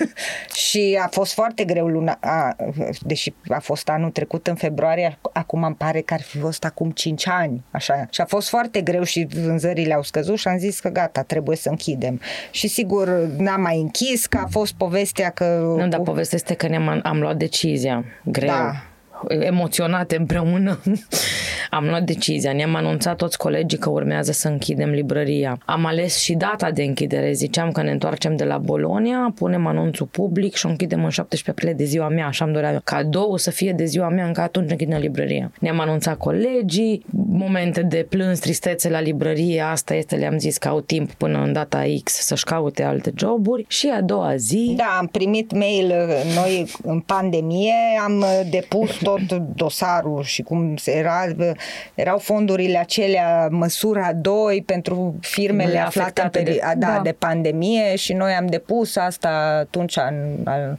și 0.68 1.00
a 1.04 1.08
fost 1.08 1.34
foarte 1.34 1.64
greu 1.64 1.88
luna, 1.88 2.18
a, 2.22 2.56
deși 3.02 3.34
a 3.48 3.60
fost 3.60 3.90
anul 3.90 4.10
trecut 4.10 4.48
în 4.48 4.56
februarie, 4.56 5.18
acum 5.34 5.64
îmi 5.64 5.76
pare 5.76 6.02
că 6.02 6.14
ar 6.14 6.22
fi 6.22 6.38
fost 6.38 6.66
acum 6.66 6.92
5 6.92 7.28
ani, 7.28 7.64
așa. 7.72 8.08
Și 8.10 8.22
a 8.22 8.26
fost 8.26 8.50
foarte 8.50 8.82
greu 8.82 9.04
și 9.04 9.28
vânzările 9.44 9.94
au 9.94 10.04
scăzut 10.04 10.38
și 10.38 10.48
am 10.48 10.58
zis 10.58 10.80
că 10.80 10.90
gata, 10.90 11.22
trebuie 11.24 11.56
să 11.56 11.70
închidem. 11.70 12.22
Și 12.52 12.68
sigur, 12.68 13.08
n-am 13.38 13.62
mai 13.62 13.80
închis, 13.80 14.26
că 14.26 14.38
a 14.44 14.48
fost 14.50 14.74
povestea 14.74 15.30
că... 15.30 15.74
Nu, 15.78 15.88
dar 15.88 16.00
povestea 16.00 16.38
este 16.38 16.54
că 16.54 16.68
ne-am 16.68 17.00
am 17.04 17.20
luat 17.20 17.38
decizia 17.38 18.06
greu. 18.24 18.48
Da. 18.48 18.84
Emoționate 19.28 20.18
împreună, 20.18 20.80
am 21.70 21.86
luat 21.86 22.04
decizia. 22.04 22.54
Ne-am 22.54 22.76
anunțat 22.76 23.16
toți 23.16 23.38
colegii 23.38 23.78
că 23.78 23.90
urmează 23.90 24.32
să 24.32 24.48
închidem 24.48 24.90
librăria. 24.90 25.58
Am 25.66 25.86
ales 25.86 26.18
și 26.18 26.34
data 26.34 26.72
de 26.72 26.84
închidere. 26.84 27.32
Ziceam 27.32 27.72
că 27.72 27.82
ne 27.82 27.92
întoarcem 27.92 28.36
de 28.36 28.44
la 28.44 28.58
Bolonia, 28.58 29.32
punem 29.36 29.68
anunțul 29.68 30.06
public 30.06 30.56
și 30.56 30.66
o 30.66 30.70
închidem 30.70 31.04
în 31.04 31.10
17 31.10 31.50
aprilie 31.50 31.74
de 31.74 31.84
ziua 31.84 32.08
mea. 32.08 32.28
Așa 32.28 32.46
am 32.46 32.52
dorea 32.52 32.72
eu. 32.72 32.82
Cadou 32.84 33.38
să 33.38 33.52
fie 33.52 33.72
de 33.72 33.86
ziua 33.86 34.10
mea, 34.10 34.26
încă 34.26 34.42
atunci 34.42 34.72
închidem 34.72 35.00
librăria. 35.00 35.52
Ne-am 35.60 35.80
anunțat 35.80 36.18
colegii, 36.18 37.06
momente 37.30 37.82
de 37.82 38.06
plâns, 38.10 38.40
tristețe 38.40 38.90
la 38.90 39.00
librărie, 39.00 39.62
asta 39.62 39.94
este, 39.94 40.16
le-am 40.16 40.38
zis 40.38 40.58
că 40.58 40.68
au 40.68 40.82
timp 40.82 41.12
până 41.12 41.44
în 41.44 41.54
data 41.54 41.84
X 42.04 42.14
să-și 42.14 42.44
caute 42.44 42.84
alte 42.84 43.12
joburi 43.18 43.66
și 43.68 43.92
a 43.98 44.02
doua 44.02 44.36
zi 44.36 44.74
Da, 44.78 44.98
am 45.00 45.08
primit 45.08 45.52
mail 45.52 45.86
uh, 45.86 46.36
noi 46.36 46.72
în 46.84 47.00
pandemie, 47.00 47.74
am 48.04 48.18
uh, 48.18 48.42
depus 48.50 49.02
tot 49.28 49.42
dosarul 49.56 50.24
și 50.24 50.42
cum 50.42 50.76
se 50.76 50.92
era, 50.98 51.26
uh, 51.38 51.52
erau 51.96 52.18
fondurile 52.18 52.78
acelea, 52.78 53.48
măsura 53.52 54.14
2 54.14 54.64
pentru 54.66 55.16
firmele 55.22 55.48
Firmele 55.64 55.78
aflate 55.86 56.22
în, 56.22 56.26
afectate 56.28 56.42
de- 56.44 56.52
peri- 56.52 56.62
a, 56.72 56.76
da, 56.76 56.88
Da. 56.96 57.00
de 57.04 57.12
pandemie 57.12 57.96
și 57.96 58.14
noi 58.14 58.32
am 58.32 58.46
depus 58.46 58.96
asta 58.96 59.30
atunci 59.60 59.96
în, 59.96 60.26
în- 60.44 60.78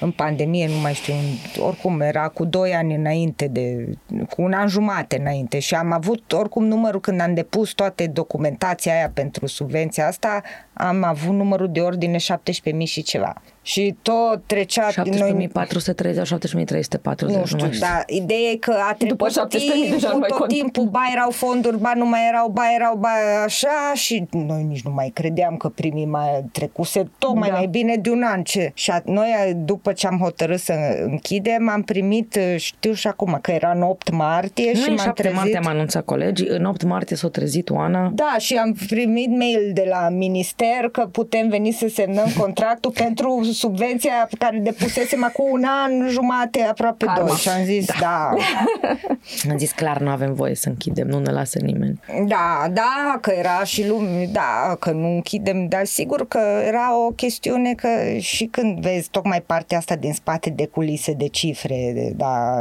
în 0.00 0.10
pandemie, 0.10 0.66
nu 0.68 0.80
mai 0.82 0.92
știu, 0.94 1.14
oricum 1.58 2.00
era 2.00 2.28
cu 2.28 2.44
2 2.44 2.74
ani 2.74 2.94
înainte 2.94 3.46
de, 3.46 3.88
cu 4.30 4.42
un 4.42 4.52
an 4.52 4.68
jumate 4.68 5.18
înainte 5.20 5.58
și 5.58 5.74
am 5.74 5.92
avut 5.92 6.32
oricum 6.32 6.64
numărul 6.64 7.00
când 7.00 7.20
am 7.20 7.34
depus 7.34 7.70
toate 7.72 8.06
documentația 8.06 8.92
aia 8.94 9.10
pentru 9.14 9.46
subvenția 9.46 10.06
asta, 10.06 10.42
am 10.72 11.02
avut 11.04 11.34
numărul 11.34 11.72
de 11.72 11.80
ordine 11.80 12.16
17.000 12.16 12.84
și 12.84 13.02
ceva. 13.02 13.42
Și 13.66 13.94
tot 14.02 14.42
trecea... 14.46 14.88
17.430, 14.90 14.94
17.340. 14.94 15.02
nu 17.20 17.44
știu, 17.46 17.68
dar 17.80 18.04
ideea 18.06 18.38
e 18.52 18.56
că 18.56 18.74
a 18.90 18.94
trecut 18.98 19.28
17.000 19.30 19.90
deja 19.90 20.08
nu 20.12 20.18
timpul, 20.18 20.18
mai 20.18 20.28
tot 20.28 20.38
contează. 20.38 20.62
timpul, 20.62 20.84
ba 20.84 21.00
erau 21.12 21.30
fonduri, 21.30 21.78
ba 21.78 21.92
nu 21.96 22.06
mai 22.06 22.20
erau, 22.28 22.48
ba 22.48 22.62
erau, 22.74 22.96
ba 22.96 23.08
așa 23.44 23.92
și 23.94 24.24
noi 24.30 24.62
nici 24.62 24.82
nu 24.82 24.90
mai 24.90 25.10
credeam 25.14 25.56
că 25.56 25.68
primii 25.68 26.06
mai 26.06 26.44
trecuse 26.52 27.10
tocmai 27.18 27.48
Da. 27.48 27.54
mai 27.56 27.66
bine 27.66 27.96
de 27.96 28.10
un 28.10 28.22
an. 28.22 28.42
Ce? 28.42 28.70
Și 28.74 28.90
a, 28.90 29.02
noi, 29.04 29.28
după 29.56 29.92
ce 29.92 30.06
am 30.06 30.18
hotărât 30.18 30.58
să 30.60 30.72
închidem, 31.04 31.68
am 31.68 31.82
primit, 31.82 32.38
știu 32.56 32.92
și 32.92 33.06
acum, 33.06 33.38
că 33.42 33.50
era 33.50 33.70
în 33.74 33.82
8 33.82 34.10
martie 34.10 34.70
Nu 34.74 34.80
și 34.80 34.88
în 34.88 34.94
m-am 34.94 35.04
7 35.04 35.20
trezit... 35.22 35.36
martie 35.38 35.56
am 35.56 35.66
anunțat 35.66 36.04
colegii, 36.04 36.46
în 36.48 36.64
8 36.64 36.82
martie 36.84 37.16
s-a 37.16 37.28
trezit 37.28 37.70
Oana. 37.70 38.10
Da, 38.14 38.34
și 38.38 38.54
am 38.54 38.76
primit 38.88 39.30
mail 39.36 39.70
de 39.74 39.86
la 39.88 40.08
minister 40.08 40.88
că 40.92 41.00
putem 41.12 41.48
veni 41.48 41.70
să 41.72 41.88
semnăm 41.88 42.26
contractul 42.38 42.90
pentru 43.04 43.40
subvenția 43.54 44.26
pe 44.30 44.36
care 44.38 44.58
depusesem 44.58 45.24
acum 45.24 45.50
un 45.50 45.64
an 45.64 46.08
jumate, 46.08 46.60
aproape 46.62 47.04
Karma. 47.04 47.26
doi. 47.26 47.36
Și 47.36 47.48
am 47.48 47.64
zis, 47.64 47.86
da, 48.00 48.30
Am 49.50 49.58
zis 49.58 49.72
clar, 49.72 49.98
nu 50.00 50.10
avem 50.10 50.34
voie 50.34 50.54
să 50.54 50.68
închidem, 50.68 51.06
nu 51.06 51.18
ne 51.18 51.30
lasă 51.32 51.58
nimeni. 51.62 52.00
da, 52.26 52.66
da, 52.70 53.18
că 53.20 53.30
era 53.38 53.64
și 53.64 53.86
lume, 53.88 54.28
da, 54.32 54.76
că 54.80 54.90
nu 54.90 55.14
închidem, 55.14 55.66
dar 55.68 55.84
sigur 55.84 56.28
că 56.28 56.40
era 56.66 56.96
o 57.06 57.10
chestiune 57.10 57.74
că 57.74 57.88
și 58.18 58.44
când 58.44 58.78
vezi 58.80 59.08
tocmai 59.10 59.40
partea 59.40 59.78
asta 59.78 59.96
din 59.96 60.12
spate 60.12 60.50
de 60.50 60.66
culise, 60.66 61.12
de 61.12 61.28
cifre, 61.28 61.90
de, 61.94 62.12
da, 62.16 62.54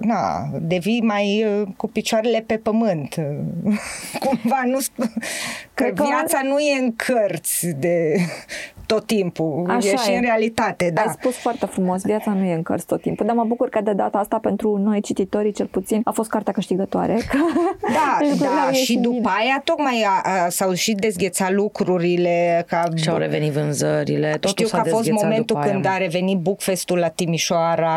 na, 0.00 0.48
devii 0.60 1.00
mai 1.02 1.44
uh, 1.60 1.68
cu 1.76 1.86
picioarele 1.88 2.44
pe 2.46 2.56
pământ. 2.56 3.14
Cumva 4.24 4.62
nu... 4.66 4.78
sp- 4.80 4.96
Că 5.74 5.82
Cred 5.82 5.94
că- 5.94 6.04
viața 6.04 6.40
nu 6.44 6.58
e 6.58 6.78
în 6.80 6.94
cărți 6.96 7.66
de 7.66 8.14
tot 8.86 9.06
timpul, 9.06 9.66
Așa 9.70 9.88
e 9.88 9.96
și 9.96 10.10
e. 10.12 10.16
în 10.16 10.23
realitate, 10.24 10.90
da. 10.94 11.00
Ai 11.00 11.14
spus 11.20 11.36
foarte 11.36 11.66
frumos, 11.66 12.02
viața 12.02 12.32
nu 12.32 12.44
e 12.44 12.54
în 12.54 12.62
cărți 12.62 12.86
tot 12.86 13.00
timpul, 13.00 13.26
dar 13.26 13.34
mă 13.34 13.44
bucur 13.44 13.68
că 13.68 13.80
de 13.80 13.92
data 13.92 14.18
asta 14.18 14.38
pentru 14.38 14.76
noi 14.76 15.00
cititorii 15.00 15.52
cel 15.52 15.66
puțin 15.66 16.00
a 16.04 16.10
fost 16.10 16.30
cartea 16.30 16.52
câștigătoare. 16.52 17.14
Că 17.30 17.38
Da, 17.80 18.18
lucrurile 18.30 18.46
au 18.46 18.54
da, 18.64 18.68
ieșit 18.70 18.84
și 18.84 18.96
după 18.96 19.16
bine. 19.16 19.30
aia 19.38 19.60
tocmai 19.64 20.06
a, 20.06 20.44
a, 20.44 20.48
s-au 20.48 20.72
și 20.72 20.92
dezghețat 20.92 21.52
lucrurile. 21.52 22.64
Ca 22.68 22.84
Și 22.94 23.08
au 23.08 23.16
revenit 23.16 23.52
vânzările, 23.52 24.30
totul 24.30 24.48
Știu 24.48 24.66
s-a 24.66 24.80
că 24.80 24.88
a 24.88 24.90
fost 24.90 25.02
dezghețat 25.04 25.28
momentul 25.28 25.56
după 25.56 25.68
când 25.70 25.84
aia. 25.86 25.94
a 25.94 25.98
revenit 25.98 26.38
Bookfest-ul 26.38 26.98
la 26.98 27.08
Timișoara 27.08 27.92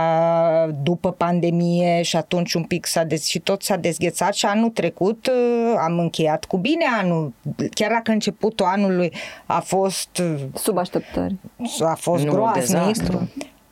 după 0.83 1.11
pandemie 1.11 2.01
și 2.01 2.15
atunci 2.15 2.53
un 2.53 2.63
pic 2.63 2.85
s-a 2.85 3.03
dez... 3.03 3.23
și 3.25 3.39
tot 3.39 3.63
s-a 3.63 3.75
dezghețat 3.75 4.33
și 4.33 4.45
anul 4.45 4.69
trecut 4.69 5.27
uh, 5.27 5.73
am 5.85 5.99
încheiat 5.99 6.45
cu 6.45 6.57
bine 6.57 6.85
anul. 7.01 7.33
Chiar 7.73 7.91
dacă 7.91 8.11
începutul 8.11 8.65
anului 8.65 9.11
a 9.45 9.59
fost 9.59 10.21
Sub 10.53 10.77
așteptări. 10.77 11.35
a 11.79 11.95
fost 11.99 12.16
Nu, 12.23 12.31
groaznic. 12.31 12.65
dezastru. 12.65 13.29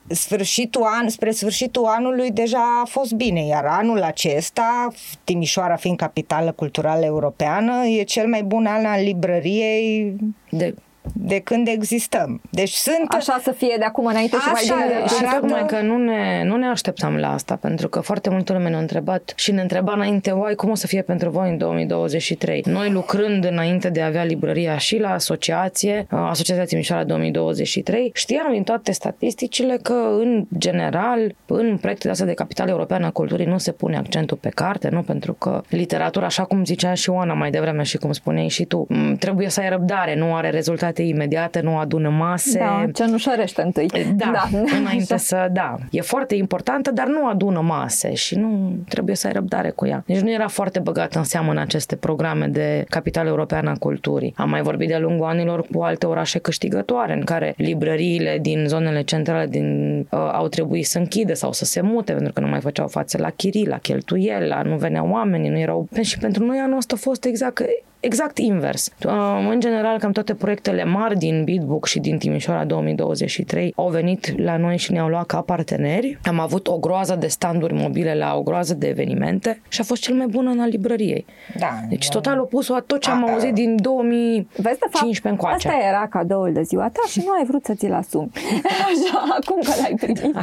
Sfârșitul 0.08 0.84
an, 0.84 1.10
spre 1.10 1.32
sfârșitul 1.32 1.86
anului 1.86 2.32
deja 2.32 2.80
a 2.82 2.86
fost 2.86 3.14
bine, 3.14 3.46
iar 3.46 3.66
anul 3.66 4.02
acesta, 4.02 4.88
Timișoara 5.24 5.76
fiind 5.76 5.98
capitală 5.98 6.52
culturală 6.52 7.06
europeană, 7.06 7.86
e 7.86 8.04
cel 8.04 8.28
mai 8.28 8.44
bun 8.44 8.66
an 8.66 8.86
al 8.86 9.04
librăriei 9.04 10.16
De, 10.50 10.76
de 11.14 11.40
când 11.40 11.68
existăm. 11.68 12.42
Deci 12.50 12.72
sunt... 12.74 13.06
Așa 13.08 13.40
să 13.44 13.52
fie 13.52 13.76
de 13.78 13.84
acum 13.86 14.06
înainte 14.06 14.36
și 14.38 14.50
mai 14.52 14.62
Așa, 14.64 14.76
bine. 14.76 15.00
de- 15.02 15.08
și 15.08 15.16
arată- 15.26 15.40
tocmai 15.40 15.66
că 15.66 15.82
nu 15.82 15.98
ne, 15.98 16.44
nu 16.46 16.56
ne 16.56 16.66
așteptam 16.68 17.16
la 17.16 17.34
asta, 17.34 17.56
pentru 17.62 17.90
că 17.90 18.00
foarte 18.00 18.30
multă 18.30 18.54
lume 18.54 18.70
ne-a 18.70 18.80
întrebat 18.80 19.34
și 19.36 19.52
ne 19.52 19.62
întreba 19.62 19.94
înainte, 19.94 20.32
oai, 20.32 20.56
cum 20.56 20.70
o 20.70 20.76
să 20.76 20.88
fie 20.88 21.02
pentru 21.02 21.30
voi 21.30 21.50
în 21.50 21.58
2023? 21.58 22.64
Noi 22.66 22.90
lucrând 22.90 23.46
înainte 23.46 23.90
de 23.90 24.02
a 24.02 24.06
avea 24.06 24.24
librăria 24.24 24.78
și 24.78 24.98
la 24.98 25.14
asociație, 25.14 26.08
uh, 26.12 26.20
Asociația 26.30 26.64
Timișoara 26.66 27.04
2023, 27.04 28.12
știam 28.14 28.52
din 28.52 28.64
toate 28.64 28.92
statisticile 28.92 29.78
că, 29.82 29.94
în 30.20 30.46
general, 30.58 31.36
în 31.46 31.78
proiectele 31.78 32.12
astea 32.12 32.28
de 32.28 32.34
capitală 32.34 32.70
europeană 32.70 33.06
a 33.06 33.10
culturii 33.10 33.46
nu 33.46 33.58
se 33.58 33.72
pune 33.72 33.98
accentul 33.98 34.38
pe 34.38 34.50
carte, 34.50 34.90
nu? 34.90 35.02
Pentru 35.02 35.34
că 35.34 35.62
literatura, 35.70 36.26
așa 36.26 36.44
cum 36.44 36.66
zicea 36.66 36.94
și 36.94 37.10
Oana 37.10 37.34
mai 37.34 37.50
devreme 37.52 37.84
și 37.84 37.98
cum 37.98 38.12
spuneai 38.12 38.48
și 38.48 38.66
tu, 38.66 38.86
m, 38.90 39.16
trebuie 39.16 39.50
să 39.50 39.60
ai 39.60 39.70
răbdare, 39.70 40.16
nu 40.16 40.36
are 40.36 40.50
rezultate 40.50 40.95
imediate, 41.04 41.60
nu 41.60 41.78
adună 41.78 42.10
mase. 42.10 42.60
Da, 42.60 42.86
cenușărește 42.94 43.62
întâi. 43.62 43.88
Da, 44.16 44.32
da 44.34 44.60
înainte 44.78 45.14
Așa. 45.14 45.24
să, 45.30 45.50
da, 45.52 45.76
e 45.92 46.02
foarte 46.02 46.36
importantă, 46.36 46.92
dar 46.92 47.08
nu 47.08 47.28
adună 47.28 47.62
mase 47.62 48.14
și 48.14 48.36
nu 48.36 48.76
trebuie 48.90 49.16
să 49.16 49.28
ai 49.28 49.34
răbdare 49.34 49.70
cu 49.70 49.88
ea. 49.88 50.04
Deci 50.06 50.20
nu 50.20 50.32
era 50.32 50.48
foarte 50.48 50.80
băgată 50.80 51.18
în 51.18 51.24
seamă 51.24 51.52
în 51.52 51.58
aceste 51.58 51.96
programe 51.96 52.48
de 52.48 52.86
capitală 52.90 53.30
europeană 53.30 53.70
a 53.70 53.76
culturii. 53.80 54.34
Am 54.38 54.50
mai 54.50 54.62
vorbit 54.62 54.88
de-a 54.88 55.00
lungul 55.00 55.26
anilor 55.26 55.66
cu 55.74 55.82
alte 55.82 56.06
orașe 56.06 56.40
câștigătoare 56.40 57.14
în 57.14 57.24
care 57.24 57.54
librăriile 57.58 58.38
din 58.42 58.66
zonele 58.68 59.02
centrale 59.02 59.48
din, 59.48 60.00
uh, 60.00 60.20
au 60.32 60.48
trebuit 60.48 60.86
să 60.86 60.98
închide 60.98 61.34
sau 61.34 61.52
să 61.52 61.66
se 61.66 61.82
mute 61.82 62.14
pentru 62.14 62.34
că 62.34 62.40
nu 62.40 62.48
mai 62.48 62.60
făceau 62.60 62.88
față 62.88 63.18
la 63.18 63.30
chirii, 63.30 63.68
la 63.68 63.78
cheltuieli, 63.78 64.48
la 64.48 64.62
nu 64.62 64.78
veneau 64.78 65.10
oamenii, 65.10 65.50
nu 65.50 65.60
erau... 65.60 65.88
Și 66.02 66.18
pentru 66.18 66.46
noi 66.46 66.58
anul 66.58 66.78
ăsta 66.78 66.94
a 66.98 67.02
fost 67.02 67.26
exact 67.26 67.62
exact 68.06 68.38
invers. 68.38 68.90
Uh, 69.06 69.12
În 69.50 69.60
general, 69.60 70.00
cam 70.00 70.12
toate 70.12 70.34
proiectele 70.34 70.84
mari 70.84 71.18
din 71.18 71.44
Bitbook 71.44 71.86
și 71.86 72.00
din 72.00 72.18
Timișoara 72.18 72.66
2023 72.66 73.74
au 73.76 73.90
venit 73.90 74.42
la 74.42 74.58
noi 74.58 74.78
și 74.78 74.92
ne-au 74.92 75.08
luat 75.08 75.26
ca 75.26 75.42
parteneri. 75.42 76.20
Am 76.24 76.40
avut 76.40 76.68
o 76.68 76.78
groază 76.78 77.16
de 77.16 77.28
standuri 77.28 77.74
mobile 77.74 78.16
la 78.16 78.36
o 78.36 78.42
groază 78.44 78.74
de 78.74 78.88
evenimente 78.88 79.62
și 79.68 79.82
a 79.82 79.84
fost 79.84 80.02
cel 80.02 80.16
mai 80.16 80.26
bun 80.28 80.48
an 80.48 80.60
al 80.60 80.70
librăriei. 80.70 81.26
Da, 81.60 81.70
Deci 81.90 82.08
da. 82.08 82.14
total 82.14 82.40
opusul 82.40 82.76
a 82.76 82.80
tot 82.80 83.00
ce 83.02 83.10
am 83.10 83.28
A, 83.28 83.32
auzit 83.32 83.54
din 83.54 83.76
2015 83.82 84.62
Vezi, 84.62 84.80
de 84.80 84.86
fapt, 84.92 85.26
încoace. 85.32 85.68
asta 85.68 85.80
era 85.88 86.08
cadoul 86.08 86.54
de 86.54 86.62
ziua 86.62 86.84
ta 86.90 87.02
și 87.08 87.22
nu 87.26 87.32
ai 87.40 87.46
vrut 87.46 87.66
să 87.66 87.74
ți-l 87.74 87.94
asumi. 87.94 88.30
Așa, 88.90 89.24
acum 89.40 89.62
că 89.62 89.72
l-ai 89.82 89.96
primit. 90.00 90.36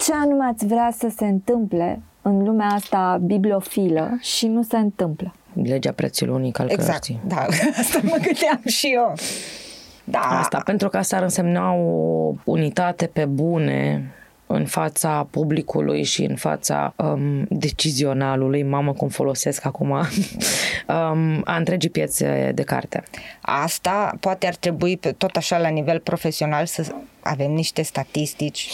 Ce 0.00 0.12
anume 0.22 0.44
ați 0.44 0.66
vrea 0.66 0.90
să 0.98 1.08
se 1.16 1.24
întâmple 1.24 2.00
în 2.22 2.42
lumea 2.44 2.66
asta 2.66 3.20
bibliofilă 3.24 4.18
și 4.20 4.46
nu 4.46 4.62
se 4.62 4.76
întâmplă? 4.76 5.34
Legea 5.52 5.92
prețului 5.92 6.34
unic 6.34 6.58
al 6.58 6.68
Exact, 6.70 6.90
cărții. 6.90 7.20
da, 7.26 7.46
asta 7.80 8.00
mă 8.02 8.16
gândeam 8.22 8.60
și 8.66 8.90
eu. 8.94 9.14
Da. 10.04 10.18
Asta, 10.18 10.60
pentru 10.64 10.88
că 10.88 10.96
asta 10.96 11.16
ar 11.16 11.22
însemna 11.22 11.72
o 11.72 12.32
unitate 12.44 13.06
pe 13.06 13.24
bune 13.24 14.10
în 14.46 14.66
fața 14.66 15.26
publicului 15.30 16.02
și 16.02 16.22
în 16.24 16.36
fața 16.36 16.94
um, 16.96 17.46
decizionalului, 17.48 18.62
mamă 18.62 18.92
cum 18.92 19.08
folosesc 19.08 19.64
acum, 19.64 19.90
um, 19.90 21.42
a 21.44 21.56
întregii 21.56 21.90
piețe 21.90 22.52
de 22.54 22.62
carte. 22.62 23.02
Asta 23.40 24.16
poate 24.20 24.46
ar 24.46 24.54
trebui 24.54 24.96
tot 24.96 25.36
așa 25.36 25.58
la 25.58 25.68
nivel 25.68 25.98
profesional 25.98 26.66
să 26.66 26.94
avem 27.20 27.50
niște 27.50 27.82
statistici 27.82 28.68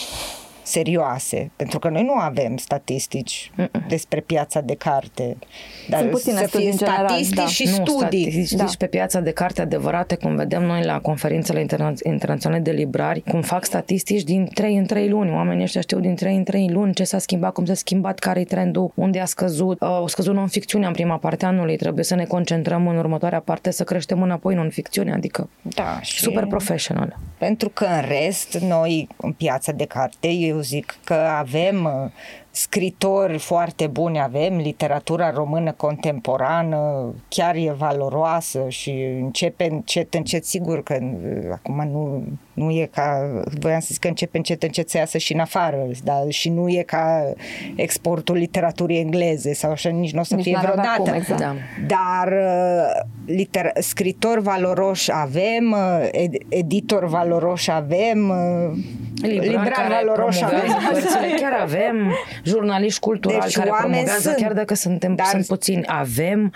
serioase, 0.67 1.51
pentru 1.55 1.79
că 1.79 1.89
noi 1.89 2.03
nu 2.03 2.13
avem 2.13 2.57
statistici 2.57 3.51
Mm-mm. 3.55 3.87
despre 3.87 4.19
piața 4.19 4.61
de 4.61 4.75
carte. 4.75 5.37
Dar 5.89 5.99
Sunt 5.99 6.11
puține 6.11 6.39
să 6.47 6.57
fie 6.57 6.71
statistici 6.71 7.35
da. 7.35 7.45
și 7.45 7.63
nu, 7.63 7.85
studii. 7.85 8.31
Statistici 8.31 8.57
da. 8.57 8.65
pe 8.77 8.85
piața 8.85 9.19
de 9.19 9.31
carte 9.31 9.61
adevărate, 9.61 10.15
cum 10.15 10.35
vedem 10.35 10.63
noi 10.63 10.83
la 10.83 10.99
conferințele 10.99 11.65
interna- 11.65 12.03
internaționale 12.03 12.61
de 12.61 12.71
librari, 12.71 13.21
cum 13.21 13.41
fac 13.41 13.65
statistici 13.65 14.23
din 14.23 14.49
3 14.53 14.77
în 14.77 14.85
3 14.85 15.09
luni. 15.09 15.31
Oamenii 15.31 15.63
ăștia 15.63 15.81
știu 15.81 15.99
din 15.99 16.15
3 16.15 16.35
în 16.35 16.43
3 16.43 16.69
luni 16.69 16.93
ce 16.93 17.03
s-a 17.03 17.17
schimbat, 17.17 17.53
cum 17.53 17.65
s-a 17.65 17.73
schimbat, 17.73 18.19
care 18.19 18.39
e 18.39 18.43
trendul, 18.43 18.91
unde 18.95 19.19
a 19.19 19.25
scăzut. 19.25 19.81
Uh, 19.81 20.01
o 20.01 20.07
scăzut 20.07 20.33
non-ficțiunea 20.33 20.87
în 20.87 20.93
prima 20.93 21.17
parte 21.17 21.45
a 21.45 21.47
anului, 21.47 21.77
trebuie 21.77 22.03
să 22.03 22.15
ne 22.15 22.25
concentrăm 22.25 22.87
în 22.87 22.97
următoarea 22.97 23.39
parte 23.39 23.71
să 23.71 23.83
creștem 23.83 24.21
înapoi 24.21 24.55
non-ficțiunea, 24.55 25.13
adică 25.13 25.49
da, 25.61 25.99
și 26.01 26.19
super 26.19 26.45
professional. 26.45 27.17
Pentru 27.37 27.69
că 27.69 27.85
în 27.85 28.07
rest, 28.07 28.57
noi 28.57 29.07
în 29.17 29.31
piața 29.31 29.71
de 29.71 29.85
carte, 29.85 30.27
eu 30.27 30.56
zic 30.61 30.97
că 31.03 31.13
avem 31.13 31.85
uh, 31.85 32.11
scritori 32.57 33.37
foarte 33.37 33.87
buni 33.87 34.21
avem, 34.21 34.57
literatura 34.57 35.31
română 35.31 35.71
contemporană 35.71 37.13
chiar 37.27 37.55
e 37.55 37.73
valoroasă 37.77 38.65
și 38.67 38.91
începe 39.21 39.67
încet, 39.71 40.13
încet, 40.13 40.45
sigur 40.45 40.83
că 40.83 40.97
uh, 41.01 41.49
acum 41.51 41.89
nu, 41.91 42.23
nu 42.53 42.71
e 42.71 42.89
ca, 42.91 43.29
voiam 43.59 43.79
să 43.79 43.87
zic 43.91 43.99
că 43.99 44.07
începe 44.07 44.37
încet, 44.37 44.63
încet 44.63 44.89
să 44.89 44.97
iasă 44.97 45.17
și 45.17 45.33
în 45.33 45.39
afară, 45.39 45.77
dar 46.03 46.23
și 46.29 46.49
nu 46.49 46.69
e 46.69 46.83
ca 46.85 47.33
exportul 47.75 48.35
literaturii 48.35 48.99
engleze 48.99 49.53
sau 49.53 49.71
așa, 49.71 49.89
nici 49.89 50.13
nu 50.13 50.19
o 50.19 50.23
să 50.23 50.35
nici 50.35 50.43
fie 50.43 50.57
vreodată. 50.61 51.01
Cum, 51.01 51.13
exact. 51.13 51.39
da. 51.39 51.55
Dar 51.87 52.31
uh, 52.31 53.05
liter- 53.35 53.79
scritori 53.79 54.41
valoroși 54.41 55.11
avem, 55.13 55.75
ed- 56.11 56.45
editor 56.49 57.07
valoroși 57.07 57.71
avem, 57.71 58.33
librari, 59.21 59.47
librari 59.47 60.05
valoroși 60.05 60.43
avem. 60.43 60.59
Chiar 61.39 61.59
avem 61.61 62.11
jurnaliști 62.47 62.99
culturali 62.99 63.41
deci, 63.41 63.55
care 63.55 63.71
promovează, 63.79 64.19
sunt, 64.19 64.35
chiar 64.35 64.53
dacă 64.53 64.73
suntem 64.73 65.15
dar, 65.15 65.25
sunt 65.25 65.45
puțini, 65.45 65.83
avem. 65.85 66.53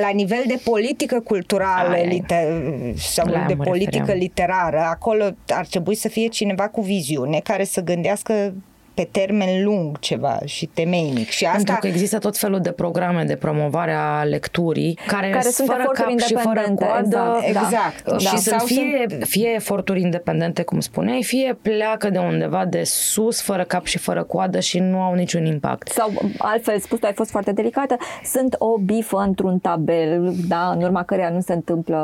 La 0.00 0.08
nivel 0.12 0.42
de 0.46 0.60
politică 0.64 1.20
culturală 1.20 1.94
Aia. 1.94 2.04
liter, 2.04 2.62
sau 2.96 3.26
la 3.26 3.44
de 3.46 3.54
politică 3.54 3.96
refeream. 3.96 4.18
literară, 4.18 4.80
acolo 4.80 5.24
ar 5.48 5.66
trebui 5.66 5.94
să 5.94 6.08
fie 6.08 6.28
cineva 6.28 6.68
cu 6.68 6.80
viziune 6.80 7.40
care 7.44 7.64
să 7.64 7.80
gândească 7.80 8.52
pe 8.98 9.08
termen 9.10 9.64
lung 9.64 9.98
ceva 9.98 10.38
și 10.44 10.66
temeinic. 10.66 11.28
Și 11.28 11.44
asta... 11.44 11.56
Pentru 11.56 11.76
că 11.80 11.86
există 11.86 12.18
tot 12.18 12.36
felul 12.36 12.60
de 12.60 12.70
programe 12.70 13.24
de 13.24 13.36
promovare 13.36 13.92
a 13.92 14.22
lecturii 14.22 14.98
care, 15.06 15.30
care 15.30 15.48
sunt 15.48 15.68
fără 15.68 15.90
cap 15.92 16.18
și 16.18 16.34
fără 16.34 16.62
coadă. 16.74 17.40
Exact. 17.42 17.66
exact. 17.66 18.20
Și 18.20 18.32
da. 18.32 18.36
sunt 18.36 18.60
fie, 18.60 19.06
sunt... 19.08 19.24
fie 19.24 19.52
eforturi 19.54 20.00
independente, 20.00 20.62
cum 20.62 20.80
spuneai, 20.80 21.22
fie 21.22 21.58
pleacă 21.62 22.10
de 22.10 22.18
undeva 22.18 22.64
de 22.64 22.82
sus, 22.84 23.42
fără 23.42 23.64
cap 23.64 23.84
și 23.84 23.98
fără 23.98 24.22
coadă 24.22 24.60
și 24.60 24.78
nu 24.78 25.00
au 25.00 25.14
niciun 25.14 25.44
impact. 25.44 25.88
Sau, 25.88 26.10
altfel 26.38 26.78
spus, 26.78 27.02
ai 27.02 27.12
fost 27.12 27.30
foarte 27.30 27.52
delicată, 27.52 27.96
sunt 28.24 28.54
o 28.58 28.78
bifă 28.78 29.24
într-un 29.26 29.58
tabel, 29.58 30.34
da, 30.48 30.72
în 30.76 30.82
urma 30.82 31.02
căreia 31.02 31.30
nu 31.30 31.40
se 31.40 31.52
întâmplă 31.52 31.96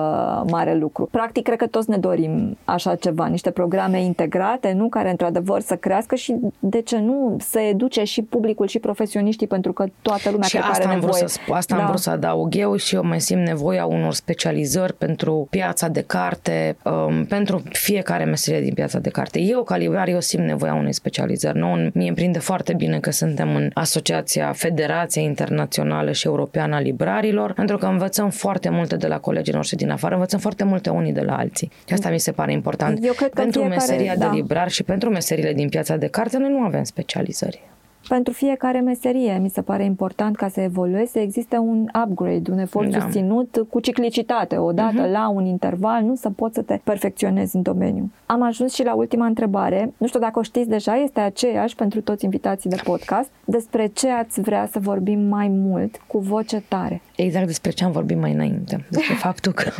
mare 0.50 0.74
lucru. 0.74 1.08
Practic, 1.10 1.44
cred 1.44 1.58
că 1.58 1.66
toți 1.66 1.90
ne 1.90 1.96
dorim 1.96 2.56
așa 2.64 2.94
ceva, 2.94 3.26
niște 3.26 3.50
programe 3.50 4.02
integrate, 4.02 4.72
nu, 4.72 4.88
care 4.88 5.10
într-adevăr 5.10 5.60
să 5.60 5.76
crească 5.76 6.14
și 6.14 6.36
de 6.58 6.82
ce 6.84 6.98
nu 6.98 7.36
să 7.40 7.58
educe 7.58 8.04
și 8.04 8.22
publicul 8.22 8.66
și 8.66 8.78
profesioniștii 8.78 9.46
pentru 9.46 9.72
că 9.72 9.86
toată 10.02 10.30
lumea 10.30 10.48
și 10.48 10.56
asta 10.56 10.88
are 10.88 10.94
am 10.94 11.00
vrut 11.00 11.14
să, 11.14 11.38
asta 11.50 11.76
da. 11.76 11.82
am 11.82 11.88
vrut 11.88 12.00
să 12.00 12.10
adaug 12.10 12.54
eu 12.54 12.76
și 12.76 12.94
eu 12.94 13.04
mai 13.04 13.20
simt 13.20 13.46
nevoia 13.46 13.84
unor 13.84 14.12
specializări 14.12 14.94
pentru 14.94 15.46
piața 15.50 15.88
de 15.88 16.00
carte, 16.00 16.76
um, 16.84 17.24
pentru 17.24 17.62
fiecare 17.70 18.24
meserie 18.24 18.60
din 18.60 18.74
piața 18.74 18.98
de 18.98 19.10
carte. 19.10 19.40
Eu, 19.40 19.62
ca 19.62 19.76
librar, 19.76 20.08
eu 20.08 20.20
simt 20.20 20.44
nevoia 20.44 20.74
unei 20.74 20.92
specializări. 20.92 21.58
Nu, 21.58 21.90
mie 21.92 22.06
îmi 22.06 22.16
prinde 22.16 22.38
foarte 22.38 22.72
bine 22.72 23.00
că 23.00 23.10
suntem 23.10 23.54
în 23.54 23.70
Asociația 23.74 24.52
Federația 24.52 25.22
Internațională 25.22 26.12
și 26.12 26.26
Europeană 26.26 26.74
a 26.74 26.80
Librarilor, 26.80 27.52
pentru 27.52 27.78
că 27.78 27.86
învățăm 27.86 28.30
foarte 28.30 28.68
multe 28.68 28.96
de 28.96 29.06
la 29.06 29.18
colegii 29.18 29.52
noștri 29.52 29.76
din 29.76 29.90
afară, 29.90 30.14
învățăm 30.14 30.38
foarte 30.38 30.64
multe 30.64 30.90
unii 30.90 31.12
de 31.12 31.20
la 31.20 31.36
alții. 31.36 31.70
Și 31.86 31.92
asta 31.92 32.10
mi 32.10 32.20
se 32.20 32.32
pare 32.32 32.52
important. 32.52 33.04
Eu 33.04 33.12
cred 33.12 33.32
că 33.32 33.40
pentru 33.40 33.60
fiecare, 33.60 33.80
meseria 33.80 34.16
da. 34.16 34.28
de 34.28 34.36
librar 34.36 34.70
și 34.70 34.82
pentru 34.82 35.10
meseriile 35.10 35.52
din 35.52 35.68
piața 35.68 35.96
de 35.96 36.06
carte, 36.06 36.38
noi 36.38 36.50
nu 36.50 36.58
avem 36.58 36.73
specializări. 36.82 37.62
Pentru 38.08 38.32
fiecare 38.32 38.80
meserie 38.80 39.38
mi 39.38 39.48
se 39.48 39.62
pare 39.62 39.84
important 39.84 40.36
ca 40.36 40.48
să 40.48 40.60
evolueze, 40.60 41.20
există 41.20 41.58
un 41.58 41.88
upgrade, 42.04 42.50
un 42.50 42.58
efort 42.58 42.90
da. 42.90 43.00
susținut 43.00 43.66
cu 43.70 43.80
ciclicitate, 43.80 44.56
odată 44.56 45.06
uh-huh. 45.06 45.10
la 45.10 45.28
un 45.28 45.44
interval, 45.44 46.02
nu 46.02 46.14
să 46.14 46.30
poți 46.30 46.54
să 46.54 46.62
te 46.62 46.80
perfecționezi 46.84 47.56
în 47.56 47.62
domeniu. 47.62 48.12
Am 48.26 48.42
ajuns 48.42 48.74
și 48.74 48.84
la 48.84 48.94
ultima 48.94 49.26
întrebare, 49.26 49.92
nu 49.96 50.06
știu 50.06 50.20
dacă 50.20 50.38
o 50.38 50.42
știți 50.42 50.68
deja, 50.68 50.94
este 50.94 51.20
aceeași 51.20 51.74
pentru 51.74 52.00
toți 52.00 52.24
invitații 52.24 52.70
de 52.70 52.76
podcast, 52.84 53.30
despre 53.44 53.86
ce 53.86 54.10
ați 54.10 54.40
vrea 54.40 54.68
să 54.70 54.78
vorbim 54.78 55.20
mai 55.20 55.48
mult 55.48 56.00
cu 56.06 56.18
voce 56.18 56.62
tare. 56.68 57.02
Exact 57.16 57.46
despre 57.46 57.70
ce 57.70 57.84
am 57.84 57.92
vorbit 57.92 58.18
mai 58.18 58.32
înainte, 58.32 58.86
despre 58.90 59.14
faptul 59.26 59.52
că 59.52 59.70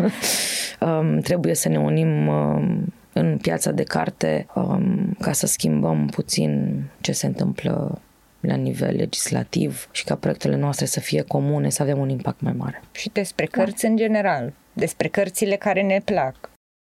um, 0.86 1.18
trebuie 1.18 1.54
să 1.54 1.68
ne 1.68 1.78
unim 1.78 2.26
um, 2.26 2.92
în 3.14 3.38
piața 3.38 3.70
de 3.70 3.82
carte 3.82 4.46
um, 4.54 5.16
ca 5.20 5.32
să 5.32 5.46
schimbăm 5.46 6.06
puțin 6.06 6.82
ce 7.00 7.12
se 7.12 7.26
întâmplă 7.26 8.00
la 8.40 8.54
nivel 8.54 8.96
legislativ 8.96 9.88
și 9.90 10.04
ca 10.04 10.14
proiectele 10.14 10.56
noastre 10.56 10.86
să 10.86 11.00
fie 11.00 11.22
comune, 11.22 11.68
să 11.68 11.82
avem 11.82 11.98
un 11.98 12.08
impact 12.08 12.40
mai 12.40 12.52
mare. 12.52 12.82
Și 12.92 13.10
despre 13.12 13.46
cărți 13.46 13.82
da. 13.82 13.88
în 13.88 13.96
general, 13.96 14.52
despre 14.72 15.08
cărțile 15.08 15.56
care 15.56 15.82
ne 15.82 16.00
plac. 16.04 16.50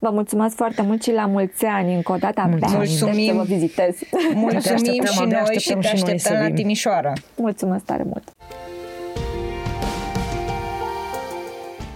Vă 0.02 0.10
mulțumesc 0.10 0.56
foarte 0.56 0.82
mult 0.82 1.02
și 1.02 1.12
la 1.12 1.26
mulți 1.26 1.64
ani 1.64 1.94
încă 1.94 2.12
o 2.12 2.16
dată. 2.16 2.40
Abia 2.40 2.68
mulțumim. 2.68 3.26
să 3.26 3.32
vă 3.34 3.42
vizitez. 3.42 3.98
Mulțumim 4.34 5.04
și 5.04 5.24
noi 5.24 5.58
și 5.58 5.72
te 5.80 5.88
așteptăm 5.88 6.36
la 6.36 6.50
Timișoara. 6.50 7.12
Mulțumesc 7.36 7.84
tare 7.84 8.02
mult. 8.02 8.30